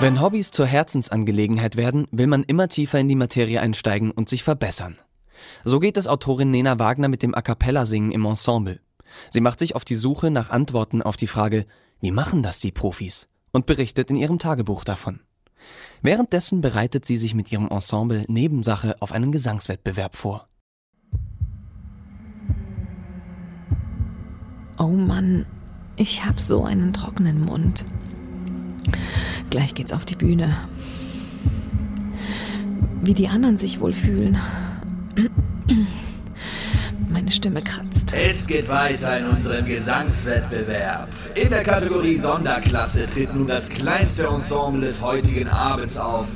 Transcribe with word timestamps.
Wenn 0.00 0.20
Hobbys 0.20 0.50
zur 0.50 0.66
Herzensangelegenheit 0.66 1.76
werden, 1.76 2.06
will 2.10 2.26
man 2.26 2.44
immer 2.44 2.68
tiefer 2.68 2.98
in 2.98 3.08
die 3.08 3.14
Materie 3.14 3.60
einsteigen 3.60 4.10
und 4.10 4.28
sich 4.28 4.42
verbessern. 4.42 4.98
So 5.64 5.78
geht 5.78 5.96
es 5.96 6.08
Autorin 6.08 6.50
Nena 6.50 6.78
Wagner 6.78 7.08
mit 7.08 7.22
dem 7.22 7.34
A 7.34 7.42
cappella 7.42 7.86
Singen 7.86 8.12
im 8.12 8.24
Ensemble. 8.24 8.80
Sie 9.30 9.40
macht 9.40 9.58
sich 9.58 9.76
auf 9.76 9.84
die 9.84 9.96
Suche 9.96 10.30
nach 10.30 10.50
Antworten 10.50 11.02
auf 11.02 11.16
die 11.16 11.26
Frage, 11.26 11.66
wie 12.00 12.10
machen 12.10 12.42
das 12.42 12.60
die 12.60 12.72
Profis? 12.72 13.28
und 13.52 13.66
berichtet 13.66 14.10
in 14.10 14.16
ihrem 14.16 14.38
Tagebuch 14.38 14.84
davon. 14.84 15.20
Währenddessen 16.02 16.60
bereitet 16.60 17.04
sie 17.04 17.16
sich 17.16 17.34
mit 17.34 17.52
ihrem 17.52 17.68
Ensemble 17.68 18.24
Nebensache 18.28 18.96
auf 19.00 19.12
einen 19.12 19.32
Gesangswettbewerb 19.32 20.16
vor. 20.16 20.48
Oh 24.78 24.86
Mann, 24.88 25.44
ich 25.96 26.24
hab 26.24 26.40
so 26.40 26.64
einen 26.64 26.94
trockenen 26.94 27.44
Mund. 27.44 27.84
Gleich 29.50 29.74
geht's 29.74 29.92
auf 29.92 30.04
die 30.04 30.16
Bühne. 30.16 30.54
Wie 33.02 33.14
die 33.14 33.28
anderen 33.28 33.56
sich 33.56 33.80
wohl 33.80 33.92
fühlen. 33.92 34.38
Meine 37.08 37.32
Stimme 37.32 37.62
kratzt. 37.62 38.14
Es 38.14 38.46
geht 38.46 38.68
weiter 38.68 39.18
in 39.18 39.26
unserem 39.26 39.66
Gesangswettbewerb. 39.66 41.08
In 41.34 41.48
der 41.48 41.62
Kategorie 41.62 42.16
Sonderklasse 42.16 43.06
tritt 43.06 43.34
nun 43.34 43.48
das 43.48 43.68
kleinste 43.68 44.26
Ensemble 44.26 44.86
des 44.86 45.02
heutigen 45.02 45.48
Abends 45.48 45.98
auf. 45.98 46.26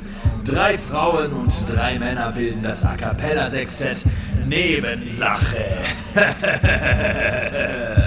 Drei 0.43 0.77
Frauen 0.77 1.33
und 1.33 1.53
drei 1.67 1.97
Männer 1.97 2.31
bilden 2.31 2.61
das 2.61 2.83
A 2.83 2.95
cappella 2.95 3.49
Sextett 3.49 4.03
Nebensache. 4.45 5.57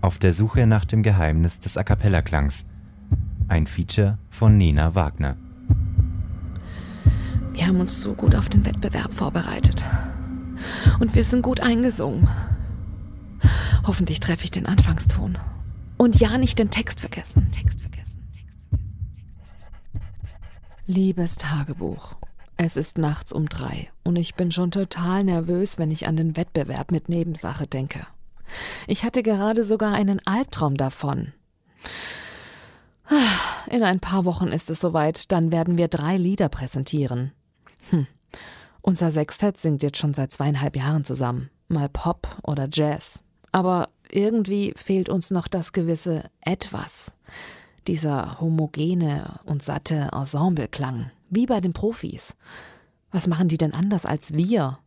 Auf 0.00 0.18
der 0.18 0.32
Suche 0.32 0.66
nach 0.66 0.84
dem 0.84 1.02
Geheimnis 1.02 1.58
des 1.58 1.76
A 1.76 1.82
cappella 1.82 2.22
Klangs. 2.22 2.66
Ein 3.48 3.66
Feature 3.66 4.18
von 4.30 4.56
Nina 4.56 4.94
Wagner. 4.94 5.36
Wir 7.52 7.66
haben 7.66 7.80
uns 7.80 8.00
so 8.00 8.14
gut 8.14 8.36
auf 8.36 8.48
den 8.48 8.64
Wettbewerb 8.64 9.12
vorbereitet. 9.12 9.84
Und 11.00 11.16
wir 11.16 11.24
sind 11.24 11.42
gut 11.42 11.60
eingesungen. 11.60 12.28
Hoffentlich 13.84 14.20
treffe 14.20 14.44
ich 14.44 14.52
den 14.52 14.66
Anfangston. 14.66 15.36
Und 15.96 16.20
ja, 16.20 16.38
nicht 16.38 16.60
den 16.60 16.70
Text 16.70 17.00
vergessen. 17.00 17.50
Text 17.50 17.80
vergessen. 17.80 18.22
Text 18.32 18.58
vergessen. 18.70 18.88
Liebes 20.86 21.36
Tagebuch. 21.36 22.14
Es 22.56 22.76
ist 22.76 22.98
nachts 22.98 23.32
um 23.32 23.48
drei 23.48 23.88
und 24.04 24.16
ich 24.16 24.34
bin 24.34 24.50
schon 24.52 24.70
total 24.70 25.24
nervös, 25.24 25.78
wenn 25.78 25.90
ich 25.90 26.06
an 26.06 26.16
den 26.16 26.36
Wettbewerb 26.36 26.90
mit 26.92 27.08
Nebensache 27.08 27.66
denke. 27.66 28.06
Ich 28.86 29.04
hatte 29.04 29.22
gerade 29.22 29.64
sogar 29.64 29.92
einen 29.92 30.20
Albtraum 30.26 30.76
davon. 30.76 31.32
In 33.70 33.82
ein 33.82 34.00
paar 34.00 34.24
Wochen 34.24 34.48
ist 34.48 34.70
es 34.70 34.80
soweit, 34.80 35.32
dann 35.32 35.50
werden 35.52 35.78
wir 35.78 35.88
drei 35.88 36.16
Lieder 36.16 36.48
präsentieren. 36.48 37.32
Hm. 37.90 38.06
Unser 38.82 39.10
Sextett 39.10 39.58
singt 39.58 39.82
jetzt 39.82 39.98
schon 39.98 40.14
seit 40.14 40.32
zweieinhalb 40.32 40.76
Jahren 40.76 41.04
zusammen. 41.04 41.50
Mal 41.68 41.88
Pop 41.88 42.28
oder 42.42 42.68
Jazz. 42.72 43.20
Aber 43.52 43.88
irgendwie 44.10 44.72
fehlt 44.76 45.08
uns 45.08 45.30
noch 45.30 45.48
das 45.48 45.72
gewisse 45.72 46.30
Etwas. 46.40 47.12
Dieser 47.86 48.40
homogene 48.40 49.40
und 49.44 49.62
satte 49.62 50.08
Ensembleklang. 50.12 51.10
Wie 51.30 51.46
bei 51.46 51.60
den 51.60 51.72
Profis. 51.72 52.36
Was 53.10 53.26
machen 53.26 53.48
die 53.48 53.58
denn 53.58 53.74
anders 53.74 54.06
als 54.06 54.34
wir? 54.34 54.78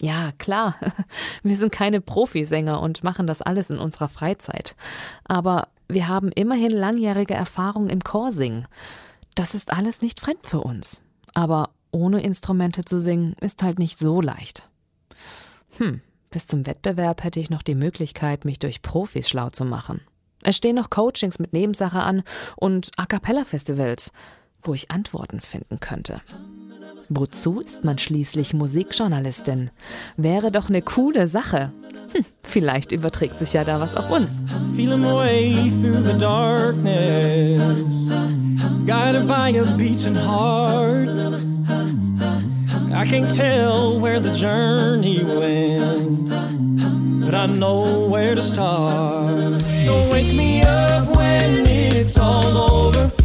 Ja, 0.00 0.32
klar, 0.38 0.76
wir 1.42 1.56
sind 1.56 1.72
keine 1.72 2.00
Profisänger 2.00 2.80
und 2.80 3.02
machen 3.02 3.26
das 3.26 3.42
alles 3.42 3.70
in 3.70 3.78
unserer 3.78 4.08
Freizeit. 4.08 4.76
Aber 5.24 5.68
wir 5.88 6.08
haben 6.08 6.30
immerhin 6.32 6.70
langjährige 6.70 7.34
Erfahrung 7.34 7.88
im 7.88 8.04
Chorsingen. 8.04 8.68
Das 9.34 9.54
ist 9.54 9.72
alles 9.72 10.02
nicht 10.02 10.20
fremd 10.20 10.46
für 10.46 10.60
uns. 10.60 11.00
Aber 11.34 11.70
ohne 11.90 12.22
Instrumente 12.22 12.84
zu 12.84 13.00
singen 13.00 13.34
ist 13.40 13.62
halt 13.62 13.78
nicht 13.78 13.98
so 13.98 14.20
leicht. 14.20 14.68
Hm, 15.78 16.00
bis 16.30 16.46
zum 16.46 16.66
Wettbewerb 16.66 17.24
hätte 17.24 17.40
ich 17.40 17.50
noch 17.50 17.62
die 17.62 17.74
Möglichkeit, 17.74 18.44
mich 18.44 18.58
durch 18.58 18.82
Profis 18.82 19.28
schlau 19.28 19.48
zu 19.50 19.64
machen. 19.64 20.00
Es 20.42 20.56
stehen 20.56 20.76
noch 20.76 20.90
Coachings 20.90 21.38
mit 21.38 21.52
Nebensache 21.52 22.00
an 22.00 22.22
und 22.56 22.90
A 22.96 23.06
cappella 23.06 23.44
Festivals 23.44 24.12
wo 24.62 24.74
ich 24.74 24.90
Antworten 24.90 25.40
finden 25.40 25.80
könnte. 25.80 26.20
Wozu 27.10 27.60
ist 27.60 27.84
man 27.84 27.96
schließlich 27.96 28.52
Musikjournalistin? 28.52 29.70
Wäre 30.18 30.52
doch 30.52 30.68
eine 30.68 30.82
coole 30.82 31.26
Sache. 31.26 31.72
Hm, 32.12 32.24
vielleicht 32.42 32.92
überträgt 32.92 33.38
sich 33.38 33.54
ja 33.54 33.64
da 33.64 33.80
was 33.80 33.94
auf 33.94 34.10
uns. 34.10 34.42
Feeling 34.74 35.02
way 35.02 35.70
through 35.80 36.02
the 36.02 36.18
darkness, 36.18 38.10
guided 38.86 39.26
by 39.26 39.58
a 39.58 39.64
beating 39.76 40.14
heart. 40.14 41.08
I 42.92 43.06
can't 43.06 43.32
tell 43.34 44.00
where 44.00 44.20
the 44.20 44.32
journey 44.32 45.22
went, 45.24 46.28
but 47.24 47.34
I 47.34 47.46
know 47.46 48.06
where 48.08 48.34
to 48.34 48.42
start. 48.42 49.60
So 49.84 49.94
wake 50.10 50.34
me 50.34 50.62
up 50.62 51.14
when 51.16 51.66
it's 51.66 52.18
all 52.18 52.56
over. 52.56 53.17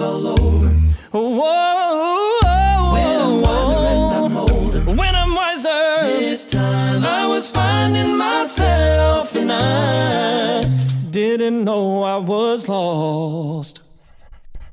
all 0.00 0.26
over. 0.26 0.68
Whoa, 1.12 2.92
when 2.92 3.20
I'm 3.20 3.42
wiser 3.42 3.78
and 3.78 4.14
I'm 4.14 4.36
older. 4.36 4.80
When 4.80 5.14
I'm 5.14 5.34
wiser. 5.34 6.18
This 6.18 6.46
time 6.46 7.04
I 7.04 7.26
was 7.26 7.50
finding 7.52 8.16
myself 8.16 9.34
and 9.36 9.52
I 9.52 10.64
didn't 11.10 11.64
know 11.64 12.02
I 12.02 12.18
was 12.18 12.68
lost. 12.68 13.82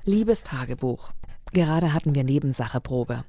Liebes 0.06 0.44
Tagebuch. 0.44 1.12
Gerade 1.52 1.94
hatten 1.94 2.16
wir 2.16 2.24
Nebensacheprobe. 2.24 3.24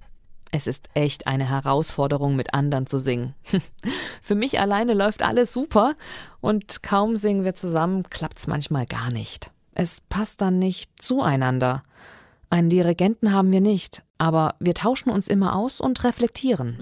Es 0.50 0.66
ist 0.66 0.88
echt 0.94 1.26
eine 1.26 1.48
Herausforderung, 1.48 2.36
mit 2.36 2.54
anderen 2.54 2.86
zu 2.86 2.98
singen. 2.98 3.34
Für 4.22 4.34
mich 4.34 4.60
alleine 4.60 4.94
läuft 4.94 5.22
alles 5.22 5.52
super 5.52 5.94
und 6.40 6.82
kaum 6.82 7.16
singen 7.16 7.44
wir 7.44 7.54
zusammen, 7.54 8.04
klappt's 8.08 8.46
manchmal 8.46 8.86
gar 8.86 9.12
nicht. 9.12 9.50
Es 9.80 10.00
passt 10.00 10.40
dann 10.40 10.58
nicht 10.58 10.90
zueinander. 11.00 11.84
Einen 12.50 12.68
Dirigenten 12.68 13.32
haben 13.32 13.52
wir 13.52 13.60
nicht, 13.60 14.02
aber 14.18 14.56
wir 14.58 14.74
tauschen 14.74 15.10
uns 15.10 15.28
immer 15.28 15.54
aus 15.54 15.80
und 15.80 16.02
reflektieren. 16.02 16.76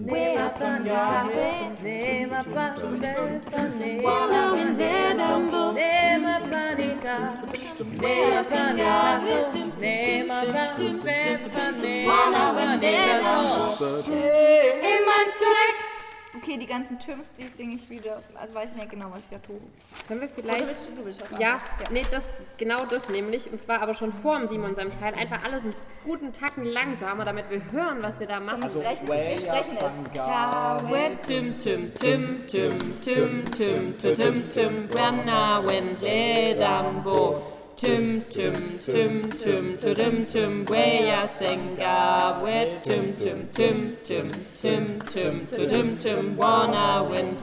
Okay, 16.46 16.58
die 16.58 16.66
ganzen 16.66 16.98
Türms, 17.00 17.32
die 17.32 17.48
singe 17.48 17.74
ich 17.74 17.90
wieder. 17.90 18.22
Also 18.36 18.54
weiß 18.54 18.70
ich 18.70 18.76
nicht 18.76 18.90
genau, 18.90 19.06
was 19.10 19.24
ich 19.24 19.30
da 19.30 19.38
tue. 19.38 19.58
Können 20.06 20.20
wir 20.20 20.28
vielleicht. 20.28 20.58
Oder 20.58 20.68
willst 20.68 20.88
du, 20.88 20.94
du 20.94 21.04
willst 21.04 21.20
was 21.22 21.30
ja, 21.32 21.38
ja, 21.38 21.60
nee, 21.90 22.02
das, 22.08 22.24
genau 22.56 22.84
das 22.86 23.08
nämlich. 23.08 23.50
Und 23.50 23.60
zwar 23.60 23.82
aber 23.82 23.94
schon 23.94 24.12
vor 24.12 24.38
dem 24.38 24.46
Simon 24.46 24.76
seinem 24.76 24.92
Teil. 24.92 25.14
Einfach 25.14 25.42
alles 25.42 25.64
einen 25.64 25.74
guten 26.04 26.32
Tacken 26.32 26.64
langsamer, 26.64 27.24
damit 27.24 27.50
wir 27.50 27.72
hören, 27.72 28.00
was 28.00 28.20
wir 28.20 28.28
da 28.28 28.38
machen. 28.38 28.62
Also, 28.62 28.80
wir 28.80 28.94
sprechen, 28.94 29.08
wir 29.08 29.38
sprechen 29.38 29.76
es. 29.76 30.12
Kawe 30.14 31.10
tim 31.24 31.58
tim 31.58 31.94
tim 31.94 32.46
tim 32.46 33.00
tim 33.00 33.44
tim 33.50 33.96
tim 33.98 33.98
tim 33.98 34.50
tim 34.50 34.88
Brenna 34.88 35.66
went 35.66 36.00
le 36.00 36.54
dambo 36.54 37.55
Tim, 37.76 38.24
Tim, 38.30 38.78
Tim, 38.80 39.30
Tim, 39.38 39.76
Tim, 39.78 40.26
Tim, 40.26 40.64
way 40.70 41.10
I 41.10 41.26
sing 41.26 41.78
up 41.82 42.42
with 42.42 42.82
Tim, 42.82 43.14
Tim, 43.18 43.48
Tim, 43.52 43.96
Tim, 44.02 44.28
Tim, 44.54 44.98
Tim, 45.00 45.46
Tim, 45.46 45.98
Tim, 45.98 46.36
wanna 46.38 47.06
win 47.10 47.36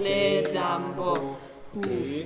Lambo. 0.51 1.37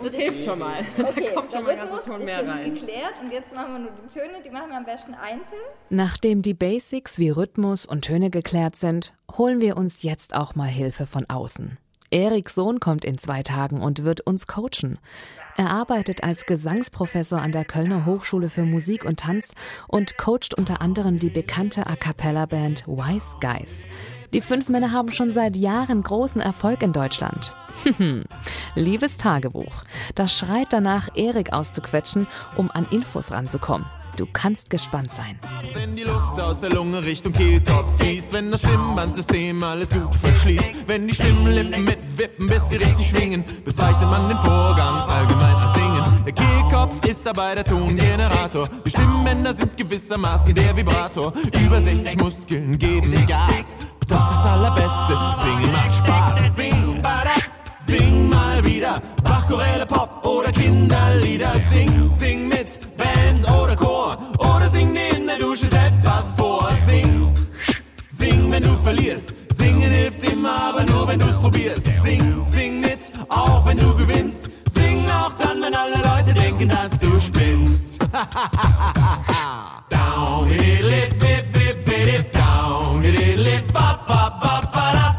Das 0.04 0.16
hilft 0.16 0.44
schon 0.44 0.60
mal. 0.60 0.86
Okay, 0.98 1.32
da 1.34 1.34
kommt 1.34 1.52
schon 1.52 1.64
mal 1.64 1.72
ein 1.72 1.78
ganzer 1.78 2.02
Ton 2.02 2.24
mehr 2.24 2.48
rein. 2.48 2.74
geklärt 2.74 3.14
und 3.22 3.32
jetzt 3.32 3.54
machen 3.54 3.74
wir 3.74 3.80
nur 3.80 3.92
die 3.92 4.14
Töne, 4.14 4.42
die 4.44 4.50
machen 4.50 4.70
wir 4.70 4.78
am 4.78 4.86
besten 4.86 5.14
einzeln. 5.14 5.62
Nachdem 5.90 6.42
die 6.42 6.54
Basics 6.54 7.20
wie 7.20 7.30
Rhythmus 7.30 7.86
und 7.86 8.04
Töne 8.04 8.30
geklärt 8.30 8.78
sind, 8.78 9.14
holen 9.38 9.60
wir 9.60 9.76
uns 9.76 10.04
jetzt 10.04 10.34
auch 10.34 10.56
mal 10.56 10.70
Hilfe 10.70 11.06
von 11.06 11.26
außen. 11.30 11.78
Eriks 12.10 12.56
Sohn 12.56 12.80
kommt 12.80 13.04
in 13.04 13.18
zwei 13.18 13.44
Tagen 13.44 13.82
und 13.82 14.04
wird 14.04 14.22
uns 14.22 14.48
coachen. 14.48 14.98
Er 15.58 15.72
arbeitet 15.72 16.24
als 16.24 16.46
Gesangsprofessor 16.46 17.42
an 17.42 17.52
der 17.52 17.66
Kölner 17.66 18.06
Hochschule 18.06 18.48
für 18.48 18.62
Musik 18.62 19.04
und 19.04 19.22
Tanz 19.22 19.56
und 19.88 20.16
coacht 20.16 20.54
unter 20.56 20.82
anderem 20.82 21.18
die 21.18 21.32
bekannte 21.32 21.88
A 21.88 21.96
cappella-Band 21.96 22.86
Wise 22.86 23.38
Guys. 23.42 23.86
Die 24.34 24.42
fünf 24.42 24.70
Männer 24.70 24.92
haben 24.92 25.12
schon 25.12 25.34
seit 25.34 25.58
Jahren 25.58 26.04
großen 26.04 26.42
Erfolg 26.42 26.84
in 26.84 26.94
Deutschland. 26.94 27.56
Liebes 28.76 29.18
Tagebuch, 29.18 29.84
das 30.14 30.38
schreit 30.38 30.68
danach, 30.70 31.10
Erik 31.16 31.52
auszuquetschen, 31.54 32.28
um 32.56 32.70
an 32.70 32.86
Infos 32.92 33.32
ranzukommen. 33.32 33.88
Du 34.18 34.26
kannst 34.26 34.72
gespannt 34.72 35.12
sein. 35.12 35.40
Wenn 35.74 35.96
die 35.96 36.04
Luft 36.04 36.42
aus 36.42 36.62
der 36.62 36.72
Lunge 36.72 37.06
Richtung 37.06 37.32
Kehlkopf 37.32 38.00
fließt, 38.00 38.34
wenn 38.34 38.50
das 38.50 38.62
Stimmbandsystem 38.62 39.64
alles 39.64 39.92
gut 39.92 40.16
verschließt, 40.16 40.88
wenn 40.88 41.08
die 41.08 41.14
Stimmlippen 41.14 41.84
mitwippen, 41.84 42.48
bis 42.48 42.68
sie 42.70 42.78
richtig 42.78 43.08
schwingen, 43.08 43.44
bezeichnet 43.64 44.10
man 44.10 44.28
den 44.28 44.40
Vorgang 44.40 45.08
allgemein 45.08 45.56
als 45.58 45.74
Singen. 45.76 46.04
Der 46.26 46.34
Kehlkopf 46.34 47.06
ist 47.06 47.28
dabei 47.28 47.54
der 47.54 47.64
Tongenerator, 47.64 48.68
die 48.84 48.90
Stimmbänder 48.90 49.54
sind 49.54 49.78
gewissermaßen 49.78 50.56
der 50.56 50.76
Vibrator. 50.76 51.32
Über 51.64 51.80
60 51.80 52.18
Muskeln 52.20 52.76
geben 52.80 53.14
Gas, 53.28 53.76
doch 54.08 54.30
das 54.30 54.46
Allerbeste, 54.46 55.16
singen 55.44 55.72
macht 55.72 55.94
Spaß. 55.94 56.56
Sing, 56.56 57.02
bada, 57.04 57.36
mal 58.38 58.64
wieder 58.64 58.94
Bach, 59.24 59.48
Choräle, 59.48 59.86
Pop 59.86 60.26
oder 60.26 60.52
Kinderlieder. 60.52 61.54
Sing, 61.72 62.14
sing 62.14 62.48
mit 62.48 62.70
Band 62.98 63.44
oder 63.52 63.76
Chor. 63.76 64.18
Oder 64.40 64.70
sing 64.70 64.94
dir 64.94 65.16
in 65.18 65.28
der 65.28 65.38
Dusche 65.38 65.68
selbst 65.68 66.06
was 66.06 66.34
vor. 66.34 66.70
Sing, 66.86 67.34
sing, 68.08 68.52
wenn 68.52 68.64
du 68.64 68.76
verlierst. 68.78 69.34
Singen 69.58 69.92
hilft 69.92 70.24
immer, 70.32 70.56
aber 70.70 70.84
nur 70.84 71.08
wenn 71.08 71.20
du's 71.20 71.38
probierst. 71.40 71.88
Sing, 72.04 72.46
sing 72.46 72.82
mit, 72.82 73.12
auch 73.30 73.66
wenn 73.66 73.78
du 73.78 73.96
gewinnst. 73.96 74.50
Sing 74.74 75.10
auch 75.10 75.34
dann, 75.34 75.62
wenn 75.62 75.76
alle 75.76 76.00
Leute 76.10 76.34
denken, 76.34 76.70
dass 76.70 76.98
du 77.00 77.20
spinnst. 77.20 78.00
down, 79.90 80.50
lip, 80.50 81.14
wip, 81.22 81.46
wip, 81.56 81.88
wip, 81.88 82.32
down, 82.34 83.02
lip, 83.02 83.74
wap, 83.74 84.08
wap, 84.08 84.44
wap, 84.44 84.76
wap. 84.76 85.16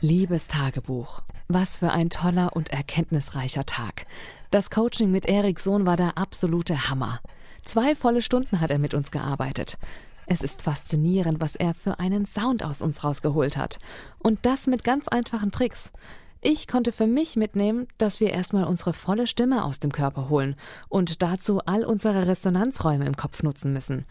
Liebes 0.00 0.46
Tagebuch, 0.48 1.22
was 1.48 1.76
für 1.78 1.90
ein 1.92 2.10
toller 2.10 2.54
und 2.54 2.70
erkenntnisreicher 2.70 3.64
Tag. 3.64 4.06
Das 4.50 4.70
Coaching 4.70 5.10
mit 5.10 5.26
Eriks 5.26 5.64
Sohn 5.64 5.86
war 5.86 5.96
der 5.96 6.18
absolute 6.18 6.88
Hammer. 6.88 7.20
Zwei 7.64 7.94
volle 7.94 8.22
Stunden 8.22 8.60
hat 8.60 8.70
er 8.70 8.78
mit 8.78 8.94
uns 8.94 9.10
gearbeitet. 9.10 9.78
Es 10.26 10.40
ist 10.40 10.62
faszinierend, 10.62 11.40
was 11.40 11.54
er 11.54 11.74
für 11.74 12.00
einen 12.00 12.26
Sound 12.26 12.64
aus 12.64 12.82
uns 12.82 13.04
rausgeholt 13.04 13.56
hat. 13.56 13.78
Und 14.18 14.44
das 14.44 14.66
mit 14.66 14.82
ganz 14.82 15.08
einfachen 15.08 15.52
Tricks. 15.52 15.92
Ich 16.40 16.66
konnte 16.66 16.92
für 16.92 17.06
mich 17.06 17.36
mitnehmen, 17.36 17.86
dass 17.98 18.20
wir 18.20 18.30
erstmal 18.30 18.64
unsere 18.64 18.92
volle 18.92 19.26
Stimme 19.26 19.64
aus 19.64 19.80
dem 19.80 19.92
Körper 19.92 20.28
holen 20.28 20.56
und 20.88 21.22
dazu 21.22 21.60
all 21.64 21.84
unsere 21.84 22.26
Resonanzräume 22.26 23.06
im 23.06 23.16
Kopf 23.16 23.42
nutzen 23.42 23.72
müssen. 23.72 24.04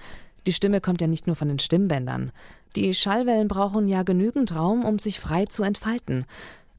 Die 0.47 0.53
Stimme 0.53 0.81
kommt 0.81 1.01
ja 1.01 1.07
nicht 1.07 1.27
nur 1.27 1.35
von 1.35 1.47
den 1.47 1.59
Stimmbändern. 1.59 2.31
Die 2.75 2.93
Schallwellen 2.93 3.47
brauchen 3.47 3.87
ja 3.87 4.03
genügend 4.03 4.53
Raum, 4.53 4.83
um 4.83 4.99
sich 4.99 5.19
frei 5.19 5.45
zu 5.45 5.63
entfalten. 5.63 6.25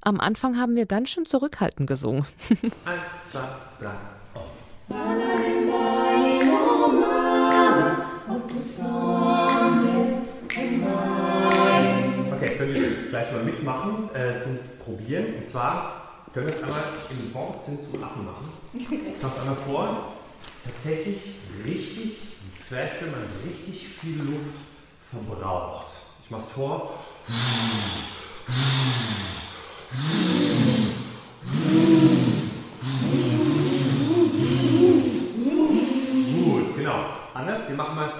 Am 0.06 0.20
Anfang 0.20 0.56
haben 0.56 0.76
wir 0.76 0.86
ganz 0.86 1.10
schön 1.10 1.26
zurückhaltend 1.26 1.88
gesungen. 1.88 2.24
Eins, 2.84 3.02
zwei, 3.32 3.40
drei. 3.80 3.90
Okay, 12.30 12.46
jetzt 12.46 12.58
können 12.58 12.74
wir 12.74 13.08
gleich 13.08 13.32
mal 13.32 13.42
mitmachen 13.42 14.08
äh, 14.14 14.40
zum 14.40 14.58
Probieren. 14.84 15.34
Und 15.38 15.48
zwar 15.48 16.12
können 16.32 16.46
wir 16.46 16.54
jetzt 16.54 16.62
einmal 16.62 16.84
im 17.10 17.34
Wortsinn 17.34 17.80
zum 17.80 18.04
Affen 18.04 18.26
machen. 18.26 18.52
Ich 18.74 18.88
mache 19.20 19.40
einmal 19.40 19.56
vor. 19.56 20.12
Tatsächlich 20.64 21.16
richtig, 21.64 22.18
ein 22.44 22.52
Zwerg, 22.62 22.92
wenn 23.00 23.10
man 23.10 23.22
richtig 23.44 23.88
viel 23.88 24.18
Luft 24.18 24.54
verbraucht. 25.10 25.94
Ich 26.22 26.30
mache 26.30 26.42
es 26.42 26.50
vor. 26.50 26.94
Gut, 36.32 36.76
genau. 36.76 36.94
Anders, 37.34 37.68
wir 37.68 37.76
machen 37.76 37.94
mal 37.94 38.10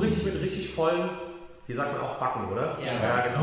richtig 0.00 0.24
mit 0.24 0.40
richtig 0.40 0.72
vollen, 0.74 1.10
hier 1.66 1.76
sagt 1.76 1.92
man 1.94 2.02
auch 2.02 2.18
Backen, 2.18 2.52
oder? 2.52 2.78
Ja, 2.80 2.92
ja 3.02 3.26
genau. 3.26 3.40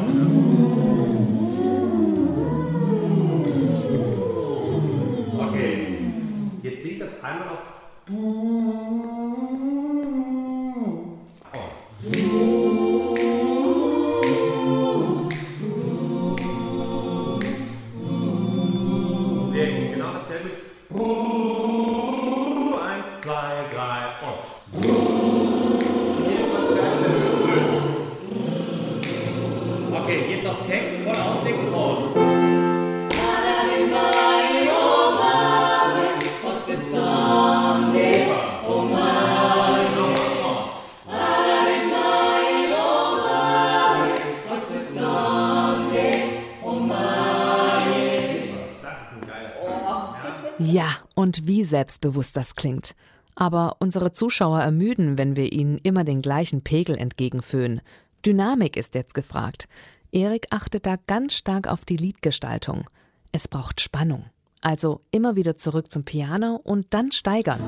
Selbstbewusst 51.74 52.38
das 52.38 52.54
klingt. 52.54 52.94
Aber 53.34 53.78
unsere 53.80 54.12
Zuschauer 54.12 54.60
ermüden, 54.60 55.18
wenn 55.18 55.36
wir 55.36 55.52
ihnen 55.52 55.80
immer 55.80 56.04
den 56.04 56.22
gleichen 56.22 56.62
Pegel 56.62 56.96
entgegenföhnen. 56.96 57.82
Dynamik 58.24 58.78
ist 58.78 58.94
jetzt 58.94 59.16
gefragt. 59.16 59.68
Erik 60.12 60.46
achtet 60.52 60.86
da 60.86 60.98
ganz 61.08 61.34
stark 61.34 61.68
auf 61.68 61.84
die 61.84 61.98
Liedgestaltung. 61.98 62.88
Es 63.32 63.48
braucht 63.48 63.82
Spannung. 63.82 64.26
Also 64.62 65.02
immer 65.10 65.36
wieder 65.36 65.58
zurück 65.58 65.90
zum 65.90 66.04
Piano 66.04 66.62
und 66.64 66.94
dann 66.94 67.12
steigern. 67.12 67.62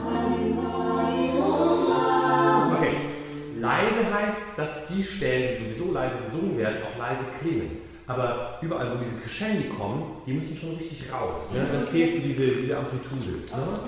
Okay. 2.75 2.97
Leise 3.59 4.13
heißt, 4.13 4.37
dass 4.55 4.87
die 4.89 5.03
Stellen, 5.03 5.57
die 5.57 5.73
sowieso 5.73 5.93
leise 5.93 6.15
gesungen 6.25 6.59
werden, 6.59 6.77
auch 6.83 6.97
leise 6.99 7.23
klingen. 7.41 7.71
Aber 8.07 8.59
überall, 8.61 8.91
wo 8.91 9.03
diese 9.03 9.19
Crescendi 9.21 9.69
kommen, 9.69 10.03
die 10.27 10.33
müssen 10.33 10.55
schon 10.55 10.75
richtig 10.77 11.11
raus. 11.11 11.51
Ne? 11.53 11.67
Dann 11.71 11.83
fehlt 11.83 12.13
so 12.13 12.19
diese, 12.19 12.47
diese 12.47 12.77
Amplitude. 12.77 13.39
Ne? 13.51 13.79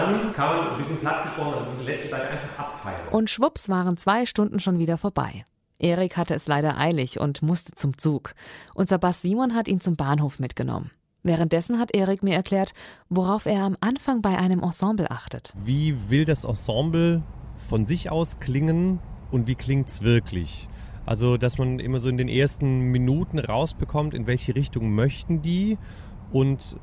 Dann 0.00 0.32
kann 0.32 0.56
man 0.56 0.70
ein 0.70 0.78
bisschen 0.78 0.98
platt 0.98 1.24
gesprochen, 1.24 1.54
also 1.54 1.70
diese 1.72 1.84
letzte 1.84 2.08
Seite 2.10 2.28
einfach 2.28 2.58
abfeiern. 2.58 3.08
Und 3.10 3.30
schwupps 3.30 3.68
waren 3.68 3.96
zwei 3.96 4.26
Stunden 4.26 4.60
schon 4.60 4.78
wieder 4.78 4.96
vorbei. 4.96 5.44
Erik 5.78 6.16
hatte 6.16 6.34
es 6.34 6.48
leider 6.48 6.76
eilig 6.76 7.20
und 7.20 7.42
musste 7.42 7.72
zum 7.72 7.96
Zug. 7.98 8.34
Unser 8.74 8.98
Bass 8.98 9.22
Simon 9.22 9.54
hat 9.54 9.68
ihn 9.68 9.80
zum 9.80 9.96
Bahnhof 9.96 10.40
mitgenommen. 10.40 10.90
Währenddessen 11.22 11.78
hat 11.78 11.94
Erik 11.94 12.22
mir 12.22 12.34
erklärt, 12.34 12.72
worauf 13.08 13.46
er 13.46 13.62
am 13.62 13.76
Anfang 13.80 14.22
bei 14.22 14.38
einem 14.38 14.62
Ensemble 14.62 15.10
achtet. 15.10 15.52
Wie 15.56 16.10
will 16.10 16.24
das 16.24 16.44
Ensemble 16.44 17.22
von 17.56 17.86
sich 17.86 18.10
aus 18.10 18.40
klingen 18.40 19.00
und 19.30 19.46
wie 19.46 19.54
klingt 19.54 19.88
es 19.88 20.02
wirklich? 20.02 20.68
Also, 21.06 21.36
dass 21.36 21.58
man 21.58 21.78
immer 21.78 22.00
so 22.00 22.08
in 22.08 22.18
den 22.18 22.28
ersten 22.28 22.80
Minuten 22.90 23.38
rausbekommt, 23.38 24.14
in 24.14 24.26
welche 24.26 24.54
Richtung 24.54 24.90
möchten 24.94 25.42
die 25.42 25.78
und 26.32 26.76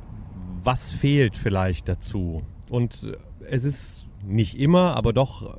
was 0.63 0.91
fehlt 0.91 1.38
vielleicht 1.38 1.88
dazu. 1.88 2.41
Und 2.69 3.17
es 3.50 3.63
ist 3.63 4.05
nicht 4.25 4.57
immer, 4.57 4.95
aber 4.95 5.13
doch 5.13 5.55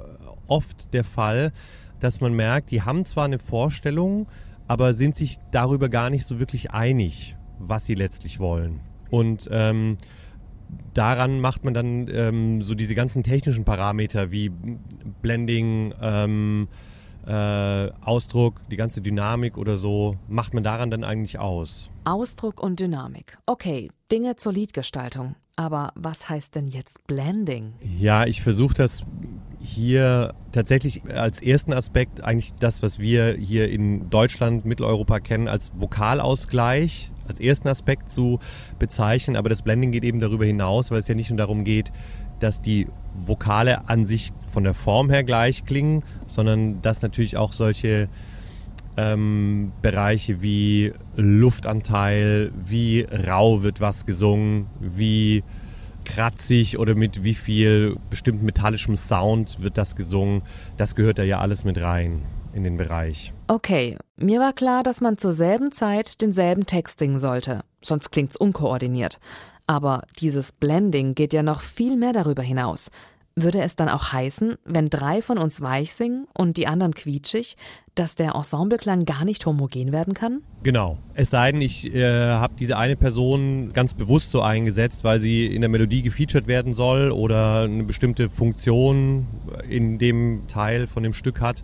oft 0.49 0.93
der 0.93 1.05
Fall, 1.05 1.53
dass 2.01 2.21
man 2.21 2.35
merkt, 2.35 2.71
die 2.71 2.83
haben 2.83 3.05
zwar 3.05 3.25
eine 3.25 3.39
Vorstellung, 3.39 4.27
aber 4.69 4.95
sind 4.95 5.17
sich 5.17 5.39
darüber 5.51 5.89
gar 5.89 6.11
nicht 6.11 6.27
so 6.27 6.39
wirklich 6.39 6.73
einig, 6.73 7.37
was 7.59 7.87
sie 7.87 7.95
letztlich 7.95 8.41
wollen. 8.41 8.81
Und 9.11 9.49
ähm, 9.51 9.99
daran 10.95 11.41
macht 11.41 11.65
man 11.65 11.75
dann 11.75 12.09
ähm, 12.13 12.63
so 12.63 12.75
diese 12.75 12.95
ganzen 12.95 13.23
technischen 13.23 13.65
Parameter 13.65 14.31
wie 14.31 14.51
Blending, 15.23 15.95
ähm, 16.01 16.69
äh, 17.27 17.91
Ausdruck, 18.03 18.61
die 18.71 18.77
ganze 18.77 19.01
Dynamik 19.01 19.59
oder 19.59 19.77
so, 19.77 20.17
macht 20.29 20.55
man 20.55 20.63
daran 20.63 20.91
dann 20.91 21.05
eigentlich 21.05 21.39
aus. 21.39 21.91
Ausdruck 22.05 22.63
und 22.63 22.79
Dynamik. 22.79 23.39
Okay, 23.47 23.91
Dinge 24.13 24.37
zur 24.37 24.53
Liedgestaltung. 24.53 25.35
Aber 25.57 25.93
was 25.95 26.29
heißt 26.29 26.55
denn 26.55 26.69
jetzt 26.69 27.07
Blending? 27.07 27.73
Ja, 27.81 28.27
ich 28.27 28.43
versuche 28.43 28.75
das 28.75 29.03
hier 29.59 30.35
tatsächlich 30.53 31.03
als 31.05 31.43
ersten 31.43 31.73
Aspekt 31.73 32.23
eigentlich 32.23 32.53
das, 32.61 32.83
was 32.83 32.99
wir 32.99 33.35
hier 33.35 33.69
in 33.71 34.11
Deutschland, 34.11 34.67
Mitteleuropa 34.67 35.19
kennen, 35.19 35.49
als 35.49 35.73
Vokalausgleich, 35.75 37.11
als 37.27 37.41
ersten 37.41 37.69
Aspekt 37.69 38.11
zu 38.11 38.39
bezeichnen. 38.79 39.35
Aber 39.35 39.49
das 39.49 39.63
Blending 39.63 39.93
geht 39.93 40.05
eben 40.05 40.21
darüber 40.21 40.45
hinaus, 40.45 40.91
weil 40.91 41.01
es 41.01 41.09
ja 41.09 41.15
nicht 41.15 41.31
nur 41.31 41.39
darum 41.39 41.65
geht, 41.65 41.91
dass 42.41 42.61
die 42.61 42.87
Vokale 43.15 43.89
an 43.89 44.07
sich 44.07 44.33
von 44.47 44.65
der 44.65 44.75
Form 44.75 45.11
her 45.11 45.25
gleich 45.25 45.65
klingen, 45.65 46.03
sondern 46.27 46.83
dass 46.83 47.03
natürlich 47.03 47.37
auch 47.37 47.53
solche 47.53 48.09
ähm, 48.97 49.73
Bereiche 49.83 50.41
wie 50.41 50.93
Luftanteil, 51.17 52.53
wie 52.55 53.03
rau 53.03 53.63
wird 53.63 53.81
was 53.81 54.07
gesungen, 54.07 54.67
wie 54.81 55.45
kratzig 56.05 56.79
oder 56.79 56.95
mit 56.95 57.25
wie 57.25 57.35
viel 57.35 57.97
bestimmten 58.09 58.45
metallischem 58.45 58.97
Sound 58.97 59.61
wird 59.61 59.77
das 59.77 59.97
gesungen. 59.97 60.43
Das 60.77 60.95
gehört 60.95 61.19
da 61.19 61.23
ja 61.23 61.41
alles 61.41 61.65
mit 61.65 61.81
rein 61.81 62.23
in 62.55 62.65
den 62.65 62.79
Bereich. 62.79 63.35
Okay, 63.49 63.99
mir 64.17 64.41
war 64.41 64.55
klar, 64.55 64.83
dass 64.83 65.03
man 65.03 65.19
zur 65.19 65.35
selben 65.35 65.73
Zeit 65.73 66.23
denselben 66.23 66.65
Text 66.65 67.01
singen 67.01 67.21
sollte, 67.21 67.65
sonst 67.83 68.13
klingt's 68.13 68.37
unkoordiniert. 68.37 69.21
Aber 69.67 70.03
dieses 70.21 70.53
Blending 70.53 71.15
geht 71.15 71.33
ja 71.33 71.43
noch 71.43 71.61
viel 71.61 71.97
mehr 71.97 72.13
darüber 72.13 72.43
hinaus. 72.43 72.91
Würde 73.39 73.61
es 73.61 73.77
dann 73.77 73.91
auch 73.91 74.13
heißen, 74.13 74.55
wenn 74.65 74.89
drei 74.89 75.21
von 75.21 75.37
uns 75.37 75.61
weich 75.61 75.93
singen 75.93 76.27
und 76.33 76.57
die 76.57 76.67
anderen 76.67 76.95
quietschig, 76.95 77.59
dass 77.95 78.15
der 78.15 78.35
Ensembleklang 78.35 79.05
gar 79.05 79.27
nicht 79.27 79.45
homogen 79.45 79.93
werden 79.93 80.15
kann? 80.15 80.41
Genau. 80.63 80.97
Es 81.13 81.31
sei 81.31 81.53
denn, 81.53 81.61
ich 81.61 81.95
äh, 81.95 82.31
habe 82.31 82.55
diese 82.59 82.79
eine 82.79 82.97
Person 82.97 83.75
ganz 83.75 83.93
bewusst 83.93 84.31
so 84.31 84.41
eingesetzt, 84.41 85.05
weil 85.05 85.21
sie 85.21 85.45
in 85.45 85.61
der 85.61 85.69
Melodie 85.69 86.01
gefeatured 86.01 86.47
werden 86.47 86.73
soll 86.73 87.11
oder 87.11 87.65
eine 87.65 87.85
bestimmte 87.85 88.31
Funktion 88.31 89.27
in 89.69 89.99
dem 89.99 90.45
Teil 90.49 90.87
von 90.87 91.03
dem 91.03 91.13
Stück 91.13 91.43
hat 91.43 91.63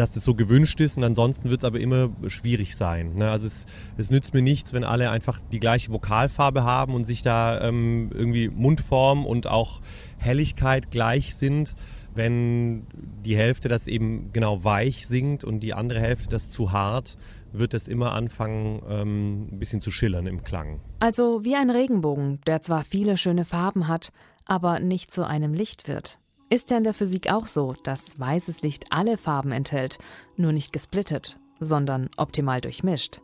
dass 0.00 0.10
das 0.10 0.24
so 0.24 0.34
gewünscht 0.34 0.80
ist 0.80 0.96
und 0.96 1.04
ansonsten 1.04 1.50
wird 1.50 1.62
es 1.62 1.64
aber 1.66 1.78
immer 1.78 2.08
schwierig 2.26 2.74
sein. 2.74 3.14
Ne? 3.16 3.30
Also 3.30 3.46
es, 3.46 3.66
es, 3.98 4.10
nützt 4.10 4.32
mir 4.32 4.40
nichts, 4.40 4.72
wenn 4.72 4.82
alle 4.82 5.10
einfach 5.10 5.38
die 5.52 5.60
gleiche 5.60 5.92
Vokalfarbe 5.92 6.64
haben 6.64 6.94
und 6.94 7.04
sich 7.04 7.22
da 7.22 7.60
ähm, 7.60 8.10
irgendwie 8.14 8.48
Mundform 8.48 9.26
und 9.26 9.46
auch 9.46 9.82
Helligkeit 10.16 10.90
gleich 10.90 11.34
sind, 11.34 11.74
wenn 12.14 12.86
die 13.24 13.36
Hälfte 13.36 13.68
das 13.68 13.88
eben 13.88 14.32
genau 14.32 14.64
weich 14.64 15.06
singt 15.06 15.44
und 15.44 15.60
die 15.60 15.74
andere 15.74 16.00
Hälfte 16.00 16.28
das 16.28 16.48
zu 16.48 16.72
hart, 16.72 17.18
wird 17.52 17.74
es 17.74 17.86
immer 17.86 18.12
anfangen, 18.12 18.80
ähm, 18.88 19.48
ein 19.52 19.58
bisschen 19.58 19.82
zu 19.82 19.90
schillern 19.90 20.26
im 20.26 20.42
Klang. 20.42 20.80
Also 21.00 21.44
wie 21.44 21.56
ein 21.56 21.70
Regenbogen, 21.70 22.40
der 22.46 22.62
zwar 22.62 22.84
viele 22.84 23.18
schöne 23.18 23.44
Farben 23.44 23.86
hat, 23.86 24.12
aber 24.46 24.80
nicht 24.80 25.10
zu 25.12 25.26
einem 25.26 25.52
Licht 25.52 25.88
wird. 25.88 26.18
Ist 26.52 26.72
ja 26.72 26.78
in 26.78 26.84
der 26.84 26.94
Physik 26.94 27.32
auch 27.32 27.46
so, 27.46 27.74
dass 27.84 28.18
weißes 28.18 28.62
Licht 28.62 28.86
alle 28.90 29.16
Farben 29.16 29.52
enthält, 29.52 29.98
nur 30.36 30.50
nicht 30.52 30.72
gesplittet, 30.72 31.38
sondern 31.60 32.10
optimal 32.16 32.60
durchmischt. 32.60 33.20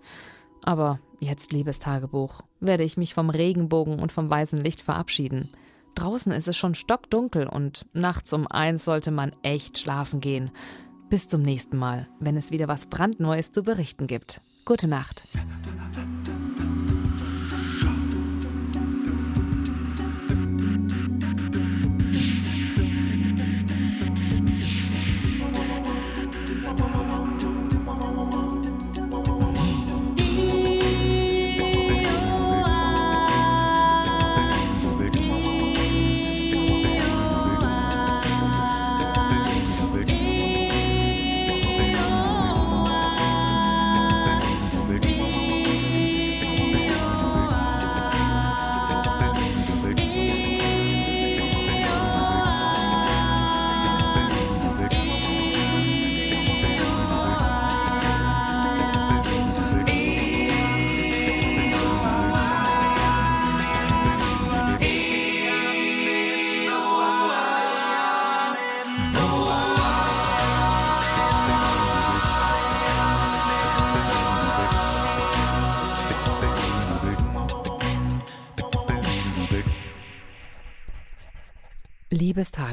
Aber 0.63 1.01
jetzt, 1.19 1.51
liebes 1.51 1.81
Tagebuch, 1.81 2.43
werde 2.61 2.85
ich 2.85 2.97
mich 2.97 3.15
vom 3.15 3.29
Regenbogen 3.29 3.99
und 3.99 4.13
vom 4.13 4.31
weißen 4.31 4.61
Licht 4.61 4.81
verabschieden. 4.81 5.51
Draußen 5.97 6.31
ist 6.31 6.47
es 6.47 6.57
schon 6.57 6.77
stockdunkel 6.77 7.49
und 7.49 7.87
nachts 7.93 8.33
um 8.33 8.47
eins 8.47 8.85
sollte 8.85 9.11
man 9.11 9.33
echt 9.43 9.79
schlafen 9.79 10.21
gehen. 10.21 10.53
Bis 11.11 11.27
zum 11.27 11.43
nächsten 11.43 11.79
Mal, 11.79 12.07
wenn 12.21 12.37
es 12.37 12.53
wieder 12.53 12.69
was 12.69 12.87
brandneues 12.87 13.51
zu 13.51 13.65
berichten 13.65 14.07
gibt. 14.07 14.41
Gute 14.65 14.87
Nacht. 14.87 15.37
Liebes 26.79 27.06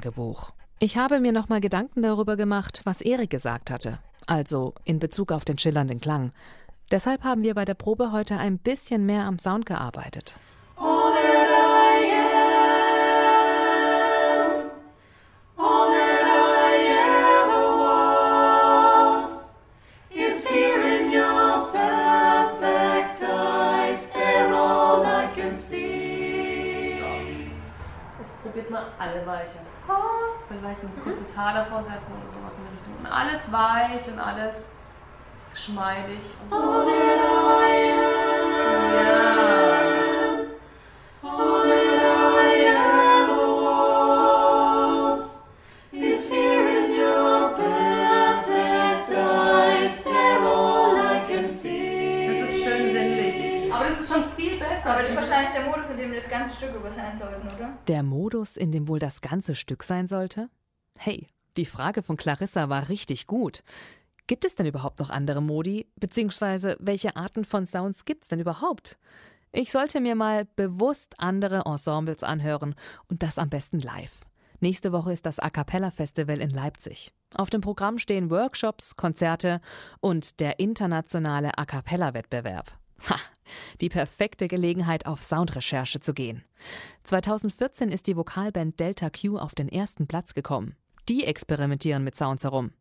Tagebuch. 0.04 0.52
Ich 0.80 0.98
habe 0.98 1.20
mir 1.20 1.32
nochmal 1.32 1.62
Gedanken 1.62 2.02
darüber 2.02 2.36
gemacht, 2.36 2.82
was 2.84 3.02
Erik 3.02 3.30
gesagt 3.30 3.72
hatte. 3.72 4.00
Also 4.28 4.74
in 4.84 5.00
Bezug 5.00 5.32
auf 5.32 5.46
den 5.46 5.58
schillernden 5.58 6.00
Klang. 6.00 6.32
Deshalb 6.92 7.24
haben 7.24 7.44
wir 7.44 7.56
bei 7.56 7.66
der 7.66 7.74
Probe 7.74 8.12
heute 8.12 8.38
ein 8.38 8.58
bisschen 8.58 9.06
mehr 9.06 9.24
am 9.24 9.40
Sound 9.40 9.66
gearbeitet. 9.66 10.36
probiert 10.76 11.73
mal 28.74 28.86
alle 29.00 29.26
weiche. 29.26 29.60
Vielleicht 30.50 30.84
noch 30.84 30.90
ein 30.90 31.04
kurzes 31.04 31.38
Haar 31.38 31.54
davor 31.54 31.82
setzen 31.82 32.14
oder 32.14 32.28
sowas 32.28 32.54
in 32.58 32.66
die 32.66 32.74
Richtung. 32.76 32.94
Und 33.00 33.06
alles 33.06 33.52
weich 33.52 34.08
und 34.12 34.20
alles 34.20 34.76
geschmeidig. 35.54 36.24
Ja. 38.96 39.63
Wahrscheinlich 54.86 55.54
der 55.54 55.66
Modus, 55.66 55.90
in 55.90 55.98
dem 55.98 56.12
wir 56.12 56.20
das 56.20 56.30
ganze 56.30 56.56
Stück 56.56 56.76
über 56.76 56.92
sein 56.92 57.18
sollten, 57.18 57.48
oder? 57.48 57.78
Der 57.88 58.04
Modus, 58.04 58.58
in 58.58 58.72
dem 58.72 58.88
wohl 58.88 59.00
das 59.00 59.22
ganze 59.22 59.56
Stück 59.56 59.84
sein 59.84 60.08
sollte? 60.08 60.50
Hey, 60.98 61.28
die 61.58 61.66
Frage 61.66 62.02
von 62.02 62.18
Clarissa 62.18 62.70
war 62.70 62.90
richtig 62.90 63.28
gut. 63.28 63.64
Gibt 64.28 64.46
es 64.46 64.56
denn 64.56 64.66
überhaupt 64.66 65.00
noch 65.00 65.10
andere 65.10 65.42
Modi? 65.42 65.88
Beziehungsweise 66.00 66.78
welche 66.80 67.16
Arten 67.16 67.44
von 67.44 67.66
Sounds 67.66 68.06
gibt 68.06 68.24
es 68.24 68.30
denn 68.30 68.40
überhaupt? 68.40 68.98
Ich 69.52 69.72
sollte 69.72 70.00
mir 70.00 70.16
mal 70.16 70.48
bewusst 70.56 71.14
andere 71.18 71.64
Ensembles 71.66 72.24
anhören 72.24 72.74
und 73.08 73.22
das 73.22 73.38
am 73.38 73.50
besten 73.50 73.80
live. 73.80 74.22
Nächste 74.62 74.94
Woche 74.94 75.12
ist 75.12 75.26
das 75.26 75.40
A 75.40 75.50
Cappella 75.50 75.92
Festival 75.92 76.40
in 76.40 76.50
Leipzig. 76.50 77.14
Auf 77.36 77.50
dem 77.50 77.62
Programm 77.62 78.00
stehen 78.00 78.30
Workshops, 78.30 78.96
Konzerte 78.96 79.60
und 80.00 80.40
der 80.40 80.60
internationale 80.60 81.58
A 81.58 81.66
Cappella 81.66 82.14
Wettbewerb. 82.14 82.72
Ha, 83.10 83.18
die 83.82 83.90
perfekte 83.90 84.48
Gelegenheit, 84.48 85.06
auf 85.06 85.24
Soundrecherche 85.24 86.00
zu 86.00 86.14
gehen. 86.14 86.44
2014 87.04 87.90
ist 87.90 88.08
die 88.08 88.16
Vokalband 88.16 88.80
Delta 88.80 89.10
Q 89.10 89.38
auf 89.38 89.56
den 89.56 89.70
ersten 89.70 90.08
Platz 90.08 90.34
gekommen. 90.34 90.76
Die 91.10 91.26
experimentieren 91.26 92.04
mit 92.04 92.16
Sounds 92.16 92.44
herum. 92.44 92.72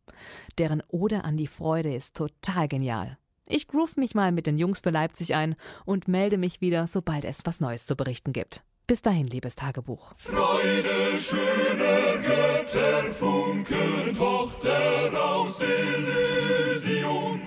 Deren 0.57 0.81
Ode 0.87 1.25
an 1.25 1.35
die 1.35 1.47
Freude 1.47 1.93
ist 1.93 2.15
total 2.15 2.69
genial. 2.69 3.17
Ich 3.45 3.67
groove 3.67 3.97
mich 3.97 4.15
mal 4.15 4.31
mit 4.31 4.47
den 4.47 4.57
Jungs 4.57 4.79
für 4.79 4.91
Leipzig 4.91 5.35
ein 5.35 5.55
und 5.85 6.07
melde 6.07 6.37
mich 6.37 6.61
wieder, 6.61 6.87
sobald 6.87 7.25
es 7.25 7.39
was 7.43 7.59
Neues 7.59 7.85
zu 7.85 7.97
berichten 7.97 8.31
gibt. 8.31 8.63
Bis 8.87 9.01
dahin, 9.01 9.27
liebes 9.27 9.55
Tagebuch. 9.55 10.13
Freude 10.17 11.17
schöner 11.17 12.17
Götter, 12.17 13.03
Funken, 13.13 14.15
Tochter 14.17 15.11
aus 15.13 15.59
Elysium. 15.61 17.41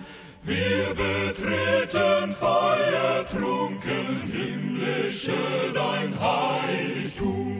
Wir 0.47 0.95
betreten 0.95 2.31
feuertrunken, 2.31 4.31
himmlische 4.31 5.33
dein 5.75 6.15
Heiligtum. 6.21 7.53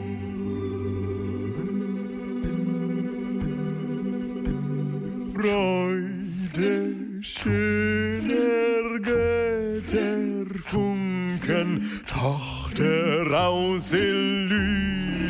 Freude 5.35 6.95
schöner 7.21 8.99
Götter, 9.01 10.45
Funken, 10.63 12.01
Tochter 12.05 13.37
aus 13.37 13.91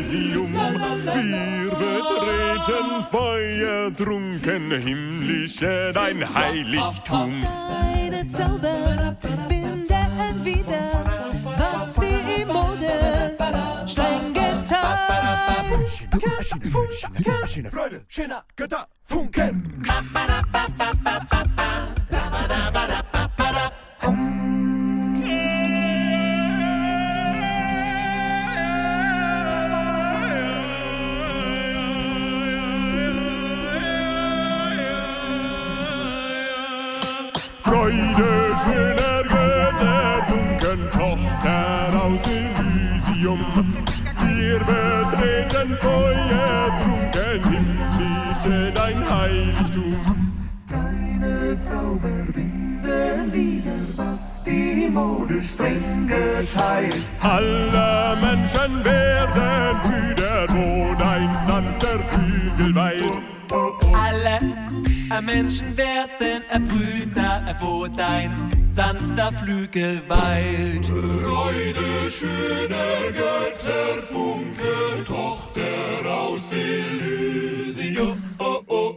Elysium. 0.10 0.54
Wir 0.54 1.70
betreten 1.70 3.06
feuertrunken, 3.12 4.72
himmlische 4.82 5.92
dein 5.94 6.34
Heiligtum. 6.34 7.42
Deine 7.42 8.28
Zauber 8.28 9.18
binden 9.50 10.46
wieder, 10.46 11.04
was 11.44 11.94
die 11.96 12.46
Mode 12.46 13.36
streng 13.86 14.34
geteilt. 14.34 14.88
Maschine, 17.42 17.72
Freude, 17.72 18.06
schöner 18.08 18.44
Götter, 18.56 18.88
Funken. 19.04 19.84
Freude 37.88 38.54
schöner 38.66 39.24
Götter, 39.24 40.26
Funken, 40.28 40.92
Tochter 40.92 42.04
aus 42.04 42.20
Elysium. 42.28 43.40
Wir 44.26 44.60
betreten 44.60 45.78
feuertrunken, 45.80 47.40
himmlische 47.50 48.74
dein 48.74 49.10
Heiligtum. 49.10 50.34
Deine 50.68 51.58
Zauber 51.58 52.28
binden 52.34 53.32
wieder, 53.32 53.80
was 53.96 54.44
die 54.44 54.90
Mode 54.90 55.42
streng 55.42 56.08
geteilt. 56.08 57.06
Alle 57.22 58.18
Menschen 65.22 65.76
werden 65.78 66.68
Brüder, 66.68 67.58
wo 67.60 67.88
dein 67.88 68.36
sanfter 68.68 69.32
Flügel 69.32 70.02
weilt. 70.08 70.86
Freude 70.86 72.10
schöner 72.10 73.12
Götter, 73.12 74.04
Funke, 74.12 75.04
Tochter 75.06 76.10
aus 76.10 76.52
Elysium. 76.52 78.22
Oh, 78.40 78.62
oh. 78.68 78.96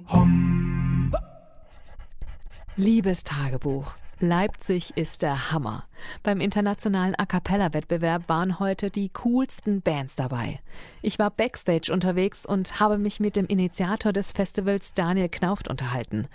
Liebes 2.76 3.24
Tagebuch. 3.24 3.94
Leipzig 4.22 4.94
ist 4.98 5.22
der 5.22 5.50
Hammer. 5.50 5.85
Beim 6.22 6.42
internationalen 6.42 7.14
A 7.18 7.24
Cappella-Wettbewerb 7.24 8.28
waren 8.28 8.59
heute 8.61 8.90
die 8.90 9.09
coolsten 9.09 9.80
Bands 9.80 10.14
dabei. 10.14 10.61
Ich 11.00 11.18
war 11.18 11.30
backstage 11.30 11.90
unterwegs 11.90 12.44
und 12.44 12.80
habe 12.80 12.98
mich 12.98 13.18
mit 13.18 13.35
dem 13.35 13.46
Initiator 13.46 14.12
des 14.12 14.33
Festivals 14.33 14.92
Daniel 14.92 15.30
Knauft 15.30 15.68
unterhalten. 15.68 16.28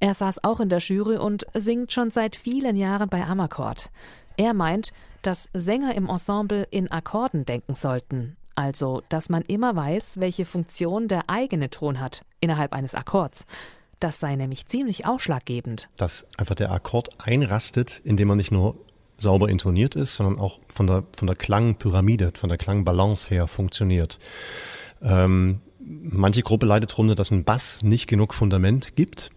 Er 0.00 0.14
saß 0.14 0.42
auch 0.42 0.58
in 0.58 0.68
der 0.68 0.80
Jury 0.80 1.16
und 1.16 1.46
singt 1.54 1.92
schon 1.92 2.10
seit 2.10 2.34
vielen 2.34 2.76
Jahren 2.76 3.08
bei 3.08 3.24
Amakord. 3.24 3.90
Er 4.36 4.52
meint, 4.52 4.92
dass 5.22 5.48
Sänger 5.54 5.94
im 5.94 6.08
Ensemble 6.08 6.66
in 6.72 6.90
Akkorden 6.90 7.44
denken 7.44 7.76
sollten. 7.76 8.36
Also, 8.56 9.02
dass 9.08 9.28
man 9.28 9.42
immer 9.42 9.76
weiß, 9.76 10.18
welche 10.18 10.44
Funktion 10.44 11.06
der 11.06 11.30
eigene 11.30 11.70
Ton 11.70 12.00
hat 12.00 12.24
innerhalb 12.40 12.72
eines 12.72 12.96
Akkords. 12.96 13.46
Das 14.00 14.20
sei 14.20 14.36
nämlich 14.36 14.66
ziemlich 14.66 15.06
ausschlaggebend. 15.06 15.88
Dass 15.96 16.26
einfach 16.36 16.54
der 16.54 16.70
Akkord 16.70 17.08
einrastet, 17.18 18.00
indem 18.04 18.30
er 18.30 18.36
nicht 18.36 18.52
nur 18.52 18.76
sauber 19.18 19.48
intoniert 19.48 19.96
ist, 19.96 20.14
sondern 20.14 20.38
auch 20.38 20.60
von 20.68 20.86
der, 20.86 21.04
von 21.16 21.26
der 21.26 21.36
Klangpyramide, 21.36 22.32
von 22.34 22.48
der 22.48 22.58
Klangbalance 22.58 23.30
her 23.30 23.48
funktioniert. 23.48 24.18
Ähm, 25.02 25.60
manche 25.80 26.42
Gruppe 26.42 26.66
leidet 26.66 26.92
darunter, 26.92 27.14
dass 27.14 27.30
ein 27.30 27.44
Bass 27.44 27.82
nicht 27.82 28.06
genug 28.06 28.34
Fundament 28.34 28.94
gibt 28.94 29.30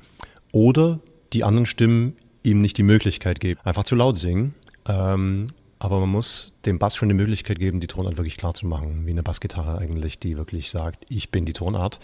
oder 0.51 0.99
die 1.33 1.43
anderen 1.43 1.65
Stimmen 1.65 2.17
ihm 2.43 2.61
nicht 2.61 2.77
die 2.77 2.83
Möglichkeit 2.83 3.39
geben, 3.39 3.59
einfach 3.63 3.83
zu 3.83 3.95
laut 3.95 4.17
singen. 4.17 4.53
Ähm, 4.87 5.47
aber 5.79 5.99
man 5.99 6.09
muss 6.09 6.51
dem 6.65 6.77
Bass 6.77 6.95
schon 6.95 7.09
die 7.09 7.15
Möglichkeit 7.15 7.57
geben, 7.57 7.79
die 7.79 7.87
Tonart 7.87 8.17
wirklich 8.17 8.37
klar 8.37 8.53
zu 8.53 8.67
machen, 8.67 9.07
wie 9.07 9.11
eine 9.11 9.23
Bassgitarre 9.23 9.79
eigentlich, 9.79 10.19
die 10.19 10.37
wirklich 10.37 10.69
sagt, 10.69 11.05
ich 11.09 11.31
bin 11.31 11.45
die 11.45 11.53
Tonart. 11.53 11.99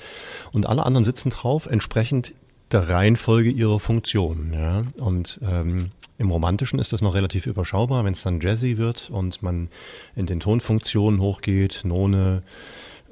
Und 0.52 0.66
alle 0.66 0.84
anderen 0.84 1.04
sitzen 1.04 1.30
drauf, 1.30 1.68
entsprechend 1.68 2.34
der 2.72 2.90
Reihenfolge 2.90 3.50
ihrer 3.50 3.80
Funktion. 3.80 4.54
Ja? 4.54 4.84
Und 5.00 5.40
ähm, 5.44 5.92
im 6.18 6.32
Romantischen 6.32 6.80
ist 6.80 6.94
das 6.94 7.02
noch 7.02 7.16
relativ 7.16 7.46
überschaubar, 7.46 8.04
wenn 8.04 8.14
es 8.14 8.24
dann 8.24 8.42
jazzy 8.42 8.78
wird 8.78 9.10
und 9.10 9.42
man 9.42 9.70
in 10.16 10.26
den 10.26 10.40
Tonfunktionen 10.40 11.22
hochgeht, 11.22 11.82
None, 11.84 12.44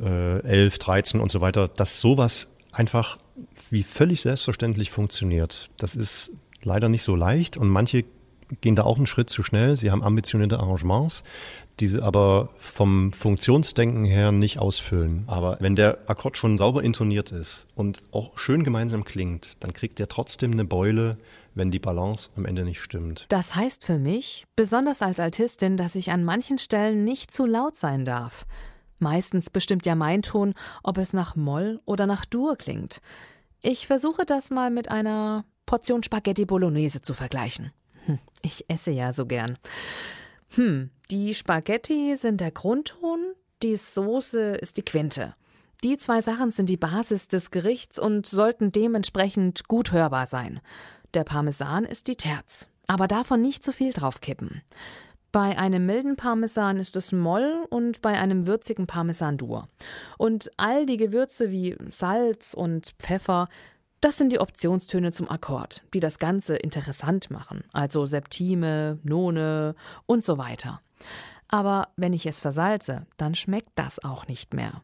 äh, 0.02 0.40
11, 0.40 0.80
13 0.80 1.20
und 1.20 1.32
so 1.32 1.42
weiter, 1.42 1.68
dass 1.68 2.00
sowas 2.00 2.50
einfach 2.72 3.18
wie 3.70 3.84
völlig 3.84 4.22
selbstverständlich 4.22 4.92
funktioniert. 4.92 5.70
Das 5.78 5.96
ist 5.96 6.32
leider 6.62 6.90
nicht 6.90 7.04
so 7.04 7.16
leicht 7.16 7.58
und 7.58 7.70
manche 7.70 8.06
gehen 8.62 8.76
da 8.76 8.84
auch 8.84 8.98
einen 8.98 9.08
Schritt 9.08 9.30
zu 9.30 9.44
schnell. 9.44 9.78
Sie 9.78 9.92
haben 9.92 10.04
ambitionierte 10.04 10.60
Arrangements, 10.60 11.24
die 11.80 11.88
sie 11.88 12.02
aber 12.02 12.50
vom 12.58 13.12
Funktionsdenken 13.12 14.06
her 14.06 14.32
nicht 14.32 14.60
ausfüllen. 14.60 15.24
Aber 15.28 15.58
wenn 15.60 15.76
der 15.76 15.98
Akkord 16.08 16.38
schon 16.38 16.58
sauber 16.58 16.84
intoniert 16.84 17.32
ist 17.32 17.68
und 17.76 18.02
auch 18.12 18.38
schön 18.38 18.64
gemeinsam 18.64 19.04
klingt, 19.04 19.58
dann 19.60 19.74
kriegt 19.74 20.00
er 20.00 20.08
trotzdem 20.08 20.52
eine 20.52 20.66
Beule, 20.66 21.18
wenn 21.54 21.72
die 21.72 21.80
Balance 21.80 22.30
am 22.36 22.46
Ende 22.46 22.64
nicht 22.64 22.82
stimmt. 22.82 23.26
Das 23.30 23.56
heißt 23.56 23.86
für 23.86 23.98
mich, 23.98 24.46
besonders 24.56 25.02
als 25.02 25.20
Altistin, 25.20 25.78
dass 25.78 25.96
ich 25.96 26.12
an 26.12 26.24
manchen 26.24 26.60
Stellen 26.60 27.04
nicht 27.04 27.32
zu 27.32 27.46
laut 27.46 27.76
sein 27.76 28.06
darf. 28.06 28.46
Meistens 29.00 29.50
bestimmt 29.50 29.86
ja 29.86 29.96
mein 29.96 30.22
Ton, 30.22 30.54
ob 30.84 30.98
es 30.98 31.14
nach 31.14 31.36
Moll 31.36 31.82
oder 31.86 32.08
nach 32.08 32.26
Dur 32.26 32.56
klingt. 32.56 33.02
Ich 33.62 33.88
versuche 33.88 34.26
das 34.26 34.52
mal 34.52 34.70
mit 34.70 34.90
einer 34.90 35.44
Portion 35.66 36.04
Spaghetti 36.04 36.46
Bolognese 36.46 37.02
zu 37.02 37.14
vergleichen. 37.14 37.72
Hm, 38.06 38.20
ich 38.42 38.66
esse 38.70 38.92
ja 38.92 39.12
so 39.12 39.26
gern. 39.26 39.58
Hm, 40.56 40.90
die 41.12 41.34
Spaghetti 41.34 42.16
sind 42.16 42.40
der 42.40 42.52
Grundton, 42.52 43.20
die 43.62 43.76
Soße 43.76 44.56
ist 44.56 44.78
die 44.78 44.84
Quinte. 44.84 45.36
Die 45.84 45.98
zwei 45.98 46.22
Sachen 46.22 46.52
sind 46.52 46.70
die 46.70 46.78
Basis 46.78 47.28
des 47.28 47.52
Gerichts 47.52 48.00
und 48.00 48.26
sollten 48.26 48.72
dementsprechend 48.72 49.68
gut 49.68 49.92
hörbar 49.92 50.26
sein. 50.26 50.62
Der 51.14 51.26
Parmesan 51.26 51.84
ist 51.84 52.08
die 52.08 52.16
Terz, 52.16 52.70
aber 52.88 53.08
davon 53.08 53.42
nicht 53.42 53.64
zu 53.64 53.72
viel 53.72 53.92
draufkippen. 53.92 54.62
Bei 55.34 55.58
einem 55.58 55.86
milden 55.86 56.16
Parmesan 56.16 56.78
ist 56.78 56.96
es 56.96 57.12
Moll 57.12 57.66
und 57.70 58.02
bei 58.02 58.18
einem 58.18 58.48
würzigen 58.48 58.88
Parmesan 58.88 59.38
Dur. 59.38 59.68
Und 60.18 60.50
all 60.56 60.86
die 60.86 60.96
Gewürze 60.96 61.52
wie 61.52 61.76
Salz 61.90 62.54
und 62.54 62.94
Pfeffer, 63.00 63.48
das 64.06 64.18
sind 64.18 64.32
die 64.32 64.40
Optionstöne 64.40 65.12
zum 65.12 65.28
Akkord, 65.32 65.82
die 65.96 66.00
das 66.00 66.20
Ganze 66.20 66.56
interessant 66.56 67.32
machen, 67.32 67.64
also 67.74 68.06
Septime, 68.06 69.00
None 69.02 69.74
und 70.06 70.24
so 70.24 70.38
weiter. 70.38 70.80
Aber 71.48 71.88
wenn 71.96 72.14
ich 72.14 72.28
es 72.28 72.40
versalze, 72.40 73.08
dann 73.18 73.34
schmeckt 73.34 73.72
das 73.74 73.98
auch 74.04 74.28
nicht 74.28 74.54
mehr. 74.54 74.84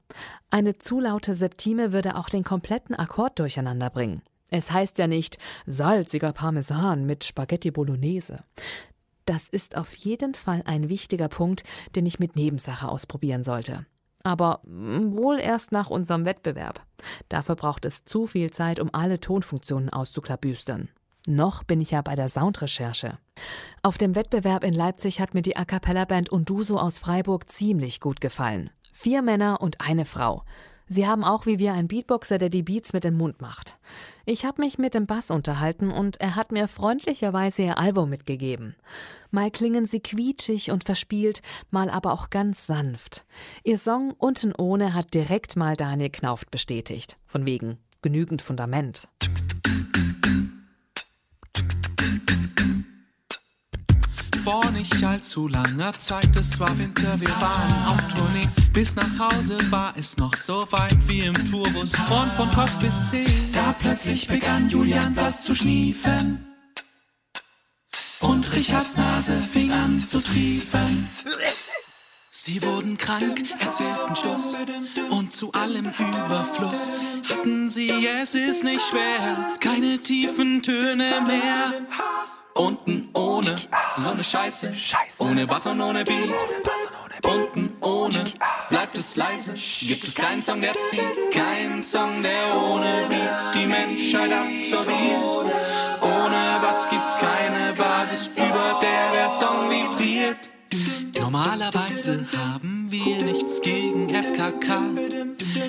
Eine 0.50 0.80
zu 0.80 1.00
laute 1.00 1.36
Septime 1.36 1.94
würde 1.94 2.16
auch 2.16 2.30
den 2.30 2.44
kompletten 2.44 2.96
Akkord 2.96 3.38
durcheinander 3.38 3.92
bringen. 3.92 4.24
Es 4.50 4.72
heißt 4.72 4.98
ja 4.98 5.06
nicht 5.06 5.38
salziger 5.68 6.34
Parmesan 6.34 7.06
mit 7.06 7.24
Spaghetti 7.24 7.70
Bolognese. 7.70 8.44
Das 9.26 9.48
ist 9.48 9.78
auf 9.78 9.94
jeden 9.94 10.34
Fall 10.34 10.64
ein 10.66 10.90
wichtiger 10.90 11.28
Punkt, 11.28 11.64
den 11.96 12.08
ich 12.08 12.18
mit 12.18 12.36
Nebensache 12.36 12.90
ausprobieren 12.90 13.44
sollte. 13.44 13.86
Aber 14.24 14.62
wohl 14.64 15.40
erst 15.40 15.72
nach 15.72 15.90
unserem 15.90 16.26
Wettbewerb. 16.26 16.82
Dafür 17.30 17.56
braucht 17.56 17.86
es 17.86 18.06
zu 18.06 18.28
viel 18.28 18.52
Zeit, 18.52 18.80
um 18.80 18.90
alle 18.94 19.20
Tonfunktionen 19.20 19.90
auszuklabüstern. 19.90 20.90
Noch 21.28 21.64
bin 21.64 21.82
ich 21.82 21.92
ja 21.92 22.02
bei 22.02 22.16
der 22.16 22.30
Soundrecherche. 22.30 23.18
Auf 23.84 23.98
dem 23.98 24.16
Wettbewerb 24.16 24.64
in 24.64 24.74
Leipzig 24.74 25.22
hat 25.22 25.34
mir 25.34 25.44
die 25.44 25.56
A 25.56 25.66
cappella 25.66 26.06
Band 26.06 26.30
Unduso 26.30 26.78
aus 26.78 27.00
Freiburg 27.00 27.50
ziemlich 27.50 28.00
gut 28.00 28.22
gefallen. 28.22 28.72
Vier 28.92 29.22
Männer 29.22 29.62
und 29.62 29.82
eine 29.82 30.06
Frau. 30.06 30.44
Sie 30.94 31.08
haben 31.08 31.24
auch 31.24 31.46
wie 31.46 31.58
wir 31.58 31.72
einen 31.72 31.88
Beatboxer, 31.88 32.38
der 32.38 32.50
die 32.50 32.64
Beats 32.64 32.92
mit 32.92 33.06
dem 33.06 33.16
Mund 33.16 33.40
macht. 33.40 33.78
Ich 34.26 34.44
habe 34.44 34.62
mich 34.62 34.78
mit 34.78 34.94
dem 34.94 35.06
Bass 35.06 35.32
unterhalten 35.32 35.90
und 35.90 36.20
er 36.20 36.36
hat 36.36 36.52
mir 36.52 36.68
freundlicherweise 36.68 37.62
ihr 37.62 37.78
Album 37.78 38.10
mitgegeben. 38.10 38.76
Mal 39.30 39.52
klingen 39.52 39.86
sie 39.86 40.02
quietschig 40.02 40.70
und 40.70 40.84
verspielt, 40.84 41.44
mal 41.70 41.90
aber 41.90 42.12
auch 42.12 42.30
ganz 42.30 42.68
sanft. 42.68 43.24
Ihr 43.64 43.78
Song 43.78 44.12
Unten 44.18 44.54
ohne 44.54 44.94
hat 44.94 45.14
direkt 45.14 45.56
mal 45.56 45.78
Daniel 45.78 46.10
Knauft 46.10 46.52
bestätigt. 46.52 47.16
Von 47.26 47.46
wegen 47.46 47.78
genügend 48.02 48.42
Fundament. 48.42 49.08
Vor 54.44 54.66
nicht 54.72 55.04
allzu 55.04 55.48
langer 55.48 55.94
Zeit, 55.94 56.36
es 56.36 56.60
war 56.60 56.76
Winter, 56.80 57.20
wir 57.20 57.30
waren 57.30 57.86
auf 57.86 58.08
Tournee. 58.08 58.48
Bis 58.74 58.96
nach 58.96 59.20
Hause 59.20 59.60
war 59.72 59.94
es 59.96 60.18
noch 60.18 60.36
so 60.36 60.66
weit 60.72 60.98
wie 61.08 61.20
im 61.20 61.36
Tourbus. 61.52 61.92
Und 62.10 62.32
von 62.34 62.50
Kopf 62.50 62.80
bis 62.80 63.04
Zeh. 63.10 63.26
Da 63.54 63.76
plötzlich 63.80 64.28
begann 64.28 64.68
Julian 64.68 65.14
Bass 65.14 65.44
zu 65.44 65.54
schniefen. 65.54 66.44
Und 68.22 68.56
Richards 68.56 68.98
Nase 68.98 69.38
fing 69.38 69.72
an 69.72 70.04
zu 70.04 70.20
triefen. 70.20 71.08
Sie 72.32 72.64
wurden 72.64 72.98
krank, 72.98 73.44
erzählten 73.60 74.16
Schluss 74.16 74.56
und 75.12 75.32
zu 75.32 75.52
allem 75.52 75.86
Überfluss 75.86 76.90
hatten 77.30 77.70
sie, 77.70 78.08
es 78.08 78.34
ist 78.34 78.64
nicht 78.64 78.82
schwer, 78.82 79.58
keine 79.60 80.00
tiefen 80.00 80.64
Töne 80.64 81.22
mehr. 81.28 81.86
Unten 82.56 83.10
ohne 83.14 83.58
so 83.98 84.12
eine 84.12 84.24
Scheiße, 84.24 84.74
ohne 85.20 85.48
Bass 85.48 85.66
und 85.66 85.82
ohne 85.82 86.04
Beat. 86.04 86.30
Unten 87.24 87.78
ohne 87.82 88.26
bleibt 88.70 88.98
es 88.98 89.16
leise, 89.16 89.54
gibt 89.82 90.08
es 90.08 90.16
keinen 90.16 90.42
Song, 90.42 90.62
der 90.62 90.74
zieht, 90.90 91.02
keinen 91.34 91.82
Song, 91.84 92.22
der 92.24 92.62
ohne 92.62 93.08
Beat 93.10 93.56
die 93.56 93.68
Menschheit 93.68 94.32
absorbiert. 94.32 95.56
Ohne 96.02 96.60
Bass 96.62 96.90
gibt's 96.90 97.16
keine 97.18 97.74
Basis, 97.74 98.28
über 98.36 98.80
der 98.82 99.12
der 99.14 99.30
Song 99.30 99.70
vibriert. 99.70 100.50
Normalerweise 101.20 102.26
haben 102.38 102.88
wir 102.90 103.24
nichts 103.24 103.62
gegen 103.62 104.10
FKK. 104.10 104.82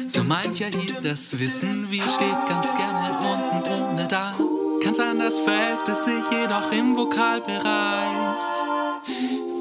So 0.07 0.25
meint 0.25 0.59
ja 0.59 0.69
hier 0.69 1.01
das 1.01 1.39
Wissen, 1.39 1.91
wir 1.91 2.09
steht 2.09 2.47
ganz 2.47 2.75
gerne 2.75 3.19
unten 3.19 3.71
ohne 3.71 4.09
da. 4.09 4.35
Ganz 4.83 4.99
anders 4.99 5.39
verhält 5.39 5.89
es 5.89 6.05
sich 6.05 6.25
jedoch 6.31 6.73
im 6.73 6.97
Vokalbereich. 6.97 8.37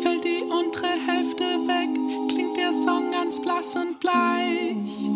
Fällt 0.01 0.23
die 0.23 0.41
untere 0.41 0.88
Hälfte 0.88 1.43
weg, 1.43 1.89
klingt 2.27 2.57
der 2.57 2.73
Song 2.73 3.12
ganz 3.12 3.39
blass 3.39 3.75
und 3.75 3.99
bleich. 3.99 5.10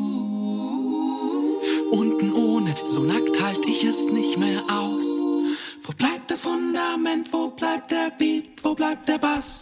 Unten 1.90 2.34
ohne, 2.34 2.76
so 2.86 3.02
nackt 3.02 3.42
halt 3.42 3.66
ich 3.68 3.84
es 3.84 4.12
nicht 4.12 4.38
mehr 4.38 4.62
aus. 4.70 5.20
Wo 5.82 5.94
bleibt 5.98 6.30
das 6.30 6.42
Fundament, 6.42 7.34
wo 7.34 7.48
bleibt 7.48 7.90
der 7.90 8.12
Beat, 8.12 8.64
wo 8.64 8.76
bleibt 8.76 9.08
der 9.08 9.18
Bass? 9.18 9.62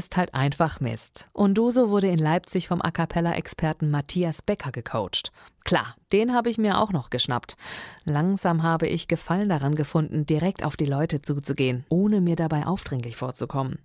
ist 0.00 0.16
halt 0.16 0.32
einfach 0.32 0.80
Mist. 0.80 1.28
Unduso 1.34 1.90
wurde 1.90 2.08
in 2.08 2.18
Leipzig 2.18 2.68
vom 2.68 2.80
A 2.80 2.90
cappella-Experten 2.90 3.90
Matthias 3.90 4.40
Becker 4.40 4.72
gecoacht. 4.72 5.30
Klar, 5.62 5.94
den 6.10 6.32
habe 6.32 6.48
ich 6.48 6.56
mir 6.56 6.78
auch 6.78 6.90
noch 6.90 7.10
geschnappt. 7.10 7.58
Langsam 8.04 8.62
habe 8.62 8.88
ich 8.88 9.08
Gefallen 9.08 9.50
daran 9.50 9.74
gefunden, 9.74 10.24
direkt 10.24 10.64
auf 10.64 10.78
die 10.78 10.86
Leute 10.86 11.20
zuzugehen, 11.20 11.84
ohne 11.90 12.22
mir 12.22 12.34
dabei 12.34 12.66
aufdringlich 12.66 13.16
vorzukommen. 13.16 13.78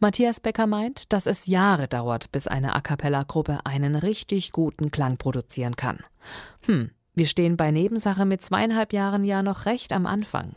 Matthias 0.00 0.38
Becker 0.40 0.66
meint, 0.66 1.14
dass 1.14 1.24
es 1.24 1.46
Jahre 1.46 1.88
dauert, 1.88 2.30
bis 2.30 2.46
eine 2.46 2.74
A 2.74 2.82
cappella-Gruppe 2.82 3.60
einen 3.64 3.96
richtig 3.96 4.52
guten 4.52 4.90
Klang 4.90 5.16
produzieren 5.16 5.76
kann. 5.76 6.00
Hm, 6.66 6.90
wir 7.14 7.26
stehen 7.26 7.56
bei 7.56 7.70
Nebensache 7.70 8.26
mit 8.26 8.42
zweieinhalb 8.42 8.92
Jahren 8.92 9.24
ja 9.24 9.42
noch 9.42 9.64
recht 9.64 9.94
am 9.94 10.04
Anfang. 10.04 10.56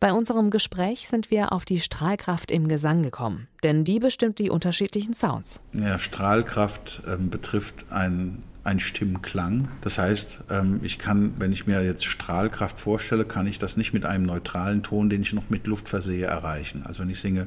Bei 0.00 0.14
unserem 0.14 0.48
Gespräch 0.48 1.08
sind 1.08 1.30
wir 1.30 1.52
auf 1.52 1.66
die 1.66 1.78
Strahlkraft 1.78 2.50
im 2.50 2.68
Gesang 2.68 3.02
gekommen, 3.02 3.48
denn 3.62 3.84
die 3.84 3.98
bestimmt 3.98 4.38
die 4.38 4.48
unterschiedlichen 4.48 5.12
Sounds. 5.12 5.60
Ja, 5.74 5.98
Strahlkraft 5.98 7.02
ähm, 7.06 7.28
betrifft 7.28 7.84
ein, 7.90 8.42
ein 8.64 8.80
Stimmklang. 8.80 9.68
Das 9.82 9.98
heißt, 9.98 10.40
ähm, 10.48 10.80
ich 10.82 10.98
kann, 10.98 11.34
wenn 11.38 11.52
ich 11.52 11.66
mir 11.66 11.84
jetzt 11.84 12.06
Strahlkraft 12.06 12.78
vorstelle, 12.78 13.26
kann 13.26 13.46
ich 13.46 13.58
das 13.58 13.76
nicht 13.76 13.92
mit 13.92 14.06
einem 14.06 14.24
neutralen 14.24 14.82
Ton, 14.82 15.10
den 15.10 15.20
ich 15.20 15.34
noch 15.34 15.50
mit 15.50 15.66
Luft 15.66 15.90
versehe, 15.90 16.24
erreichen. 16.24 16.82
Also 16.86 17.00
wenn 17.00 17.10
ich 17.10 17.20
singe, 17.20 17.46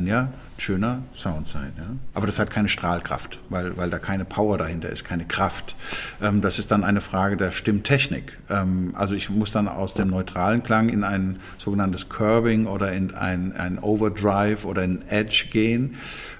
kann 0.00 0.06
ja 0.06 0.20
ein 0.22 0.32
schöner 0.56 1.02
Sound 1.14 1.48
sein. 1.48 1.72
Ja? 1.76 1.84
Aber 2.14 2.26
das 2.26 2.38
hat 2.38 2.50
keine 2.50 2.68
Strahlkraft, 2.68 3.38
weil, 3.48 3.76
weil 3.76 3.90
da 3.90 3.98
keine 3.98 4.24
Power 4.24 4.56
dahinter 4.56 4.88
ist, 4.88 5.04
keine 5.04 5.26
Kraft. 5.26 5.74
Ähm, 6.22 6.40
das 6.40 6.58
ist 6.58 6.70
dann 6.70 6.84
eine 6.84 7.00
Frage 7.00 7.36
der 7.36 7.50
Stimmtechnik. 7.50 8.38
Ähm, 8.48 8.94
also 8.96 9.14
ich 9.14 9.30
muss 9.30 9.52
dann 9.52 9.68
aus 9.68 9.94
dem 9.94 10.08
neutralen 10.08 10.62
Klang 10.62 10.88
in 10.88 11.04
ein 11.04 11.38
sogenanntes 11.58 12.08
Curbing 12.08 12.66
oder 12.66 12.92
in 12.92 13.14
ein, 13.14 13.54
ein 13.54 13.78
Overdrive 13.78 14.64
oder 14.64 14.84
in 14.84 15.06
Edge 15.08 15.46
gehen, 15.50 15.96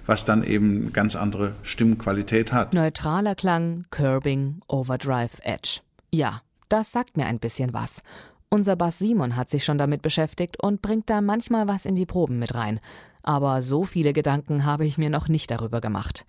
was 0.07 0.25
dann 0.25 0.43
eben 0.43 0.93
ganz 0.93 1.17
andere 1.17 1.53
Stimmqualität 1.63 2.53
hat. 2.53 2.73
Neutraler 2.73 3.35
Klang, 3.35 3.85
Curbing, 3.91 4.61
Overdrive, 4.69 5.39
Edge. 5.43 5.81
Ja, 6.13 6.43
das 6.69 6.93
sagt 6.93 7.17
mir 7.17 7.27
ein 7.27 7.39
bisschen 7.39 7.73
was. 7.73 8.03
Unser 8.53 8.75
Bass 8.75 8.99
Simon 8.99 9.37
hat 9.37 9.49
sich 9.49 9.65
schon 9.65 9.79
damit 9.79 10.03
beschäftigt 10.03 10.61
und 10.61 10.83
bringt 10.83 11.09
da 11.09 11.21
manchmal 11.21 11.69
was 11.69 11.85
in 11.85 11.95
die 11.95 12.05
Proben 12.05 12.41
mit 12.41 12.53
rein. 12.57 12.81
Aber 13.23 13.63
so 13.63 13.85
viele 13.85 14.13
Gedanken 14.13 14.65
habe 14.65 14.85
ich 14.85 14.99
mir 14.99 15.09
noch 15.09 15.29
nicht 15.29 15.53
darüber 15.53 15.81
gemacht. 15.81 16.27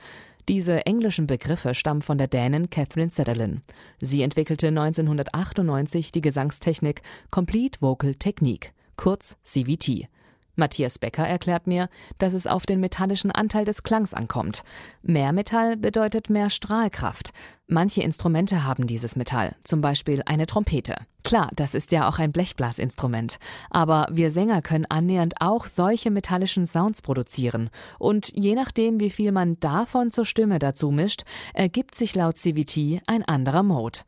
Diese 0.48 0.86
englischen 0.86 1.26
Begriffe 1.26 1.74
stammen 1.74 2.04
von 2.04 2.20
der 2.20 2.28
Dänin 2.28 2.70
Catherine 2.70 3.10
Sutherland. 3.10 3.62
Sie 4.02 4.22
entwickelte 4.22 4.68
1998 4.68 6.12
die 6.12 6.22
Gesangstechnik 6.22 7.02
Complete 7.32 7.82
Vocal 7.82 8.14
Technique, 8.14 8.72
kurz 8.98 9.38
CVT. 9.42 10.08
Matthias 10.56 11.00
Becker 11.00 11.28
erklärt 11.28 11.68
mir, 11.68 11.90
dass 12.20 12.34
es 12.34 12.48
auf 12.48 12.66
den 12.66 12.80
metallischen 12.80 13.32
Anteil 13.32 13.66
des 13.66 13.84
Klangs 13.84 14.14
ankommt. 14.14 14.64
Mehr 15.02 15.34
Metall 15.34 15.78
bedeutet 15.78 16.30
mehr 16.30 16.50
Strahlkraft. 16.50 17.32
Manche 17.68 18.02
Instrumente 18.02 18.66
haben 18.66 18.86
dieses 18.86 19.16
Metall, 19.16 19.56
zum 19.64 19.80
Beispiel 19.80 20.22
eine 20.26 20.46
Trompete. 20.46 20.96
Klar, 21.24 21.50
das 21.56 21.74
ist 21.74 21.92
ja 21.94 22.10
auch 22.10 22.20
ein 22.20 22.32
Blechblasinstrument. 22.32 23.38
Aber 23.70 24.08
wir 24.12 24.30
Sänger 24.30 24.62
können 24.62 24.86
annähernd 24.90 25.36
auch 25.40 25.66
solche 25.66 26.12
metallischen 26.12 26.66
Sounds 26.66 27.02
produzieren. 27.02 27.70
Und 27.98 28.30
je 28.36 28.56
nachdem, 28.56 29.00
wie 29.00 29.10
viel 29.10 29.32
man 29.32 29.58
davon 29.62 30.12
zur 30.12 30.26
Stimme 30.26 30.60
dazu 30.60 30.92
mischt, 30.92 31.24
ergibt 31.54 31.96
sich 31.96 32.14
laut 32.14 32.38
CVT 32.38 33.02
ein 33.08 33.24
anderer 33.24 33.64
Mode. 33.64 34.00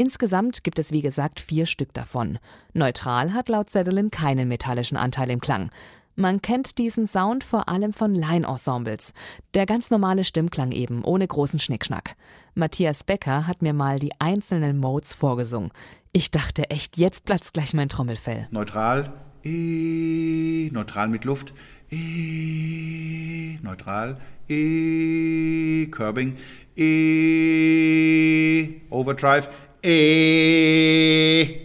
Insgesamt 0.00 0.64
gibt 0.64 0.78
es 0.78 0.92
wie 0.92 1.02
gesagt 1.02 1.40
vier 1.40 1.66
Stück 1.66 1.92
davon. 1.92 2.38
Neutral 2.72 3.34
hat 3.34 3.50
laut 3.50 3.68
Zedelin 3.68 4.10
keinen 4.10 4.48
metallischen 4.48 4.96
Anteil 4.96 5.28
im 5.28 5.40
Klang. 5.40 5.70
Man 6.16 6.40
kennt 6.40 6.78
diesen 6.78 7.06
Sound 7.06 7.44
vor 7.44 7.68
allem 7.68 7.92
von 7.92 8.14
Line-Ensembles. 8.14 9.12
Der 9.52 9.66
ganz 9.66 9.90
normale 9.90 10.24
Stimmklang 10.24 10.72
eben, 10.72 11.04
ohne 11.04 11.28
großen 11.28 11.60
Schnickschnack. 11.60 12.16
Matthias 12.54 13.04
Becker 13.04 13.46
hat 13.46 13.60
mir 13.60 13.74
mal 13.74 13.98
die 13.98 14.12
einzelnen 14.18 14.78
Modes 14.78 15.12
vorgesungen. 15.12 15.70
Ich 16.12 16.30
dachte 16.30 16.70
echt, 16.70 16.96
jetzt 16.96 17.26
platzt 17.26 17.52
gleich 17.52 17.74
mein 17.74 17.90
Trommelfell. 17.90 18.48
Neutral, 18.50 19.12
E, 19.44 20.70
neutral 20.72 21.08
mit 21.08 21.26
Luft, 21.26 21.52
E, 21.90 23.58
neutral, 23.60 24.16
E, 24.48 25.88
Curbing, 25.90 26.38
E, 26.74 28.80
Overdrive, 28.88 29.50
E, 29.82 31.56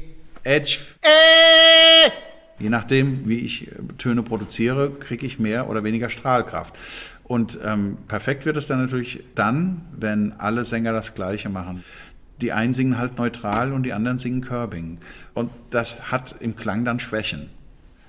Edge, 0.43 0.79
E. 1.03 2.11
Je 2.59 2.69
nachdem, 2.69 3.27
wie 3.27 3.39
ich 3.39 3.67
äh, 3.67 3.71
Töne 3.97 4.23
produziere, 4.23 4.91
kriege 4.91 5.25
ich 5.25 5.39
mehr 5.39 5.69
oder 5.69 5.83
weniger 5.83 6.09
Strahlkraft. 6.09 6.73
Und 7.23 7.57
ähm, 7.63 7.97
perfekt 8.07 8.45
wird 8.45 8.55
es 8.55 8.67
dann 8.67 8.79
natürlich 8.79 9.23
dann, 9.33 9.81
wenn 9.91 10.33
alle 10.33 10.63
Sänger 10.63 10.93
das 10.93 11.15
Gleiche 11.15 11.49
machen. 11.49 11.83
Die 12.41 12.51
einen 12.51 12.73
singen 12.73 12.97
halt 12.97 13.17
neutral 13.17 13.73
und 13.73 13.83
die 13.83 13.93
anderen 13.93 14.19
singen 14.19 14.41
Curbing. 14.41 14.99
Und 15.33 15.51
das 15.69 16.11
hat 16.11 16.35
im 16.39 16.55
Klang 16.55 16.85
dann 16.85 16.99
Schwächen. 16.99 17.49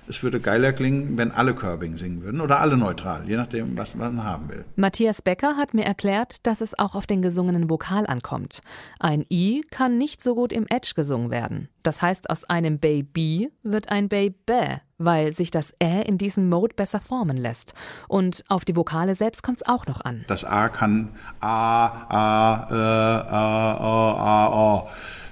Es 0.09 0.23
würde 0.23 0.39
geiler 0.39 0.71
klingen, 0.71 1.17
wenn 1.17 1.31
alle 1.31 1.53
Curbing 1.53 1.97
singen 1.97 2.23
würden 2.23 2.39
oder 2.39 2.59
alle 2.61 2.77
neutral, 2.77 3.27
je 3.27 3.35
nachdem, 3.35 3.77
was 3.77 3.93
man 3.93 4.23
haben 4.23 4.47
will. 4.49 4.63
Matthias 4.77 5.21
Becker 5.21 5.57
hat 5.57 5.73
mir 5.73 5.83
erklärt, 5.83 6.47
dass 6.47 6.61
es 6.61 6.79
auch 6.79 6.95
auf 6.95 7.07
den 7.07 7.21
gesungenen 7.21 7.69
Vokal 7.69 8.07
ankommt. 8.07 8.61
Ein 8.99 9.25
I 9.29 9.65
kann 9.69 9.97
nicht 9.97 10.23
so 10.23 10.35
gut 10.35 10.53
im 10.53 10.65
Edge 10.69 10.93
gesungen 10.95 11.29
werden. 11.29 11.67
Das 11.83 12.01
heißt, 12.01 12.29
aus 12.29 12.45
einem 12.45 12.79
Baby 12.79 13.51
wird 13.63 13.89
ein 13.89 14.07
Baby, 14.07 14.77
weil 14.97 15.33
sich 15.33 15.51
das 15.51 15.73
Ä 15.81 16.03
in 16.03 16.17
diesem 16.17 16.47
Mode 16.47 16.75
besser 16.75 17.01
formen 17.01 17.37
lässt. 17.37 17.73
Und 18.07 18.43
auf 18.47 18.63
die 18.63 18.75
Vokale 18.75 19.15
selbst 19.15 19.43
kommt 19.43 19.57
es 19.57 19.67
auch 19.67 19.87
noch 19.87 20.01
an. 20.01 20.23
Das 20.27 20.45
A 20.45 20.69
kann 20.69 21.09
A, 21.41 21.85
A, 21.85 22.67
äh, 22.69 23.29
A, 23.29 23.71
A, 23.73 24.11
A, 24.13 24.47
A, 24.47 24.87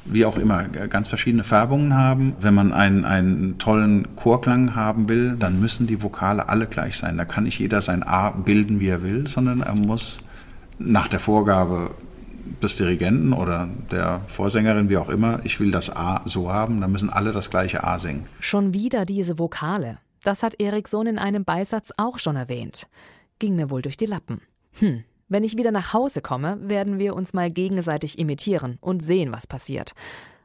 wie 0.05 0.25
auch 0.25 0.37
immer, 0.37 0.63
ganz 0.63 1.09
verschiedene 1.09 1.43
Färbungen 1.43 1.95
haben. 1.95 2.35
Wenn 2.39 2.53
man 2.53 2.71
einen, 2.71 3.05
einen 3.05 3.57
tollen 3.57 4.15
Chorklang 4.15 4.75
haben 4.75 5.09
will, 5.09 5.35
dann 5.37 5.59
müssen 5.59 5.87
die 5.87 6.01
Vokale 6.01 6.47
alle 6.47 6.67
gleich 6.67 6.97
sein. 6.97 7.17
Da 7.17 7.25
kann 7.25 7.43
nicht 7.43 7.59
jeder 7.59 7.81
sein 7.81 8.03
A 8.03 8.29
bilden, 8.29 8.79
wie 8.79 8.87
er 8.87 9.03
will, 9.03 9.27
sondern 9.27 9.61
er 9.61 9.75
muss 9.75 10.19
nach 10.77 11.07
der 11.07 11.19
Vorgabe 11.19 11.91
des 12.61 12.75
Dirigenten 12.75 13.33
oder 13.33 13.67
der 13.91 14.21
Vorsängerin, 14.27 14.89
wie 14.89 14.97
auch 14.97 15.09
immer, 15.09 15.39
ich 15.43 15.59
will 15.59 15.71
das 15.71 15.89
A 15.95 16.21
so 16.25 16.51
haben, 16.51 16.81
dann 16.81 16.91
müssen 16.91 17.09
alle 17.09 17.31
das 17.31 17.49
gleiche 17.49 17.83
A 17.83 17.97
singen. 17.99 18.25
Schon 18.39 18.73
wieder 18.73 19.05
diese 19.05 19.39
Vokale. 19.39 19.97
Das 20.23 20.43
hat 20.43 20.59
Eriksson 20.59 21.07
in 21.07 21.19
einem 21.19 21.45
Beisatz 21.45 21.91
auch 21.97 22.19
schon 22.19 22.35
erwähnt. 22.35 22.87
Ging 23.39 23.55
mir 23.55 23.69
wohl 23.69 23.81
durch 23.81 23.97
die 23.97 24.05
Lappen. 24.05 24.41
Hm, 24.79 25.03
wenn 25.27 25.43
ich 25.43 25.57
wieder 25.57 25.71
nach 25.71 25.93
Hause 25.93 26.21
komme, 26.21 26.57
werden 26.61 26.99
wir 26.99 27.15
uns 27.15 27.33
mal 27.33 27.49
gegenseitig 27.49 28.19
imitieren 28.19 28.77
und 28.81 29.01
sehen, 29.01 29.31
was 29.31 29.47
passiert. 29.47 29.93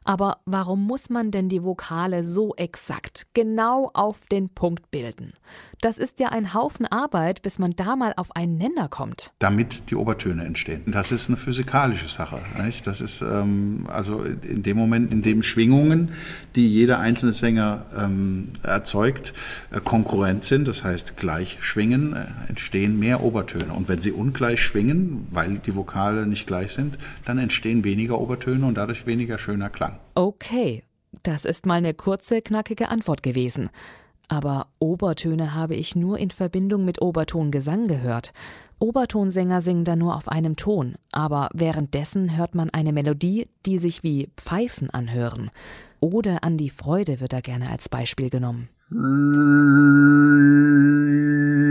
Aber 0.03 0.39
warum 0.45 0.85
muss 0.85 1.09
man 1.09 1.29
denn 1.29 1.47
die 1.47 1.63
Vokale 1.63 2.23
so 2.23 2.55
exakt, 2.55 3.27
genau 3.33 3.91
auf 3.93 4.25
den 4.27 4.49
Punkt 4.49 4.89
bilden? 4.89 5.33
Das 5.81 5.97
ist 5.97 6.19
ja 6.19 6.29
ein 6.29 6.53
Haufen 6.53 6.85
Arbeit, 6.85 7.41
bis 7.41 7.57
man 7.57 7.75
da 7.75 7.95
mal 7.95 8.13
auf 8.15 8.35
einen 8.35 8.59
Nenner 8.59 8.87
kommt. 8.87 9.33
Damit 9.39 9.89
die 9.89 9.95
Obertöne 9.95 10.45
entstehen. 10.45 10.83
Das 10.85 11.11
ist 11.11 11.27
eine 11.27 11.37
physikalische 11.37 12.07
Sache. 12.07 12.39
Nicht? 12.63 12.85
Das 12.85 13.01
ist 13.01 13.21
ähm, 13.23 13.87
also 13.91 14.23
in 14.23 14.61
dem 14.61 14.77
Moment, 14.77 15.11
in 15.11 15.23
dem 15.23 15.41
Schwingungen, 15.41 16.09
die 16.55 16.71
jeder 16.71 16.99
einzelne 16.99 17.33
Sänger 17.33 17.85
ähm, 17.97 18.49
erzeugt, 18.61 19.33
äh, 19.71 19.79
konkurrent 19.79 20.43
sind, 20.43 20.67
das 20.67 20.83
heißt 20.83 21.17
gleich 21.17 21.57
schwingen, 21.61 22.15
äh, 22.15 22.25
entstehen 22.47 22.99
mehr 22.99 23.23
Obertöne. 23.23 23.73
Und 23.73 23.89
wenn 23.89 24.01
sie 24.01 24.11
ungleich 24.11 24.61
schwingen, 24.61 25.27
weil 25.31 25.57
die 25.57 25.75
Vokale 25.75 26.27
nicht 26.27 26.45
gleich 26.45 26.73
sind, 26.73 26.99
dann 27.25 27.39
entstehen 27.39 27.83
weniger 27.83 28.19
Obertöne 28.19 28.67
und 28.67 28.75
dadurch 28.75 29.07
weniger 29.07 29.39
schöner 29.39 29.71
Klang. 29.71 29.97
Okay, 30.13 30.83
das 31.23 31.45
ist 31.45 31.65
mal 31.65 31.75
eine 31.75 31.95
kurze, 31.95 32.41
knackige 32.41 32.89
Antwort 32.89 33.23
gewesen. 33.23 33.71
Aber 34.31 34.67
Obertöne 34.79 35.53
habe 35.53 35.75
ich 35.75 35.97
nur 35.97 36.17
in 36.17 36.29
Verbindung 36.29 36.85
mit 36.85 37.01
Obertongesang 37.01 37.89
gehört. 37.89 38.31
Obertonsänger 38.79 39.59
singen 39.59 39.83
da 39.83 39.97
nur 39.97 40.15
auf 40.15 40.29
einem 40.29 40.55
Ton, 40.55 40.95
aber 41.11 41.49
währenddessen 41.53 42.37
hört 42.37 42.55
man 42.55 42.69
eine 42.69 42.93
Melodie, 42.93 43.49
die 43.65 43.77
sich 43.77 44.03
wie 44.03 44.29
Pfeifen 44.37 44.89
anhören. 44.89 45.51
Oder 45.99 46.45
an 46.45 46.55
die 46.55 46.69
Freude 46.69 47.19
wird 47.19 47.33
da 47.33 47.41
gerne 47.41 47.69
als 47.69 47.89
Beispiel 47.89 48.29
genommen. 48.29 48.69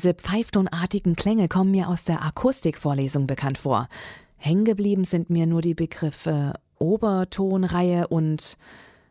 diese 0.00 0.14
pfeiftonartigen 0.14 1.14
Klänge 1.14 1.46
kommen 1.46 1.72
mir 1.72 1.86
aus 1.88 2.04
der 2.04 2.24
Akustikvorlesung 2.24 3.26
bekannt 3.26 3.58
vor. 3.58 3.86
Hängen 4.38 4.64
geblieben 4.64 5.04
sind 5.04 5.28
mir 5.28 5.46
nur 5.46 5.60
die 5.60 5.74
Begriffe 5.74 6.54
Obertonreihe 6.78 8.08
und 8.08 8.56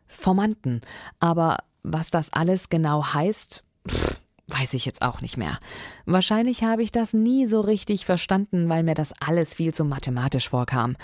Formanten. 0.08 0.82
Aber 1.20 1.60
was 1.84 2.10
das 2.10 2.34
alles 2.34 2.70
genau 2.70 3.06
heißt, 3.14 3.64
pff, 3.88 4.20
weiß 4.48 4.74
ich 4.74 4.88
jetzt 4.88 5.04
auch 5.04 5.22
nicht 5.22 5.38
mehr. 5.38 5.60
Wahrscheinlich 6.08 6.64
habe 6.64 6.82
ich 6.82 6.92
das 6.92 7.14
nie 7.14 7.46
so 7.46 7.62
richtig 7.62 8.08
verstanden, 8.08 8.68
weil 8.68 8.82
mir 8.82 8.96
das 8.96 9.14
alles 9.20 9.54
viel 9.54 9.76
zu 9.76 9.86
mathematisch 9.86 10.50
vorkam. 10.50 10.98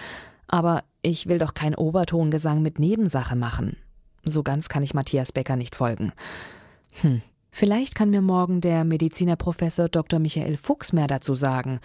Aber 0.48 0.84
ich 1.04 1.28
will 1.28 1.38
doch 1.38 1.54
kein 1.54 1.76
Obertongesang 1.76 2.64
mit 2.64 2.80
Nebensache 2.80 3.36
machen. 3.36 3.78
So 4.24 4.42
ganz 4.42 4.68
kann 4.68 4.82
ich 4.82 4.96
Matthias 4.96 5.32
Becker 5.32 5.58
nicht 5.58 5.76
folgen. 5.76 6.12
Hm. 7.02 7.22
Vielleicht 7.58 7.96
kann 7.96 8.10
mir 8.10 8.22
morgen 8.22 8.60
der 8.60 8.84
Medizinerprofessor 8.84 9.88
Dr. 9.88 10.20
Michael 10.20 10.58
Fuchs 10.58 10.92
mehr 10.92 11.08
dazu 11.08 11.36
sagen. 11.36 11.80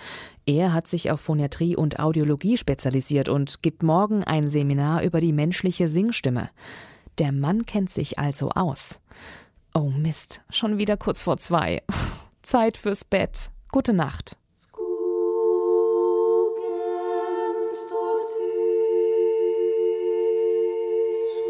Er 0.44 0.72
hat 0.72 0.88
sich 0.88 1.12
auf 1.12 1.20
Phoniatrie 1.20 1.76
und 1.76 2.00
Audiologie 2.00 2.56
spezialisiert 2.56 3.28
und 3.28 3.62
gibt 3.62 3.85
morgen 3.85 4.24
ein 4.24 4.48
Seminar 4.48 5.04
über 5.04 5.20
die 5.20 5.33
menschliche 5.33 5.88
Singstimme. 5.88 6.50
Der 7.20 7.30
Mann 7.30 7.66
kennt 7.66 7.88
sich 7.88 8.18
also 8.18 8.48
aus. 8.50 8.98
Oh 9.72 9.90
Mist, 9.90 10.40
schon 10.50 10.76
wieder 10.76 10.96
kurz 10.96 11.22
vor 11.22 11.37
zwei. 11.37 11.85
Zeit 12.42 12.76
fürs 12.76 13.04
Bett. 13.04 13.52
Gute 13.70 13.92
Nacht. 13.92 14.37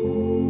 Sande 0.02 0.49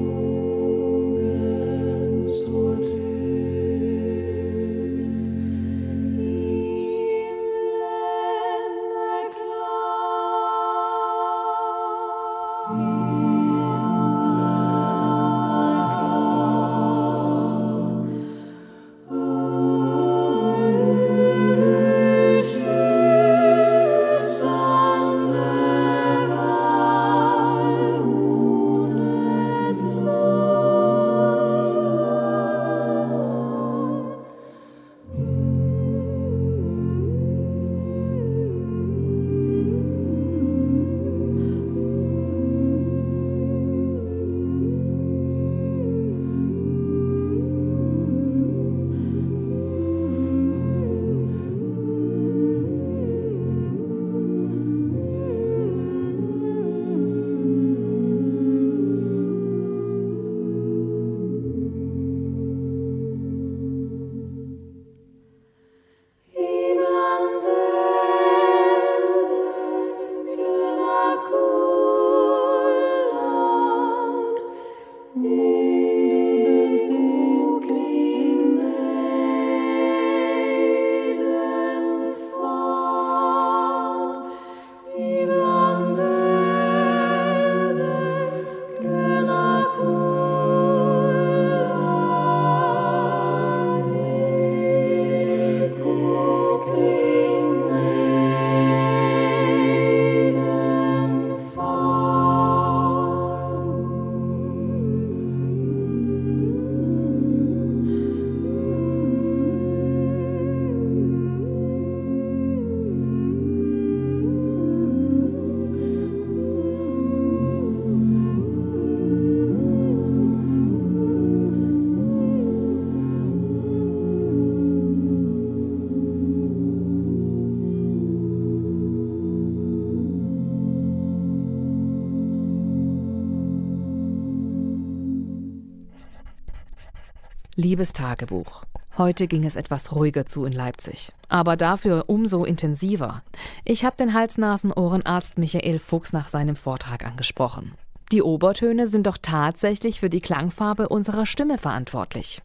Liebes 137.71 137.93
Tagebuch. 137.93 138.65
Heute 138.99 139.29
ging 139.29 139.45
es 139.45 139.55
etwas 139.55 139.93
ruhiger 139.93 140.27
zu 140.27 140.45
in 140.45 140.51
Leipzig. 140.51 141.13
Aber 141.29 141.57
dafür 141.57 142.07
umso 142.09 142.45
intensiver. 142.45 143.23
Ich 143.65 143.85
habe 143.85 143.95
den 143.97 144.13
Hals-Nasen-Ohrenarzt 144.13 145.39
Michael 145.39 145.79
Fuchs 145.79 146.13
nach 146.13 146.27
seinem 146.27 146.57
Vortrag 146.57 147.07
angesprochen. 147.07 147.75
Die 148.11 148.23
Obertöne 148.23 148.89
sind 148.89 149.07
doch 149.07 149.19
tatsächlich 149.23 150.01
für 150.01 150.11
die 150.11 150.21
Klangfarbe 150.21 150.89
unserer 150.89 151.27
Stimme 151.27 151.59
verantwortlich. 151.59 152.43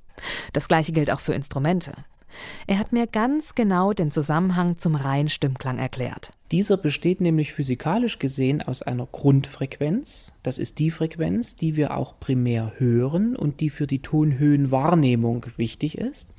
Das 0.53 0.67
gleiche 0.67 0.91
gilt 0.91 1.09
auch 1.09 1.21
für 1.21 1.33
Instrumente. 1.33 1.93
Er 2.67 2.77
hat 2.77 2.91
mir 2.91 3.07
ganz 3.07 3.55
genau 3.55 3.93
den 3.93 4.11
Zusammenhang 4.11 4.77
zum 4.77 4.93
reinen 4.93 5.29
Stimmklang 5.29 5.79
erklärt. 5.79 6.33
Dieser 6.51 6.77
besteht 6.77 7.21
nämlich 7.21 7.53
physikalisch 7.53 8.19
gesehen 8.19 8.61
aus 8.61 8.83
einer 8.83 9.07
Grundfrequenz, 9.11 10.31
das 10.43 10.59
ist 10.59 10.77
die 10.77 10.91
Frequenz, 10.91 11.55
die 11.55 11.75
wir 11.75 11.97
auch 11.97 12.19
primär 12.19 12.73
hören 12.77 13.35
und 13.35 13.61
die 13.61 13.71
für 13.71 13.87
die 13.87 14.03
Tonhöhenwahrnehmung 14.03 15.47
wichtig 15.57 15.97
ist. 15.97 16.33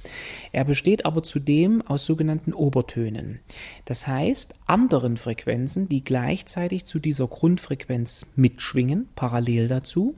Er 0.53 0.65
besteht 0.65 1.07
aber 1.07 1.25
zudem 1.25 1.83
aus 1.83 2.07
sogenannten 2.07 2.53
Obertönen, 2.53 3.41
das 3.85 4.07
heißt 4.07 4.55
anderen 4.67 5.17
Frequenzen, 5.17 5.89
die 5.89 6.05
gleichzeitig 6.05 6.85
zu 6.85 7.01
dieser 7.01 7.27
Grundfrequenz 7.27 8.27
mitschwingen, 8.37 9.09
parallel 9.17 9.67
dazu. 9.67 10.15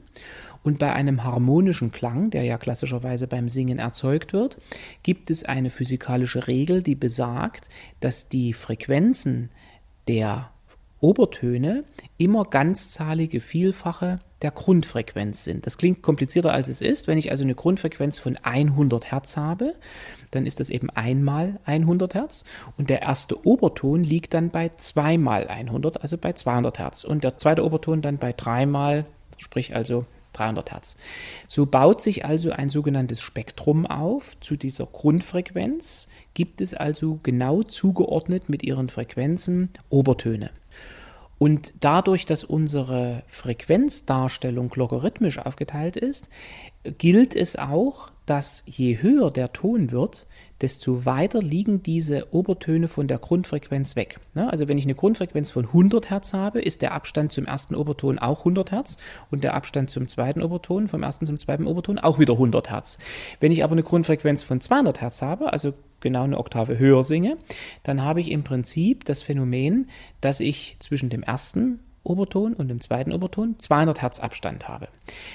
Und 0.61 0.77
bei 0.77 0.93
einem 0.93 1.23
harmonischen 1.23 1.91
Klang, 1.91 2.31
der 2.31 2.43
ja 2.43 2.57
klassischerweise 2.57 3.27
beim 3.27 3.47
Singen 3.47 3.79
erzeugt 3.79 4.33
wird, 4.33 4.57
gibt 5.03 5.31
es 5.31 5.43
eine 5.43 5.69
physikalische 5.69 6.47
Regel, 6.47 6.83
die 6.83 6.95
besagt, 6.95 7.69
dass 8.01 8.27
die 8.27 8.53
Frequenzen 8.53 9.49
der 10.09 10.49
Obertöne 11.01 11.83
immer 12.17 12.43
ganzzahlige 12.43 13.39
Vielfache 13.39 14.19
der 14.41 14.49
Grundfrequenz 14.49 15.43
sind. 15.43 15.67
Das 15.67 15.77
klingt 15.77 16.01
komplizierter 16.01 16.51
als 16.51 16.67
es 16.67 16.81
ist. 16.81 17.07
Wenn 17.07 17.19
ich 17.19 17.29
also 17.29 17.43
eine 17.43 17.53
Grundfrequenz 17.53 18.17
von 18.17 18.35
100 18.41 19.11
Hertz 19.11 19.37
habe, 19.37 19.75
dann 20.31 20.47
ist 20.47 20.59
das 20.59 20.71
eben 20.71 20.89
einmal 20.89 21.59
100 21.65 22.15
Hertz 22.15 22.43
und 22.75 22.89
der 22.89 23.03
erste 23.03 23.45
Oberton 23.45 24.03
liegt 24.03 24.33
dann 24.33 24.49
bei 24.49 24.69
zweimal 24.69 25.47
100, 25.47 26.01
also 26.01 26.17
bei 26.17 26.33
200 26.33 26.79
Hertz 26.79 27.03
und 27.03 27.23
der 27.23 27.37
zweite 27.37 27.63
Oberton 27.63 28.01
dann 28.01 28.17
bei 28.17 28.33
dreimal, 28.33 29.05
sprich 29.37 29.75
also 29.75 30.05
300 30.39 30.71
Hertz. 30.71 30.97
So 31.47 31.65
baut 31.65 32.01
sich 32.01 32.25
also 32.25 32.51
ein 32.51 32.69
sogenanntes 32.69 33.21
Spektrum 33.21 33.85
auf. 33.85 34.39
Zu 34.39 34.55
dieser 34.55 34.85
Grundfrequenz 34.85 36.07
gibt 36.33 36.61
es 36.61 36.73
also 36.73 37.19
genau 37.21 37.63
zugeordnet 37.63 38.49
mit 38.49 38.63
ihren 38.63 38.89
Frequenzen 38.89 39.69
Obertöne. 39.89 40.51
Und 41.39 41.73
dadurch, 41.79 42.25
dass 42.25 42.43
unsere 42.43 43.23
Frequenzdarstellung 43.27 44.71
logarithmisch 44.75 45.39
aufgeteilt 45.39 45.95
ist, 45.95 46.29
gilt 46.83 47.33
es 47.33 47.55
auch, 47.55 48.11
dass 48.25 48.61
je 48.65 49.01
höher 49.01 49.31
der 49.31 49.53
Ton 49.53 49.91
wird, 49.91 50.27
desto 50.61 51.05
weiter 51.05 51.41
liegen 51.41 51.83
diese 51.83 52.33
Obertöne 52.33 52.87
von 52.87 53.07
der 53.07 53.17
Grundfrequenz 53.17 53.95
weg. 53.95 54.19
Ne? 54.33 54.49
Also 54.49 54.67
wenn 54.67 54.77
ich 54.77 54.85
eine 54.85 54.95
Grundfrequenz 54.95 55.51
von 55.51 55.65
100 55.65 56.09
Hertz 56.09 56.33
habe, 56.33 56.61
ist 56.61 56.81
der 56.81 56.93
Abstand 56.93 57.31
zum 57.31 57.45
ersten 57.45 57.75
Oberton 57.75 58.19
auch 58.19 58.39
100 58.39 58.71
Hertz 58.71 58.97
und 59.31 59.43
der 59.43 59.53
Abstand 59.53 59.89
zum 59.89 60.07
zweiten 60.07 60.41
Oberton, 60.41 60.87
vom 60.87 61.03
ersten 61.03 61.25
zum 61.25 61.37
zweiten 61.37 61.65
Oberton 61.65 61.99
auch 61.99 62.19
wieder 62.19 62.33
100 62.33 62.69
Hertz. 62.69 62.97
Wenn 63.39 63.51
ich 63.51 63.63
aber 63.63 63.73
eine 63.73 63.83
Grundfrequenz 63.83 64.43
von 64.43 64.59
200 64.61 65.01
Hertz 65.01 65.21
habe, 65.21 65.53
also 65.53 65.73
genau 66.01 66.23
eine 66.23 66.37
Oktave 66.37 66.77
höher 66.77 67.03
singe, 67.03 67.37
dann 67.83 68.03
habe 68.03 68.21
ich 68.21 68.31
im 68.31 68.43
Prinzip 68.43 69.05
das 69.05 69.23
Phänomen, 69.23 69.89
dass 70.21 70.39
ich 70.39 70.77
zwischen 70.79 71.09
dem 71.09 71.23
ersten 71.23 71.79
Oberton 72.03 72.53
und 72.53 72.69
dem 72.69 72.79
zweiten 72.79 73.11
Oberton 73.11 73.55
200 73.59 74.01
Hertz 74.01 74.19
Abstand 74.19 74.67
habe. 74.67 74.87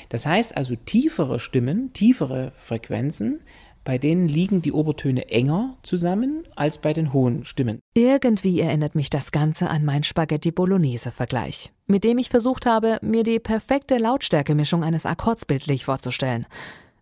Das 0.09 0.27
heißt 0.27 0.57
also 0.57 0.75
tiefere 0.75 1.39
Stimmen, 1.39 1.93
tiefere 1.93 2.53
Frequenzen, 2.57 3.41
bei 3.85 3.99
denen 3.99 4.29
liegen 4.29 4.63
die 4.63 4.73
Obertöne 4.73 5.29
enger 5.29 5.77
zusammen 5.83 6.43
als 6.57 6.79
bei 6.79 6.93
den 6.93 7.13
hohen 7.13 7.45
Stimmen. 7.45 7.81
Irgendwie 7.95 8.61
erinnert 8.61 8.95
mich 8.95 9.11
das 9.11 9.31
Ganze 9.31 9.69
an 9.69 9.85
meinen 9.85 10.03
Spaghetti 10.03 10.51
Bolognese 10.51 11.13
Vergleich, 11.13 11.73
mit 11.87 12.03
dem 12.03 12.19
ich 12.19 12.31
versucht 12.31 12.67
habe, 12.67 12.99
mir 13.03 13.23
die 13.23 13.39
perfekte 13.39 13.99
Lautstärkemischung 13.99 14.83
eines 14.83 15.07
Akkords 15.07 15.45
bildlich 15.45 15.85
vorzustellen. 15.85 16.47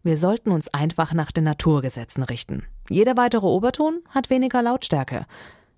Wir 0.03 0.17
sollten 0.17 0.51
uns 0.51 0.69
einfach 0.69 1.15
nach 1.15 1.31
den 1.31 1.45
Naturgesetzen 1.45 2.25
richten. 2.25 2.65
Jeder 2.89 3.17
weitere 3.17 3.47
Oberton 3.47 4.01
hat 4.09 4.31
weniger 4.31 4.61
Lautstärke. 4.61 5.27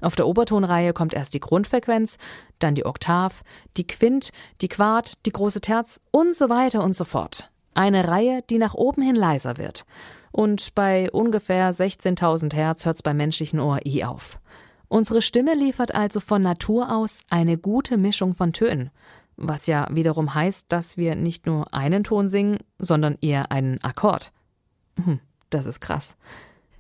Auf 0.01 0.17
der 0.17 0.27
Obertonreihe 0.27 0.93
kommt 0.93 1.15
erst 1.15 1.35
die 1.35 1.41
Grundfrequenz, 1.41 2.17
dann 2.59 2.75
die 2.75 2.87
Oktav, 2.87 3.43
die 3.77 3.87
Quint, 3.87 4.31
die 4.61 4.69
Quart, 4.69 5.15
die 5.27 5.33
große 5.33 5.61
Terz 5.61 6.01
und 6.11 6.35
so 6.35 6.49
weiter 6.49 6.83
und 6.83 6.97
so 6.97 7.05
fort. 7.05 7.51
Eine 7.75 8.09
Reihe, 8.09 8.43
die 8.49 8.59
nach 8.59 8.75
oben 8.75 9.03
hin 9.03 9.17
leiser 9.17 9.57
wird. 9.57 9.85
Und 10.35 10.75
bei 10.75 11.13
ungefähr 11.13 11.73
16.000 11.73 12.53
Hertz 12.55 12.85
hört 12.85 12.97
es 12.97 13.03
beim 13.05 13.19
menschlichen 13.19 13.61
Ohr 13.61 13.79
eh 13.85 14.03
auf. 14.03 14.41
Unsere 14.89 15.23
Stimme 15.23 15.55
liefert 15.55 15.95
also 15.95 16.19
von 16.19 16.43
Natur 16.43 16.91
aus 16.91 17.21
eine 17.31 17.57
gute 17.57 17.97
Mischung 17.97 18.35
von 18.35 18.53
Tönen. 18.53 18.91
Was 19.37 19.69
ja 19.69 19.87
wiederum 19.93 20.35
heißt, 20.35 20.67
dass 20.71 20.97
wir 20.97 21.15
nicht 21.15 21.47
nur 21.47 21.73
einen 21.73 22.03
Ton 22.03 22.29
singen, 22.29 22.59
sondern 22.81 23.17
eher 23.21 23.53
einen 23.53 23.81
Akkord. 23.85 24.33
Hm, 24.97 25.21
das 25.51 25.67
ist 25.67 25.81
krass. 25.81 26.17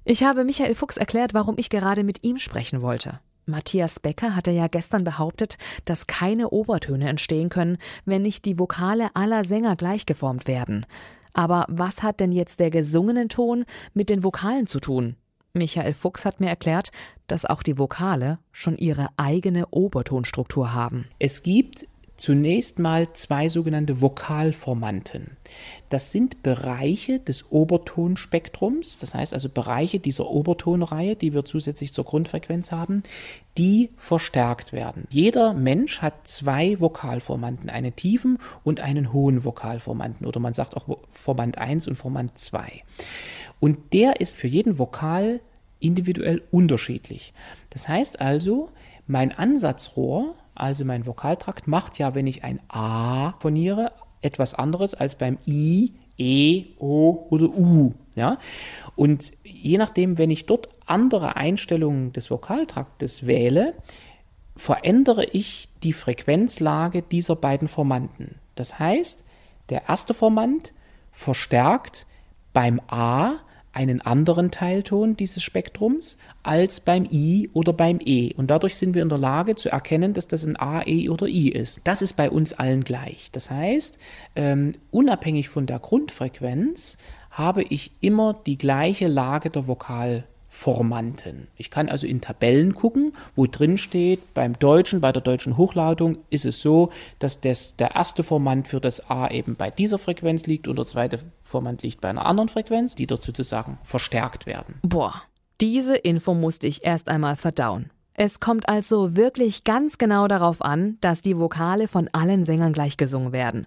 Ich 0.05 0.25
habe 0.25 0.43
Michael 0.43 0.75
Fuchs 0.75 0.97
erklärt, 0.97 1.33
warum 1.33 1.55
ich 1.57 1.71
gerade 1.71 2.03
mit 2.03 2.25
ihm 2.25 2.39
sprechen 2.39 2.83
wollte. 2.83 3.21
Matthias 3.47 4.01
Becker 4.01 4.35
hatte 4.35 4.51
ja 4.51 4.67
gestern 4.67 5.05
behauptet, 5.05 5.59
dass 5.85 6.09
keine 6.09 6.49
Obertöne 6.49 7.09
entstehen 7.09 7.51
können, 7.51 7.79
wenn 8.05 8.23
nicht 8.23 8.47
die 8.47 8.59
Vokale 8.59 9.15
aller 9.15 9.45
Sänger 9.45 9.77
gleichgeformt 9.77 10.49
werden. 10.49 10.87
Aber 11.35 11.67
was 11.69 12.03
hat 12.03 12.21
denn 12.21 12.33
jetzt 12.33 12.61
der 12.61 12.71
gesungene 12.71 13.29
Ton 13.29 13.65
mit 13.93 14.09
den 14.09 14.25
Vokalen 14.25 14.67
zu 14.67 14.81
tun? 14.81 15.17
Michael 15.53 15.95
Fuchs 15.95 16.25
hat 16.25 16.41
mir 16.41 16.49
erklärt, 16.49 16.91
dass 17.27 17.45
auch 17.45 17.63
die 17.63 17.79
Vokale 17.79 18.39
schon 18.51 18.77
ihre 18.77 19.09
eigene 19.17 19.67
Obertonstruktur 19.69 20.73
haben. 20.73 21.07
Es 21.19 21.43
gibt 21.43 21.87
zunächst 22.17 22.79
mal 22.79 23.13
zwei 23.13 23.49
sogenannte 23.49 24.01
Vokalformanten. 24.01 25.37
Das 25.89 26.13
sind 26.13 26.43
Bereiche 26.43 27.21
des 27.21 27.51
Obertonspektrums, 27.51 28.99
das 28.99 29.15
heißt 29.15 29.35
also 29.35 29.49
Bereiche 29.49 29.99
dieser 29.99 30.29
Obertonreihe, 30.29 31.17
die 31.17 31.35
wir 31.35 31.45
zusätzlich 31.45 31.93
zur 31.93 32.05
Grundfrequenz 32.05 32.73
haben, 32.73 33.03
die 33.59 33.91
verstärkt 33.97 34.73
werden. 34.73 35.07
Jeder 35.11 35.55
Mensch 35.55 36.03
hat 36.03 36.27
zwei 36.27 36.81
Vokalformanten, 36.81 37.71
einen 37.71 37.95
tiefen 37.95 38.39
und 38.63 38.81
einen 38.81 39.13
hohen 39.13 39.45
Vokalformanten 39.45 40.27
oder 40.27 40.41
man 40.41 40.55
sagt 40.55 40.77
auch 40.77 40.99
Formant 41.11 41.59
1 41.59 41.87
und 41.89 41.97
Formant 41.97 42.39
2. 42.39 42.83
Und 43.61 43.93
der 43.93 44.21
ist 44.21 44.37
für 44.37 44.49
jeden 44.49 44.79
Vokal 44.79 45.41
individuell 45.81 46.43
unterschiedlich. 46.51 47.33
Das 47.71 47.89
heißt 47.89 48.21
also, 48.21 48.71
mein 49.07 49.33
Ansatzrohr 49.33 50.35
also 50.55 50.85
mein 50.85 51.07
Vokaltrakt 51.07 51.67
macht 51.67 51.99
ja, 51.99 52.15
wenn 52.15 52.27
ich 52.27 52.45
ein 52.45 52.61
A 52.69 53.33
phoniere, 53.41 53.93
etwas 54.23 54.55
anderes 54.55 54.95
als 54.95 55.17
beim 55.17 55.39
I, 55.47 55.95
E, 56.17 56.67
O 56.79 57.27
oder 57.31 57.47
U. 57.47 57.93
Ja? 58.15 58.39
Und 58.97 59.33
je 59.43 59.79
nachdem, 59.79 60.19
wenn 60.19 60.31
ich 60.31 60.47
dort 60.47 60.69
andere 60.87 61.37
Einstellungen 61.37 62.13
des 62.13 62.31
Vokaltraktes 62.31 63.27
wähle, 63.27 63.75
verändere 64.57 65.25
ich 65.25 65.69
die 65.83 65.93
Frequenzlage 65.93 67.03
dieser 67.03 67.37
beiden 67.37 67.69
Formanten. 67.69 68.37
Das 68.55 68.79
heißt, 68.79 69.25
der 69.71 69.89
erste 69.89 70.15
Formant 70.15 70.73
verstärkt 71.11 72.07
beim 72.53 72.81
A 72.87 73.41
einen 73.75 74.01
anderen 74.01 74.51
Teilton 74.51 75.17
dieses 75.17 75.43
Spektrums 75.43 76.17
als 76.43 76.81
beim 76.81 77.07
I 77.11 77.51
oder 77.53 77.73
beim 77.73 77.99
E. 78.05 78.33
Und 78.35 78.51
dadurch 78.51 78.77
sind 78.77 78.95
wir 78.95 79.03
in 79.03 79.09
der 79.09 79.19
Lage 79.19 79.57
zu 79.57 79.69
erkennen, 79.69 80.15
dass 80.15 80.29
das 80.29 80.45
ein 80.45 80.57
A, 80.57 80.83
E 80.87 81.09
oder 81.09 81.27
I 81.27 81.49
ist. 81.49 81.81
Das 81.85 82.01
ist 82.01 82.15
bei 82.15 82.31
uns 82.31 82.53
allen 82.53 82.85
gleich. 82.85 83.31
Das 83.33 83.51
heißt, 83.51 83.99
ähm, 84.37 84.75
unabhängig 84.91 85.49
von 85.49 85.67
der 85.67 85.81
Grundfrequenz 85.81 86.99
habe 87.31 87.65
ich 87.65 87.93
immer 88.01 88.41
die 88.47 88.59
gleiche 88.59 89.09
Lage 89.09 89.51
der 89.51 89.67
Vokal. 89.67 90.25
Formanten. 90.55 91.49
Ich 91.57 91.69
kann 91.69 91.89
also 91.89 92.07
in 92.07 92.21
Tabellen 92.21 92.75
gucken, 92.75 93.13
wo 93.35 93.47
drin 93.47 93.77
steht, 93.77 94.33
beim 94.35 94.57
Deutschen, 94.57 95.01
bei 95.01 95.11
der 95.11 95.21
deutschen 95.21 95.57
Hochlautung 95.57 96.19
ist 96.31 96.45
es 96.45 96.63
so, 96.63 96.91
dass 97.19 97.41
das, 97.41 97.75
der 97.75 97.97
erste 97.97 98.23
Formant 98.23 98.69
für 98.69 98.81
das 98.81 99.11
A 99.11 99.29
eben 99.29 99.57
bei 99.57 99.73
dieser 99.73 99.99
Frequenz 99.99 100.47
liegt 100.47 100.69
und 100.69 100.77
der 100.77 100.87
zweite 100.87 101.19
Formant 101.43 101.83
liegt 101.83 102.01
bei 102.01 102.09
einer 102.09 102.25
anderen 102.25 102.49
Frequenz, 102.49 102.95
die 102.95 103.09
dort 103.09 103.25
sozusagen 103.25 103.79
verstärkt 103.83 104.47
werden. 104.47 104.77
Boah, 104.83 105.23
diese 105.61 105.97
Info 105.97 106.35
musste 106.35 106.69
ich 106.69 106.85
erst 106.85 107.09
einmal 107.09 107.35
verdauen. 107.35 107.91
Es 108.15 108.39
kommt 108.39 108.69
also 108.69 109.17
wirklich 109.17 109.65
ganz 109.65 109.99
genau 109.99 110.29
darauf 110.29 110.63
an, 110.63 110.99
dass 111.01 111.21
die 111.21 111.37
Vokale 111.37 111.89
von 111.89 112.09
allen 112.13 112.45
Sängern 112.45 112.73
gleich 112.73 112.97
gesungen 112.97 113.33
werden. 113.33 113.67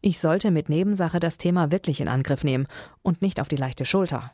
Ich 0.00 0.20
sollte 0.20 0.50
mit 0.50 0.70
Nebensache 0.70 1.20
das 1.20 1.36
Thema 1.36 1.70
wirklich 1.70 2.00
in 2.00 2.08
Angriff 2.08 2.44
nehmen 2.44 2.66
und 3.02 3.20
nicht 3.20 3.40
auf 3.40 3.48
die 3.48 3.56
leichte 3.56 3.84
Schulter. 3.84 4.32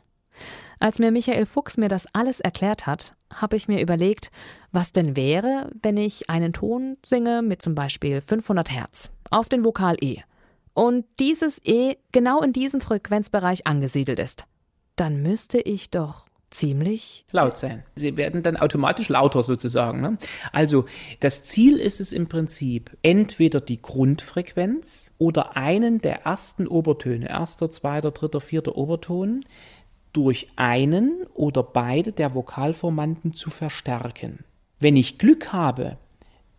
Als 0.81 0.97
mir 0.97 1.11
Michael 1.11 1.45
Fuchs 1.45 1.77
mir 1.77 1.89
das 1.89 2.07
alles 2.11 2.39
erklärt 2.39 2.87
hat, 2.87 3.13
habe 3.31 3.55
ich 3.55 3.67
mir 3.67 3.81
überlegt, 3.81 4.31
was 4.71 4.91
denn 4.91 5.15
wäre, 5.15 5.69
wenn 5.79 5.95
ich 5.95 6.27
einen 6.27 6.53
Ton 6.53 6.97
singe 7.05 7.43
mit 7.43 7.61
zum 7.61 7.75
Beispiel 7.75 8.19
500 8.19 8.71
Hertz 8.71 9.11
auf 9.29 9.47
den 9.47 9.63
Vokal 9.63 9.95
E 10.01 10.21
und 10.73 11.05
dieses 11.19 11.61
E 11.63 11.97
genau 12.11 12.41
in 12.41 12.51
diesem 12.51 12.81
Frequenzbereich 12.81 13.67
angesiedelt 13.67 14.17
ist. 14.17 14.47
dann 14.95 15.21
müsste 15.21 15.59
ich 15.59 15.91
doch 15.91 16.25
ziemlich 16.51 17.25
laut 17.31 17.57
sein. 17.57 17.83
Sie 17.95 18.17
werden 18.17 18.43
dann 18.43 18.57
automatisch 18.57 19.09
lauter 19.09 19.41
sozusagen. 19.41 20.01
Ne? 20.01 20.17
Also 20.51 20.85
das 21.19 21.43
Ziel 21.43 21.77
ist 21.77 22.01
es 22.01 22.11
im 22.11 22.27
Prinzip, 22.27 22.97
entweder 23.01 23.61
die 23.61 23.81
Grundfrequenz 23.81 25.13
oder 25.17 25.55
einen 25.55 26.01
der 26.01 26.23
ersten 26.25 26.67
Obertöne, 26.67 27.29
erster, 27.29 27.71
zweiter, 27.71 28.11
dritter, 28.11 28.41
vierter 28.41 28.75
Oberton, 28.75 29.45
durch 30.13 30.47
einen 30.55 31.25
oder 31.33 31.63
beide 31.63 32.11
der 32.11 32.33
Vokalformanten 32.33 33.33
zu 33.33 33.49
verstärken. 33.49 34.43
Wenn 34.79 34.95
ich 34.95 35.17
Glück 35.17 35.53
habe, 35.53 35.97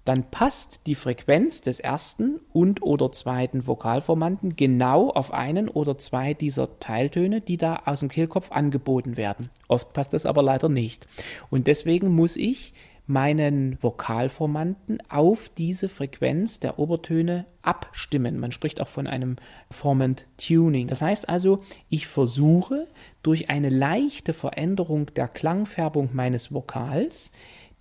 dann 0.05 0.31
passt 0.31 0.81
die 0.87 0.97
Frequenz 0.97 1.61
des 1.61 1.79
ersten 1.79 2.41
und 2.53 2.83
oder 2.83 3.13
zweiten 3.13 3.67
Vokalformanten 3.67 4.57
genau 4.57 5.11
auf 5.11 5.33
einen 5.33 5.69
oder 5.69 5.97
zwei 5.99 6.35
dieser 6.35 6.81
Teiltöne, 6.81 7.41
die 7.41 7.57
da 7.57 7.83
aus 7.85 8.01
dem 8.01 8.09
Kehlkopf 8.09 8.51
angeboten 8.51 9.17
werden. 9.17 9.51
Oft 9.69 9.93
passt 9.93 10.13
das 10.13 10.27
aber 10.27 10.43
leider 10.43 10.69
nicht. 10.69 11.07
Und 11.51 11.69
deswegen 11.69 12.09
muss 12.15 12.37
ich 12.37 12.73
meinen 13.13 13.77
Vokalformanten 13.83 14.99
auf 15.11 15.51
diese 15.51 15.91
Frequenz 15.91 16.61
der 16.61 16.79
Obertöne 16.79 17.45
abstimmen. 17.61 18.41
Man 18.41 18.53
spricht 18.53 18.81
auch 18.81 18.89
von 18.89 19.07
einem 19.07 19.37
Formant 19.71 20.27
Tuning. 20.39 20.87
Das 20.87 21.03
heißt 21.03 21.29
also, 21.29 21.61
ich 21.91 22.07
versuche 22.07 22.89
durch 23.23 23.51
eine 23.51 23.69
leichte 23.69 24.33
Veränderung 24.33 25.13
der 25.15 25.29
Klangfärbung 25.29 26.11
meines 26.15 26.53
Vokals 26.53 27.31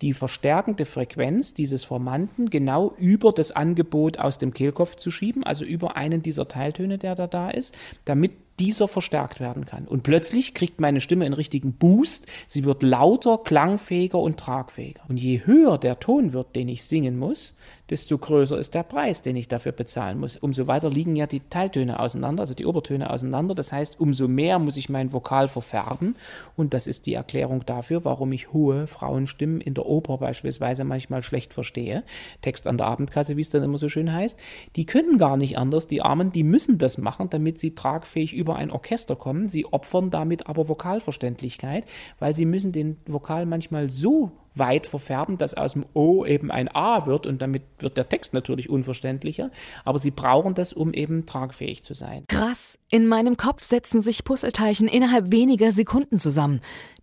die 0.02 0.14
verstärkende 0.14 0.86
Frequenz 0.86 1.54
dieses 1.54 1.84
Formanten 1.84 2.50
genau 2.50 2.94
über 2.98 3.32
das 3.32 3.52
Angebot 3.52 4.18
aus 4.18 4.40
dem 4.40 4.54
Kehlkopf 4.54 4.96
zu 4.96 5.12
schieben, 5.12 5.44
also 5.44 5.64
über 5.64 5.96
einen 5.96 6.24
dieser 6.24 6.48
Teiltöne, 6.48 6.98
der 6.98 7.14
da 7.16 7.28
da 7.28 7.52
ist, 7.52 7.78
damit 8.04 8.32
dieser 8.62 8.88
verstärkt 8.88 9.40
werden 9.40 9.66
kann. 9.66 9.88
Und 9.88 10.04
plötzlich 10.04 10.54
kriegt 10.54 10.80
meine 10.80 11.02
Stimme 11.02 11.26
einen 11.26 11.34
richtigen 11.34 11.74
Boost. 11.74 12.28
Sie 12.48 12.64
wird 12.64 12.84
lauter, 12.84 13.40
klangfähiger 13.40 14.20
und 14.20 14.40
tragfähiger. 14.40 15.02
Und 15.10 15.18
je 15.18 15.42
höher 15.46 15.80
der 15.80 16.00
Ton 16.00 16.32
wird, 16.32 16.56
den 16.56 16.70
ich 16.70 16.84
singen 16.84 17.18
muss, 17.18 17.56
desto 17.92 18.18
größer 18.18 18.58
ist 18.58 18.74
der 18.74 18.84
Preis, 18.84 19.22
den 19.22 19.36
ich 19.36 19.50
dafür 19.50 19.74
bezahlen 19.74 20.18
muss. 20.18 20.38
Umso 20.38 20.66
weiter 20.66 20.90
liegen 20.90 21.18
ja 21.18 21.28
die 21.28 21.42
Teiltöne 21.42 22.00
auseinander, 22.00 22.42
also 22.42 22.54
die 22.54 22.66
Obertöne 22.66 23.10
auseinander. 23.10 23.54
Das 23.54 23.74
heißt, 23.74 24.00
umso 24.00 24.30
mehr 24.30 24.60
muss 24.60 24.78
ich 24.78 24.88
mein 24.88 25.12
Vokal 25.12 25.50
verfärben. 25.50 26.16
Und 26.56 26.74
das 26.74 26.88
ist 26.88 27.06
die 27.06 27.14
Erklärung 27.14 27.66
dafür, 27.66 28.06
warum 28.06 28.32
ich 28.32 28.54
hohe 28.54 28.88
Frauenstimmen 28.88 29.60
in 29.60 29.74
der 29.74 29.86
Oper 29.86 30.18
beispielsweise 30.20 30.86
manchmal 30.86 31.22
schlecht 31.22 31.54
verstehe. 31.54 32.04
Text 32.42 32.66
an 32.66 32.78
der 32.78 32.88
Abendkasse, 32.88 33.36
wie 33.36 33.42
es 33.42 33.50
dann 33.50 33.62
immer 33.62 33.78
so 33.78 33.90
schön 33.90 34.14
heißt. 34.14 34.40
Die 34.78 34.86
können 34.86 35.18
gar 35.18 35.36
nicht 35.36 35.58
anders, 35.58 35.88
die 35.88 36.02
Armen, 36.02 36.32
die 36.32 36.44
müssen 36.44 36.78
das 36.78 36.98
machen, 36.98 37.30
damit 37.30 37.60
sie 37.60 37.76
tragfähig 37.76 38.34
über 38.34 38.56
ein 38.56 38.72
Orchester 38.72 39.18
kommen. 39.18 39.50
Sie 39.50 39.66
opfern 39.66 40.12
damit 40.12 40.48
aber 40.48 40.70
Vokalverständlichkeit, 40.70 41.86
weil 42.20 42.34
sie 42.34 42.46
müssen 42.46 42.72
den 42.72 42.96
Vokal 43.06 43.46
manchmal 43.46 43.90
so 43.90 44.32
weit 44.56 44.88
verfärben, 44.88 45.38
dass 45.38 45.54
aus 45.54 45.74
dem 45.74 45.86
O 45.94 46.26
eben 46.26 46.52
ein 46.52 46.68
A 46.74 47.06
wird 47.06 47.26
und 47.26 47.42
damit 47.42 47.64
wird 47.80 47.98
der 47.98 48.10
Text 48.10 48.34
natürlich 48.34 48.70
unverständlicher, 48.70 49.52
aber 49.86 50.00
sie 50.00 50.12
brauchen 50.12 50.56
das, 50.56 50.74
um 50.74 50.94
eben 50.94 51.26
tragfähig 51.26 51.84
zu 51.84 51.94
sein. 51.94 52.26
Krass, 52.28 52.78
in 52.90 53.08
meinem 53.08 53.38
Kopf 53.38 53.64
setzen 53.64 54.02
sich 54.02 54.24
Puzzleteilchen 54.24 54.88
innerhalb 54.88 55.32
weniger 55.32 55.72
Sekunden 55.72 56.20
zusammen. 56.20 56.60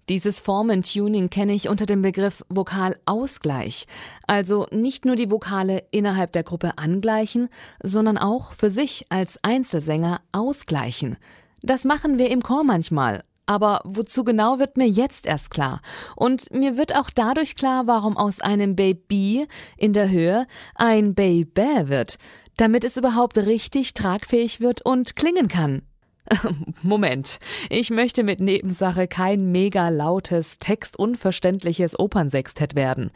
Dieses 0.09 0.41
Formentuning 0.41 1.29
kenne 1.29 1.53
ich 1.53 1.69
unter 1.69 1.85
dem 1.85 2.01
Begriff 2.01 2.43
Vokalausgleich. 2.49 3.87
Also 4.27 4.67
nicht 4.71 5.05
nur 5.05 5.17
die 5.17 5.31
Vokale 5.31 5.85
innerhalb 5.91 6.33
der 6.33 6.45
Gruppe 6.45 6.79
angleichen, 6.79 7.51
sondern 7.83 8.17
auch 8.17 8.53
für 8.53 8.71
sich 8.71 9.05
als 9.11 9.39
Einzelsänger 9.43 10.23
ausgleichen. 10.33 11.19
Das 11.61 11.85
machen 11.85 12.19
wir 12.19 12.31
im 12.31 12.43
Chor 12.43 12.65
manchmal, 12.65 13.23
aber 13.49 13.81
wozu 13.85 14.25
genau 14.25 14.59
wird 14.59 14.77
mir 14.77 14.87
jetzt 14.87 15.27
erst 15.27 15.51
klar. 15.51 15.81
Und 16.15 16.53
mir 16.53 16.77
wird 16.77 16.95
auch 16.95 17.09
dadurch 17.09 17.57
klar, 17.57 17.87
warum 17.87 18.17
aus 18.19 18.41
einem 18.41 18.77
Baby 18.77 19.49
in 19.79 19.95
der 19.95 20.11
Höhe 20.11 20.47
ein 20.75 21.15
Baby 21.15 21.89
wird, 21.89 22.19
damit 22.59 22.85
es 22.85 22.99
überhaupt 22.99 23.39
richtig 23.39 23.95
tragfähig 23.95 24.61
wird 24.61 24.85
und 24.85 25.17
klingen 25.17 25.49
kann. 25.49 25.81
Moment, 26.83 27.39
ich 27.71 27.89
möchte 27.89 28.23
mit 28.23 28.41
Nebensache 28.41 29.09
kein 29.09 29.51
mega 29.51 29.89
lautes, 29.89 30.59
textunverständliches 30.59 31.99
Opernsextett 31.99 32.75
werden. 32.75 33.11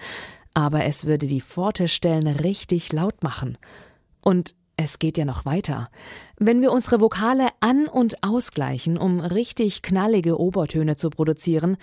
Aber 0.54 0.84
es 0.84 1.04
würde 1.04 1.26
die 1.26 1.42
Pforte-Stellen 1.42 2.26
richtig 2.26 2.90
laut 2.90 3.22
machen. 3.22 3.58
Und 4.22 4.54
es 4.82 4.98
geht 4.98 5.16
ja 5.16 5.24
noch 5.24 5.44
weiter. 5.44 5.88
Wenn 6.38 6.60
wir 6.60 6.72
unsere 6.72 7.00
Vokale 7.00 7.48
an- 7.60 7.86
und 7.86 8.22
ausgleichen, 8.22 8.98
um 8.98 9.20
richtig 9.20 9.82
knallige 9.82 10.38
Obertöne 10.38 10.96
zu 10.96 11.10
produzieren, 11.10 11.76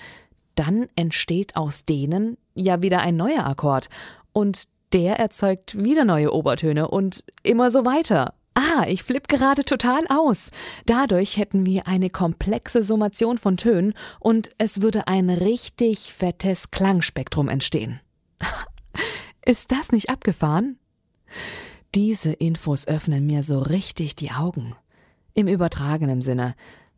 dann 0.55 0.87
entsteht 0.95 1.55
aus 1.55 1.85
denen 1.85 2.37
ja 2.53 2.81
wieder 2.81 2.99
ein 2.99 3.15
neuer 3.15 3.45
Akkord. 3.45 3.89
Und 4.33 4.63
der 4.93 5.19
erzeugt 5.19 5.81
wieder 5.81 6.03
neue 6.03 6.33
Obertöne 6.33 6.87
und 6.89 7.23
immer 7.43 7.71
so 7.71 7.85
weiter. 7.85 8.33
Ah, 8.55 8.85
ich 8.87 9.03
flipp 9.03 9.27
gerade 9.27 9.63
total 9.63 10.05
aus. 10.09 10.51
Dadurch 10.85 11.37
hätten 11.37 11.65
wir 11.65 11.87
eine 11.87 12.09
komplexe 12.09 12.83
Summation 12.83 13.37
von 13.37 13.55
Tönen 13.55 13.93
und 14.19 14.51
es 14.57 14.81
würde 14.81 15.07
ein 15.07 15.29
richtig 15.29 16.11
fettes 16.11 16.71
Klangspektrum 16.71 17.47
entstehen. 17.47 18.01
Ist 19.45 19.71
das 19.71 19.91
nicht 19.91 20.09
abgefahren? 20.09 20.77
Diese 21.95 22.31
Infos 22.31 22.87
öffnen 22.87 23.25
mir 23.25 23.41
so 23.41 23.59
richtig 23.59 24.15
die 24.15 24.29
Augen. 24.29 24.75
Im 25.33 25.47
übertragenen 25.47 26.21
Sinne. 26.21 26.53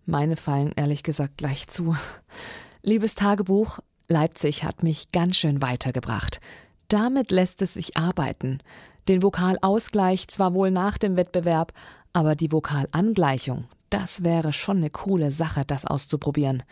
Meine 0.06 0.36
fallen 0.36 0.74
ehrlich 0.76 1.02
gesagt 1.04 1.38
gleich 1.38 1.70
zu. 1.70 1.96
Liebes 2.82 3.16
Tagebuch, 3.16 3.80
Leipzig 4.10 4.66
hat 4.66 4.84
mich 4.84 5.14
ganz 5.14 5.38
schön 5.38 5.62
weitergebracht. 5.62 6.42
Damit 6.90 7.32
lässt 7.32 7.62
es 7.62 7.76
sich 7.76 7.96
arbeiten. 7.96 8.60
Den 9.08 9.24
Vokalausgleich 9.24 10.28
zwar 10.28 10.54
wohl 10.54 10.72
nach 10.72 10.98
dem 10.98 11.16
Wettbewerb, 11.16 11.72
aber 12.12 12.36
die 12.36 12.52
Vokalangleichung, 12.52 13.66
das 13.90 14.26
wäre 14.26 14.52
schon 14.52 14.78
eine 14.78 14.90
coole 14.90 15.32
Sache, 15.32 15.64
das 15.66 15.86
auszuprobieren. 15.86 16.64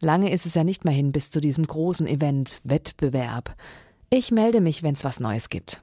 Lange 0.00 0.32
ist 0.32 0.46
es 0.46 0.54
ja 0.54 0.64
nicht 0.64 0.86
mehr 0.86 0.94
hin 0.94 1.12
bis 1.12 1.30
zu 1.30 1.40
diesem 1.40 1.66
großen 1.66 2.06
Event 2.06 2.60
Wettbewerb. 2.64 3.54
Ich 4.10 4.30
melde 4.32 4.62
mich, 4.62 4.82
wenn's 4.82 5.04
was 5.04 5.20
Neues 5.20 5.50
gibt. 5.50 5.82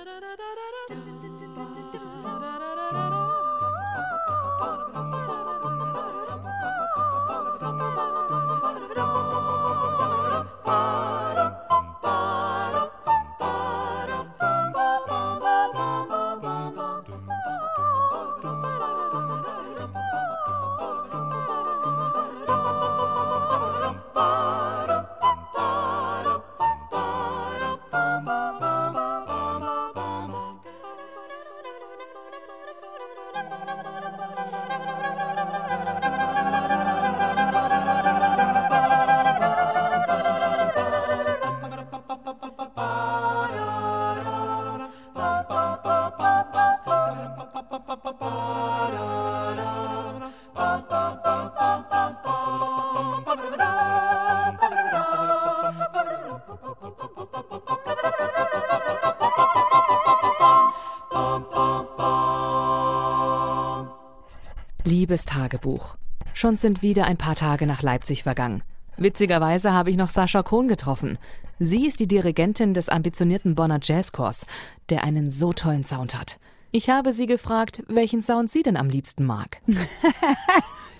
Liebestagebuch. 65.11 65.95
Schon 66.33 66.55
sind 66.55 66.81
wieder 66.81 67.03
ein 67.03 67.17
paar 67.17 67.35
Tage 67.35 67.67
nach 67.67 67.81
Leipzig 67.81 68.23
vergangen. 68.23 68.63
Witzigerweise 68.95 69.73
habe 69.73 69.89
ich 69.89 69.97
noch 69.97 70.07
Sascha 70.07 70.41
Kohn 70.41 70.69
getroffen. 70.69 71.17
Sie 71.59 71.85
ist 71.85 71.99
die 71.99 72.07
Dirigentin 72.07 72.73
des 72.73 72.87
ambitionierten 72.87 73.53
Bonner 73.53 73.79
Jazzchors, 73.81 74.45
der 74.89 75.03
einen 75.03 75.29
so 75.29 75.51
tollen 75.51 75.83
Sound 75.83 76.17
hat. 76.17 76.39
Ich 76.71 76.89
habe 76.89 77.11
sie 77.11 77.25
gefragt, 77.25 77.83
welchen 77.89 78.21
Sound 78.21 78.49
sie 78.49 78.63
denn 78.63 78.77
am 78.77 78.87
liebsten 78.87 79.25
mag. 79.25 79.61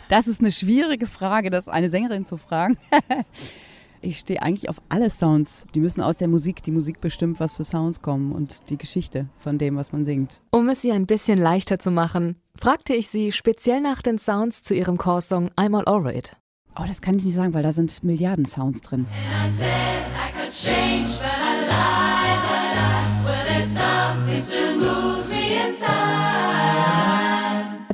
Das 0.10 0.28
ist 0.28 0.42
eine 0.42 0.52
schwierige 0.52 1.08
Frage, 1.08 1.50
das 1.50 1.70
eine 1.70 1.90
Sängerin 1.90 2.26
zu 2.26 2.36
fragen. 2.36 2.78
Ich 4.04 4.18
stehe 4.18 4.42
eigentlich 4.42 4.68
auf 4.68 4.82
alle 4.90 5.12
Sounds. 5.12 5.66
Die 5.76 5.80
müssen 5.80 6.02
aus 6.02 6.18
der 6.18 6.28
Musik. 6.28 6.64
Die 6.64 6.72
Musik 6.72 7.02
bestimmt, 7.02 7.40
was 7.40 7.54
für 7.54 7.64
Sounds 7.64 8.02
kommen 8.02 8.32
und 8.32 8.70
die 8.72 8.78
Geschichte 8.78 9.30
von 9.38 9.60
dem, 9.60 9.76
was 9.76 9.92
man 9.92 10.06
singt. 10.06 10.42
Um 10.50 10.70
es 10.70 10.84
ihr 10.84 10.96
ein 10.96 11.06
bisschen 11.06 11.38
leichter 11.38 11.78
zu 11.78 11.92
machen, 11.92 12.36
fragte 12.56 12.96
ich 12.96 13.10
sie 13.10 13.32
speziell 13.32 13.80
nach 13.80 14.02
den 14.02 14.18
Sounds 14.18 14.64
zu 14.64 14.74
ihrem 14.74 14.98
Chorsong 14.98 15.52
I'm 15.52 15.78
All 15.78 15.88
Over 15.88 16.16
It. 16.16 16.36
Oh, 16.80 16.84
das 16.88 17.02
kann 17.02 17.16
ich 17.16 17.26
nicht 17.26 17.36
sagen, 17.36 17.54
weil 17.54 17.64
da 17.64 17.74
sind 17.74 18.04
Milliarden 18.04 18.46
Sounds 18.48 18.82
drin. 18.82 19.06
I 19.46 19.50
said 19.50 19.68
I 19.70 20.32
could 20.36 20.52
change, 20.52 21.20
but 21.20 21.28
I 21.28 21.60
lied, 21.68 22.40
but 22.48 22.74
I, 22.74 23.24
well, 23.24 23.46
there's 23.46 23.70
something 23.70 24.42
still 24.42 24.78
moves 24.78 25.30
me 25.30 25.58
inside. 25.68 26.01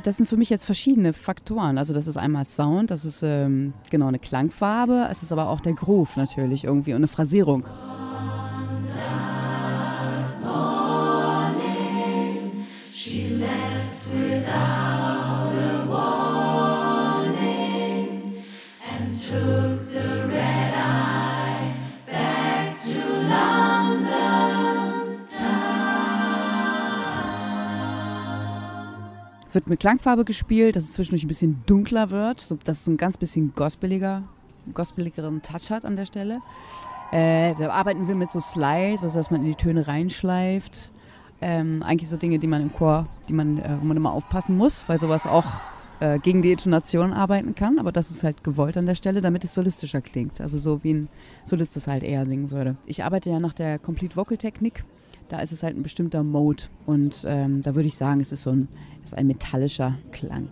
Das 0.08 0.16
sind 0.16 0.24
für 0.24 0.38
mich 0.38 0.48
jetzt 0.48 0.64
verschiedene 0.64 1.12
Faktoren. 1.12 1.76
Also 1.76 1.92
das 1.92 2.06
ist 2.06 2.16
einmal 2.16 2.46
Sound, 2.46 2.90
das 2.90 3.04
ist 3.04 3.22
ähm, 3.22 3.74
genau 3.90 4.06
eine 4.06 4.18
Klangfarbe, 4.18 5.06
es 5.10 5.22
ist 5.22 5.32
aber 5.32 5.50
auch 5.50 5.60
der 5.60 5.74
Groove 5.74 6.16
natürlich 6.16 6.64
irgendwie 6.64 6.94
und 6.94 7.00
eine 7.00 7.08
Phrasierung. 7.08 7.66
Took 19.28 19.77
Wird 29.58 29.66
mit 29.66 29.80
Klangfarbe 29.80 30.24
gespielt, 30.24 30.76
dass 30.76 30.84
es 30.84 30.92
zwischendurch 30.92 31.24
ein 31.24 31.26
bisschen 31.26 31.64
dunkler 31.66 32.12
wird, 32.12 32.38
so, 32.38 32.56
dass 32.62 32.82
es 32.82 32.86
ein 32.86 32.96
ganz 32.96 33.16
bisschen 33.16 33.52
gospeliger, 33.56 34.22
gospeligeren 34.72 35.42
Touch 35.42 35.72
hat 35.72 35.84
an 35.84 35.96
der 35.96 36.04
Stelle. 36.04 36.42
Äh, 37.10 37.56
da 37.56 37.70
arbeiten 37.70 38.06
wir 38.06 38.14
mit 38.14 38.30
so 38.30 38.38
Slides, 38.38 39.02
also 39.02 39.18
dass 39.18 39.32
man 39.32 39.40
in 39.40 39.48
die 39.48 39.56
Töne 39.56 39.88
reinschleift. 39.88 40.92
Ähm, 41.40 41.82
eigentlich 41.82 42.08
so 42.08 42.16
Dinge, 42.16 42.38
die 42.38 42.46
man 42.46 42.62
im 42.62 42.72
Chor, 42.72 43.08
die 43.28 43.32
man, 43.32 43.58
äh, 43.58 43.76
wo 43.80 43.84
man 43.84 43.96
immer 43.96 44.12
aufpassen 44.12 44.56
muss, 44.56 44.88
weil 44.88 45.00
sowas 45.00 45.26
auch 45.26 45.46
äh, 45.98 46.20
gegen 46.20 46.40
die 46.40 46.52
Intonation 46.52 47.12
arbeiten 47.12 47.56
kann. 47.56 47.80
Aber 47.80 47.90
das 47.90 48.10
ist 48.12 48.22
halt 48.22 48.44
gewollt 48.44 48.76
an 48.76 48.86
der 48.86 48.94
Stelle, 48.94 49.22
damit 49.22 49.42
es 49.42 49.54
solistischer 49.54 50.02
klingt. 50.02 50.40
Also 50.40 50.60
so 50.60 50.84
wie 50.84 50.94
ein 50.94 51.08
Solist 51.44 51.76
es 51.76 51.88
halt 51.88 52.04
eher 52.04 52.24
singen 52.26 52.52
würde. 52.52 52.76
Ich 52.86 53.02
arbeite 53.02 53.28
ja 53.28 53.40
nach 53.40 53.54
der 53.54 53.80
Complete 53.80 54.14
Vocal 54.14 54.36
Technik. 54.36 54.84
Da 55.28 55.40
ist 55.40 55.52
es 55.52 55.62
halt 55.62 55.76
ein 55.76 55.82
bestimmter 55.82 56.22
Mode. 56.22 56.64
Und 56.86 57.24
ähm, 57.26 57.62
da 57.62 57.74
würde 57.74 57.88
ich 57.88 57.96
sagen, 57.96 58.20
es 58.20 58.32
ist 58.32 58.42
so 58.42 58.50
ein, 58.50 58.68
es 59.04 59.12
ist 59.12 59.18
ein 59.18 59.26
metallischer 59.26 59.96
Klang. 60.10 60.48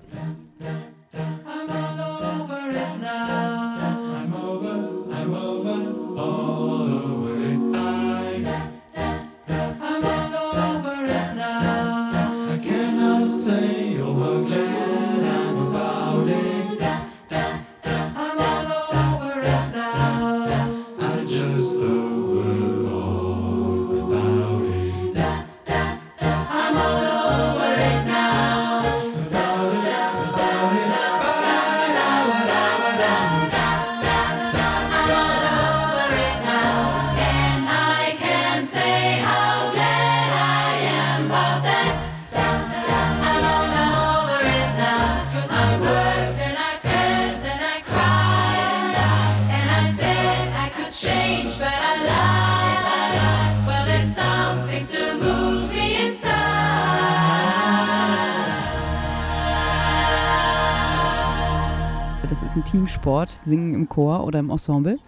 Teamsport, 62.76 63.30
Singen 63.30 63.72
im 63.72 63.88
Chor 63.88 64.24
oder 64.24 64.38
im 64.38 64.50
Ensemble. 64.50 64.98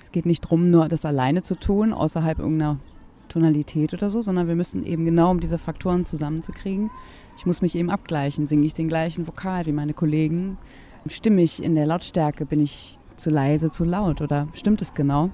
Es 0.00 0.12
geht 0.12 0.26
nicht 0.26 0.44
darum, 0.44 0.70
nur 0.70 0.86
das 0.86 1.04
alleine 1.04 1.42
zu 1.42 1.56
tun, 1.56 1.92
außerhalb 1.92 2.38
irgendeiner 2.38 2.78
Tonalität 3.28 3.92
oder 3.92 4.10
so, 4.10 4.20
sondern 4.20 4.46
wir 4.46 4.54
müssen 4.54 4.86
eben 4.86 5.04
genau, 5.04 5.32
um 5.32 5.40
diese 5.40 5.58
Faktoren 5.58 6.04
zusammenzukriegen, 6.04 6.88
ich 7.36 7.46
muss 7.46 7.62
mich 7.62 7.74
eben 7.74 7.90
abgleichen. 7.90 8.46
Singe 8.46 8.64
ich 8.64 8.74
den 8.74 8.86
gleichen 8.86 9.26
Vokal 9.26 9.66
wie 9.66 9.72
meine 9.72 9.92
Kollegen? 9.92 10.56
Stimme 11.06 11.42
ich 11.42 11.60
in 11.60 11.74
der 11.74 11.86
Lautstärke? 11.86 12.46
Bin 12.46 12.60
ich 12.60 12.96
zu 13.16 13.30
leise, 13.30 13.72
zu 13.72 13.82
laut 13.82 14.20
oder 14.20 14.46
stimmt 14.54 14.80
es 14.80 14.94
genau? 14.94 15.30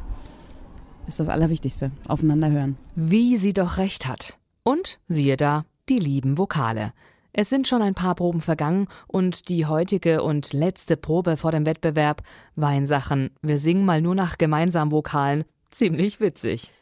Ist 1.07 1.21
das 1.21 1.29
Allerwichtigste. 1.29 1.91
Aufeinander 2.09 2.51
hören. 2.51 2.79
Wie 2.95 3.37
sie 3.37 3.53
doch 3.53 3.77
recht 3.77 4.07
hat. 4.07 4.39
Und 4.63 4.99
siehe 5.09 5.37
da, 5.37 5.67
die 5.91 5.99
lieben 5.99 6.39
Vokale. 6.39 6.93
Es 7.39 7.51
sind 7.51 7.69
schon 7.69 7.83
ein 7.83 7.93
paar 7.93 8.15
Proben 8.15 8.41
vergangen 8.41 8.89
und 9.09 9.51
die 9.51 9.67
heutige 9.67 10.23
und 10.23 10.55
letzte 10.55 10.97
Probe 10.97 11.37
vor 11.37 11.53
dem 11.53 11.67
Wettbewerb. 11.67 12.23
War 12.55 12.75
in 12.75 12.87
Sachen 12.87 13.29
Wir 13.43 13.59
singen 13.59 13.85
mal 13.85 14.01
nur 14.01 14.15
nach 14.15 14.39
gemeinsamen 14.39 14.91
Vokalen. 14.91 15.45
Ziemlich 15.71 16.19
witzig. 16.19 16.73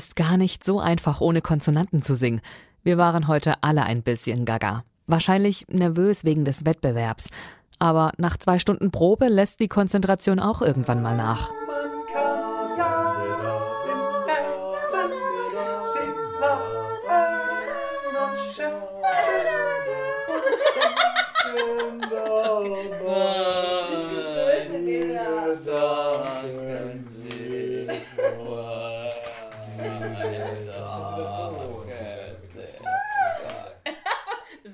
Ist 0.00 0.16
gar 0.16 0.38
nicht 0.38 0.64
so 0.64 0.80
einfach, 0.80 1.20
ohne 1.20 1.42
Konsonanten 1.42 2.00
zu 2.00 2.14
singen. 2.14 2.40
Wir 2.82 2.96
waren 2.96 3.28
heute 3.28 3.62
alle 3.62 3.82
ein 3.82 4.02
bisschen 4.02 4.46
gaga. 4.46 4.82
Wahrscheinlich 5.06 5.66
nervös 5.68 6.24
wegen 6.24 6.46
des 6.46 6.64
Wettbewerbs. 6.64 7.28
Aber 7.78 8.12
nach 8.16 8.38
zwei 8.38 8.58
Stunden 8.58 8.90
Probe 8.90 9.28
lässt 9.28 9.60
die 9.60 9.68
Konzentration 9.68 10.40
auch 10.40 10.62
irgendwann 10.62 11.02
mal 11.02 11.18
nach. 11.18 11.50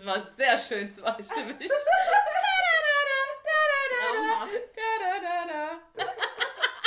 War 0.07 0.23
sehr 0.37 0.59
schön 0.59 0.91
zweistimmig. 0.91 1.69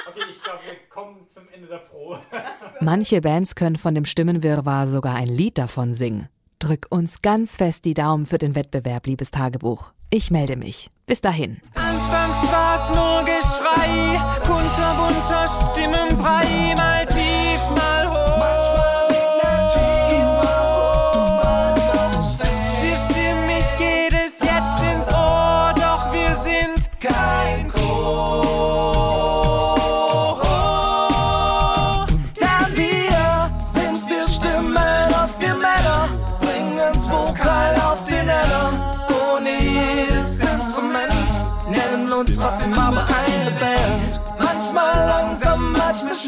Okay, 0.07 0.25
ich 0.31 0.41
glaube, 0.41 0.59
wir 0.65 0.75
kommen 0.89 1.27
zum 1.29 1.47
Ende 1.49 1.67
der 1.67 1.77
Probe. 1.77 2.19
Manche 2.79 3.21
Bands 3.21 3.53
können 3.53 3.75
von 3.75 3.93
dem 3.93 4.05
Stimmenwirrwarr 4.05 4.87
sogar 4.87 5.13
ein 5.13 5.27
Lied 5.27 5.59
davon 5.59 5.93
singen. 5.93 6.29
Drück 6.57 6.87
uns 6.89 7.21
ganz 7.21 7.57
fest 7.57 7.85
die 7.85 7.93
Daumen 7.93 8.25
für 8.25 8.39
den 8.39 8.55
Wettbewerb, 8.55 9.05
liebes 9.05 9.29
Tagebuch. 9.29 9.91
Ich 10.09 10.31
melde 10.31 10.55
mich. 10.55 10.89
Bis 11.05 11.21
dahin. 11.21 11.61
Anfangs 11.75 12.37
war's 12.51 12.89
nur 12.89 13.23
Geschrei, 13.23 14.19
kunterbunter 14.45 15.47
Stimmenbrei. 15.73 16.58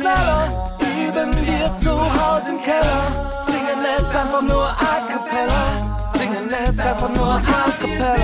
Schneller, 0.01 0.77
üben 0.79 1.31
wir 1.45 1.71
zu 1.79 1.91
Hause 1.91 2.51
im 2.51 2.61
Keller. 2.61 3.39
Singen 3.45 3.83
es 3.97 4.15
einfach 4.15 4.41
nur 4.41 4.65
a 4.65 4.93
cappella, 5.09 6.07
singen 6.07 6.49
es 6.67 6.79
einfach 6.79 7.09
nur 7.09 7.35
a 7.35 7.41
cappella. 7.41 8.15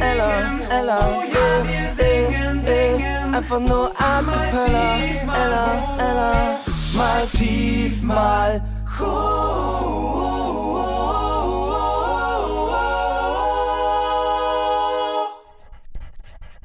Ella, 0.00 0.30
Ella, 0.70 1.00
eh, 1.22 2.02
eh, 2.02 2.24
eh, 2.66 3.36
einfach 3.36 3.60
nur 3.60 3.90
a 3.98 4.22
cappella. 4.22 4.98
Ella, 5.42 5.66
Ella, 5.98 6.32
mal 6.94 7.26
tief, 7.26 8.02
mal 8.02 8.62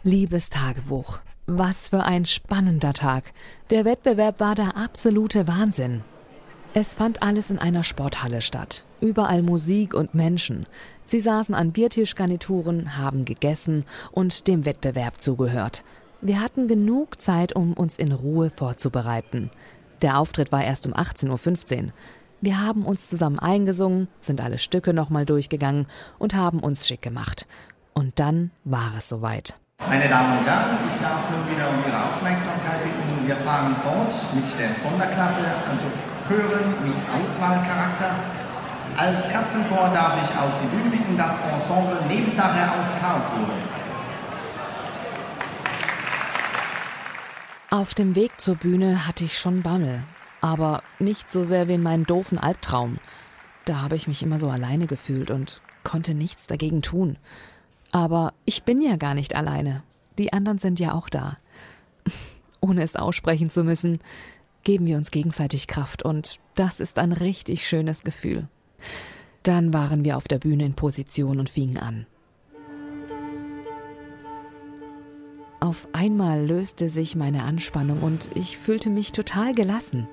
Liebes 0.06 0.50
Tagebuch, 0.50 1.20
was 1.46 1.90
für 1.90 2.04
ein 2.04 2.26
spannender 2.26 2.94
Tag. 2.94 3.34
Der 3.70 3.86
Wettbewerb 3.86 4.40
war 4.40 4.56
der 4.56 4.78
absolute 4.78 5.48
Wahnsinn. 5.48 6.04
Es 6.74 6.96
fand 6.96 7.22
alles 7.22 7.52
in 7.52 7.60
einer 7.60 7.84
Sporthalle 7.84 8.42
statt. 8.42 8.86
Überall 9.00 9.44
Musik 9.44 9.94
und 9.94 10.16
Menschen. 10.16 10.66
Sie 11.06 11.20
saßen 11.20 11.54
an 11.54 11.72
Biertischgarnituren, 11.72 12.98
haben 12.98 13.26
gegessen 13.26 13.86
und 14.12 14.48
dem 14.48 14.66
Wettbewerb 14.66 15.22
zugehört. 15.22 15.84
Wir 16.22 16.42
hatten 16.42 16.68
genug 16.68 17.22
Zeit, 17.22 17.56
um 17.56 17.74
uns 17.74 17.98
in 17.98 18.12
Ruhe 18.12 18.50
vorzubereiten. 18.50 19.52
Der 20.02 20.18
Auftritt 20.18 20.52
war 20.52 20.64
erst 20.64 20.88
um 20.88 20.94
18.15 20.94 21.86
Uhr. 21.86 21.94
Wir 22.42 22.62
haben 22.62 22.86
uns 22.86 23.08
zusammen 23.10 23.40
eingesungen, 23.40 24.08
sind 24.20 24.42
alle 24.42 24.58
Stücke 24.58 24.94
nochmal 24.94 25.26
durchgegangen 25.26 25.86
und 26.18 26.34
haben 26.34 26.60
uns 26.60 26.88
schick 26.88 27.02
gemacht. 27.02 27.48
Und 27.94 28.20
dann 28.20 28.52
war 28.64 28.94
es 28.98 29.10
soweit. 29.10 29.60
Meine 29.90 30.08
Damen 30.08 30.38
und 30.40 30.46
Herren, 30.46 30.78
ich 30.90 30.98
darf 31.02 31.30
nun 31.30 31.44
wieder 31.50 31.70
um 31.70 31.78
Ihre 31.86 32.02
Aufmerksamkeit 32.02 32.84
bitten. 32.84 33.28
Wir 33.28 33.36
fahren 33.38 33.76
fort 33.84 34.14
mit 34.34 34.46
der 34.58 34.74
Sonderklasse, 34.74 35.44
also 35.70 35.86
Chören 36.28 36.72
mit 36.88 36.96
Auswahlcharakter. 36.96 38.16
Als 38.96 39.26
ersten 39.26 39.68
Chor 39.70 39.90
darf 39.94 40.16
ich 40.24 40.38
auf 40.38 40.52
die 40.62 40.68
Bühne 40.68 40.90
bitten 40.90 41.18
das 41.18 41.34
Ensemble 41.52 41.98
Nebensache 42.08 42.62
aus 42.72 42.88
Karlsruhe. 43.02 43.54
Auf 47.70 47.94
dem 47.94 48.16
Weg 48.16 48.40
zur 48.40 48.56
Bühne 48.56 49.08
hatte 49.08 49.26
ich 49.26 49.38
schon 49.38 49.64
Bammel. 49.64 50.04
Aber 50.42 50.84
nicht 51.00 51.30
so 51.30 51.44
sehr 51.44 51.68
wie 51.68 51.74
in 51.74 51.84
meinem 51.84 52.06
doofen 52.06 52.38
Albtraum. 52.38 53.00
Da 53.66 53.82
habe 53.82 53.96
ich 53.96 54.08
mich 54.08 54.24
immer 54.24 54.40
so 54.40 54.50
alleine 54.50 54.88
gefühlt 54.88 55.32
und 55.32 55.60
konnte 55.84 56.14
nichts 56.14 56.48
dagegen 56.48 56.82
tun. 56.82 57.18
Aber 57.94 58.34
ich 58.44 58.64
bin 58.64 58.82
ja 58.82 58.96
gar 58.98 59.14
nicht 59.14 59.36
alleine. 59.36 59.84
Die 60.18 60.34
anderen 60.34 60.58
sind 60.58 60.80
ja 60.80 60.94
auch 60.94 61.10
da. 61.10 61.38
Ohne 62.60 62.82
es 62.82 62.96
aussprechen 62.96 63.52
zu 63.52 63.64
müssen, 63.64 64.00
geben 64.64 64.88
wir 64.88 64.98
uns 64.98 65.12
gegenseitig 65.12 65.68
Kraft 65.68 66.04
und 66.04 66.40
das 66.56 66.80
ist 66.80 66.98
ein 66.98 67.12
richtig 67.12 67.68
schönes 67.68 68.02
Gefühl. 68.04 68.48
Dann 69.44 69.74
waren 69.74 70.04
wir 70.04 70.18
auf 70.18 70.28
der 70.28 70.40
Bühne 70.40 70.66
in 70.66 70.74
Position 70.74 71.40
und 71.40 71.50
fingen 71.50 71.78
an. 71.78 72.08
Auf 75.60 75.88
einmal 75.94 76.46
löste 76.46 76.90
sich 76.90 77.16
meine 77.16 77.44
Anspannung 77.44 78.02
und 78.02 78.30
ich 78.34 78.58
fühlte 78.58 78.90
mich 78.90 79.12
total 79.12 79.54
gelassen. 79.54 80.08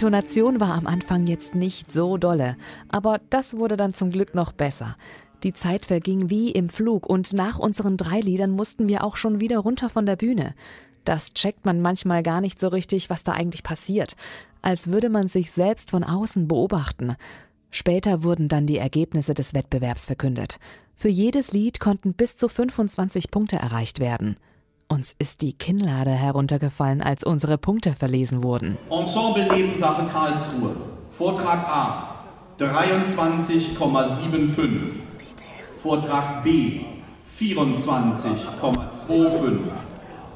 Intonation 0.00 0.60
war 0.60 0.72
am 0.72 0.86
Anfang 0.86 1.26
jetzt 1.26 1.54
nicht 1.54 1.92
so 1.92 2.16
dolle, 2.16 2.56
aber 2.88 3.20
das 3.28 3.58
wurde 3.58 3.76
dann 3.76 3.92
zum 3.92 4.10
Glück 4.10 4.34
noch 4.34 4.50
besser. 4.50 4.96
Die 5.42 5.52
Zeit 5.52 5.84
verging 5.84 6.30
wie 6.30 6.52
im 6.52 6.70
Flug 6.70 7.06
und 7.06 7.34
nach 7.34 7.58
unseren 7.58 7.98
drei 7.98 8.20
Liedern 8.20 8.50
mussten 8.50 8.88
wir 8.88 9.04
auch 9.04 9.18
schon 9.18 9.40
wieder 9.40 9.58
runter 9.58 9.90
von 9.90 10.06
der 10.06 10.16
Bühne. 10.16 10.54
Das 11.04 11.34
checkt 11.34 11.66
man 11.66 11.82
manchmal 11.82 12.22
gar 12.22 12.40
nicht 12.40 12.58
so 12.58 12.68
richtig, 12.68 13.10
was 13.10 13.24
da 13.24 13.32
eigentlich 13.32 13.62
passiert, 13.62 14.16
als 14.62 14.90
würde 14.90 15.10
man 15.10 15.28
sich 15.28 15.50
selbst 15.50 15.90
von 15.90 16.02
außen 16.02 16.48
beobachten. 16.48 17.14
Später 17.70 18.24
wurden 18.24 18.48
dann 18.48 18.64
die 18.66 18.78
Ergebnisse 18.78 19.34
des 19.34 19.52
Wettbewerbs 19.52 20.06
verkündet. 20.06 20.60
Für 20.94 21.10
jedes 21.10 21.52
Lied 21.52 21.78
konnten 21.78 22.14
bis 22.14 22.38
zu 22.38 22.48
25 22.48 23.30
Punkte 23.30 23.56
erreicht 23.56 24.00
werden. 24.00 24.38
Uns 24.92 25.14
ist 25.20 25.42
die 25.42 25.52
Kinnlade 25.52 26.10
heruntergefallen, 26.10 27.00
als 27.00 27.22
unsere 27.22 27.58
Punkte 27.58 27.92
verlesen 27.92 28.42
wurden. 28.42 28.76
Ensemble 28.90 29.46
Nebensache 29.46 30.04
Karlsruhe. 30.06 30.74
Vortrag 31.12 31.64
A 31.68 32.16
23,75. 32.58 34.68
Vortrag 35.80 36.42
B 36.42 36.80
24,25. 37.38 39.70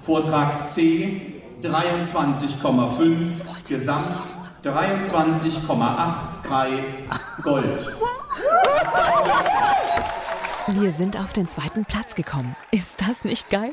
Vortrag 0.00 0.68
C 0.68 1.42
23,5. 1.60 3.68
Gesamt 3.68 4.38
23,83 4.62 7.42
Gold. 7.42 7.88
Wir 10.72 10.90
sind 10.90 11.18
auf 11.18 11.34
den 11.34 11.46
zweiten 11.46 11.84
Platz 11.84 12.14
gekommen. 12.14 12.56
Ist 12.70 13.02
das 13.02 13.22
nicht 13.22 13.50
geil? 13.50 13.72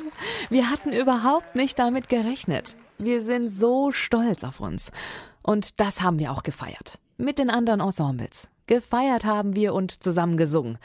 Wir 0.49 0.69
hatten 0.69 0.91
überhaupt 0.91 1.55
nicht 1.55 1.79
damit 1.79 2.09
gerechnet. 2.09 2.75
Wir 2.97 3.21
sind 3.21 3.47
so 3.47 3.93
stolz 3.93 4.43
auf 4.43 4.59
uns. 4.59 4.91
Und 5.41 5.79
das 5.79 6.01
haben 6.01 6.19
wir 6.19 6.33
auch 6.33 6.43
gefeiert. 6.43 6.99
Mit 7.17 7.39
den 7.39 7.49
anderen 7.49 7.79
Ensembles. 7.79 8.49
Gefeiert 8.67 9.23
haben 9.23 9.55
wir 9.55 9.73
und 9.73 10.03
zusammen 10.03 10.35
gesungen. 10.35 10.79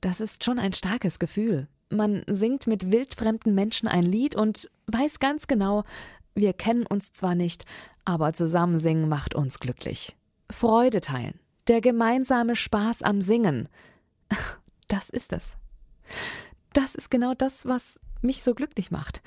Das 0.00 0.20
ist 0.20 0.42
schon 0.42 0.58
ein 0.58 0.72
starkes 0.72 1.20
Gefühl. 1.20 1.68
Man 1.90 2.24
singt 2.26 2.66
mit 2.66 2.90
wildfremden 2.90 3.54
Menschen 3.54 3.86
ein 3.86 4.02
Lied 4.02 4.34
und 4.34 4.68
weiß 4.88 5.20
ganz 5.20 5.46
genau, 5.46 5.84
wir 6.34 6.54
kennen 6.54 6.86
uns 6.86 7.12
zwar 7.12 7.36
nicht, 7.36 7.66
aber 8.04 8.32
zusammen 8.32 8.78
singen 8.78 9.08
macht 9.08 9.36
uns 9.36 9.60
glücklich. 9.60 10.16
Freude 10.50 11.00
teilen. 11.00 11.38
Der 11.68 11.80
gemeinsame 11.80 12.56
Spaß 12.56 13.02
am 13.02 13.20
Singen. 13.20 13.68
Das 14.88 15.10
ist 15.10 15.32
es. 15.32 15.56
Das 16.72 16.94
ist 16.94 17.10
genau 17.10 17.34
das, 17.34 17.66
was 17.66 17.98
mich 18.22 18.42
so 18.42 18.54
glücklich 18.54 18.90
macht. 18.90 19.22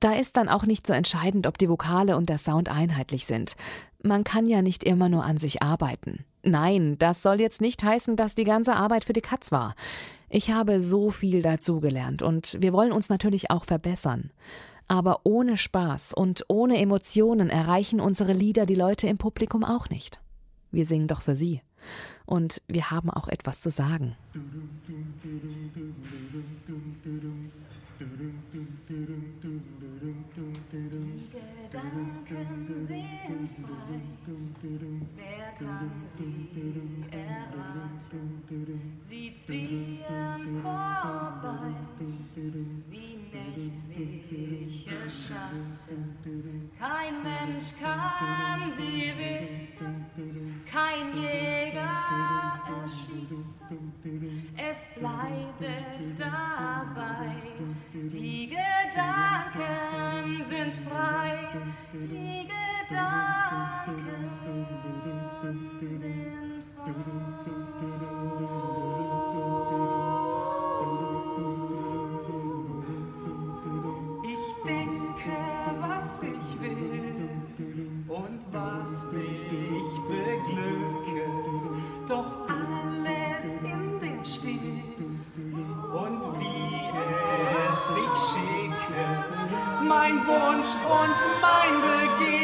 Da 0.00 0.14
ist 0.14 0.36
dann 0.36 0.48
auch 0.48 0.64
nicht 0.64 0.86
so 0.86 0.92
entscheidend, 0.92 1.46
ob 1.46 1.58
die 1.58 1.68
Vokale 1.68 2.16
und 2.16 2.28
der 2.28 2.38
Sound 2.38 2.68
einheitlich 2.68 3.24
sind. 3.26 3.54
Man 4.02 4.24
kann 4.24 4.48
ja 4.48 4.60
nicht 4.60 4.82
immer 4.82 5.08
nur 5.08 5.24
an 5.24 5.38
sich 5.38 5.62
arbeiten. 5.62 6.24
Nein, 6.42 6.96
das 6.98 7.22
soll 7.22 7.40
jetzt 7.40 7.60
nicht 7.60 7.84
heißen, 7.84 8.16
dass 8.16 8.34
die 8.34 8.42
ganze 8.42 8.74
Arbeit 8.74 9.04
für 9.04 9.12
die 9.12 9.20
Katz 9.20 9.52
war. 9.52 9.76
Ich 10.28 10.50
habe 10.50 10.80
so 10.80 11.10
viel 11.10 11.40
dazugelernt 11.40 12.20
und 12.20 12.60
wir 12.60 12.72
wollen 12.72 12.90
uns 12.90 13.10
natürlich 13.10 13.50
auch 13.50 13.64
verbessern. 13.64 14.32
Aber 14.88 15.20
ohne 15.22 15.56
Spaß 15.56 16.14
und 16.14 16.44
ohne 16.48 16.78
Emotionen 16.78 17.48
erreichen 17.48 18.00
unsere 18.00 18.32
Lieder 18.32 18.66
die 18.66 18.74
Leute 18.74 19.06
im 19.06 19.18
Publikum 19.18 19.62
auch 19.62 19.88
nicht. 19.88 20.20
Wir 20.72 20.84
singen 20.84 21.06
doch 21.06 21.22
für 21.22 21.36
sie. 21.36 21.60
Und 22.26 22.62
wir 22.66 22.90
haben 22.90 23.10
auch 23.10 23.28
etwas 23.28 23.60
zu 23.60 23.70
sagen. 23.70 24.16
Gedanken 31.72 32.76
sind 32.76 33.48
frei. 33.56 34.00
Wer 35.16 35.52
kann 35.58 35.90
sie 36.18 36.50
erraten? 37.10 38.42
Sie 38.98 39.34
ziehen 39.36 40.00
vorbei 40.62 41.72
wie 42.90 43.16
nächtliche 43.32 45.08
Schatten. 45.08 46.70
Kein 46.78 47.22
Mensch 47.22 47.72
kann 47.80 48.70
sie 48.72 49.14
wissen, 49.16 50.04
kein 50.70 51.16
Jäger 51.16 52.60
erschießen. 52.82 53.92
Es 54.56 54.88
bleibt 54.98 56.20
dabei, 56.20 57.36
die 57.94 58.48
Gedanken 58.48 60.44
sind 60.44 60.74
frei, 60.86 61.38
die 61.92 62.48
Gedanken 62.88 63.88
sind 65.88 66.64
Ich 66.86 67.21
Wunsch 91.12 91.24
und 91.24 91.40
mein 91.42 92.41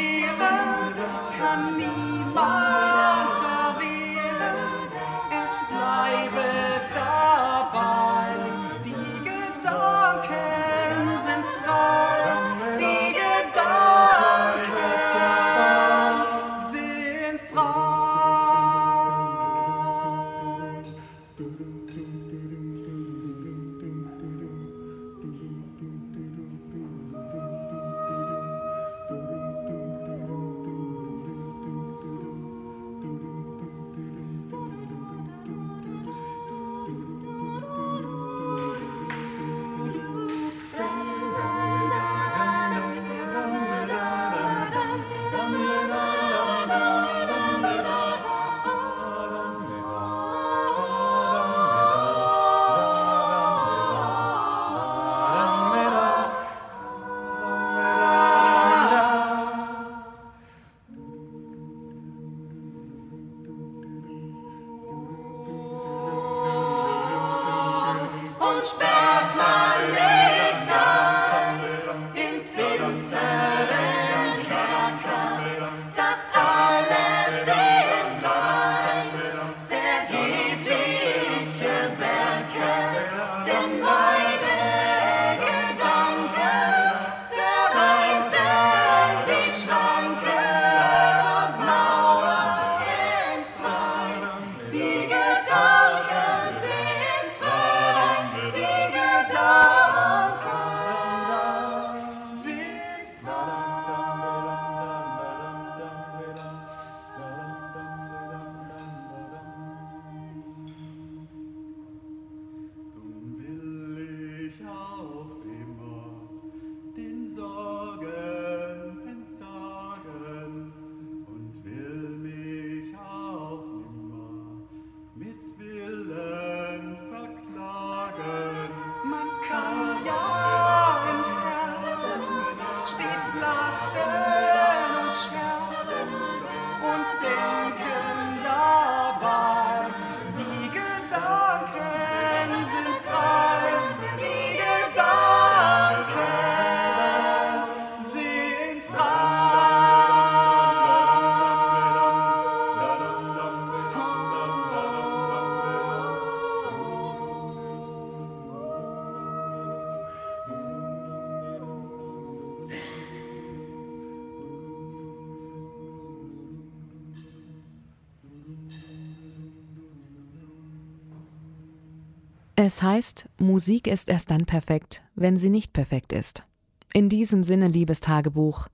Es 172.61 172.81
heißt, 172.81 173.29
Musik 173.37 173.87
ist 173.87 174.09
erst 174.09 174.31
dann 174.31 174.45
perfekt, 174.45 175.01
wenn 175.15 175.37
sie 175.37 175.49
nicht 175.49 175.71
perfekt 175.71 176.11
ist. 176.11 176.43
In 176.91 177.07
diesem 177.07 177.41
Sinne, 177.41 177.69
liebes 177.69 178.01
Tagebuch, 178.01 178.67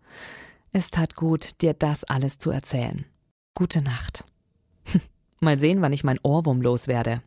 es 0.74 0.90
tat 0.90 1.16
gut, 1.16 1.62
dir 1.62 1.76
das 1.76 2.04
alles 2.04 2.40
zu 2.40 2.50
erzählen. 2.50 3.06
Gute 3.54 3.84
Nacht. 3.84 4.26
Mal 5.40 5.60
sehen, 5.60 5.84
wann 5.84 5.94
ich 5.94 6.04
mein 6.04 6.18
Ohrwurm 6.24 6.64
loswerde. 6.64 7.22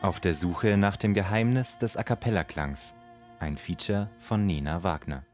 Auf 0.00 0.20
der 0.20 0.36
Suche 0.36 0.76
nach 0.76 0.96
dem 0.96 1.12
Geheimnis 1.12 1.78
des 1.78 1.96
A 1.96 2.04
cappella-Klangs. 2.04 2.94
Ein 3.38 3.58
Feature 3.58 4.10
von 4.18 4.46
Nina 4.46 4.82
Wagner. 4.82 5.26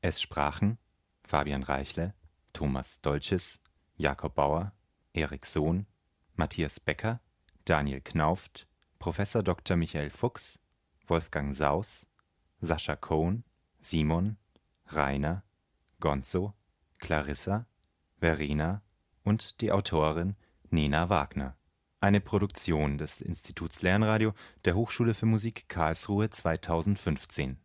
Es 0.00 0.22
sprachen 0.22 0.78
Fabian 1.22 1.62
Reichle, 1.62 2.14
Thomas 2.54 3.02
Dolches, 3.02 3.60
Jakob 3.96 4.34
Bauer, 4.34 4.72
Erik 5.12 5.44
Sohn, 5.44 5.86
Matthias 6.36 6.80
Becker, 6.80 7.20
Daniel 7.66 8.00
Knauft, 8.00 8.66
Professor 8.98 9.42
Dr. 9.42 9.76
Michael 9.76 10.08
Fuchs, 10.08 10.58
Wolfgang 11.06 11.54
Saus, 11.54 12.06
Sascha 12.60 12.96
Cohn, 12.96 13.44
Simon, 13.80 14.38
Rainer, 14.86 15.44
Gonzo, 16.00 16.54
Clarissa, 16.98 17.66
Verena 18.20 18.82
und 19.22 19.60
die 19.60 19.70
Autorin 19.70 20.34
Nina 20.70 21.10
Wagner 21.10 21.56
eine 22.00 22.20
Produktion 22.20 22.98
des 22.98 23.20
Instituts 23.20 23.82
Lernradio 23.82 24.32
der 24.64 24.74
Hochschule 24.74 25.14
für 25.14 25.26
Musik 25.26 25.68
Karlsruhe 25.68 26.30
2015. 26.30 27.56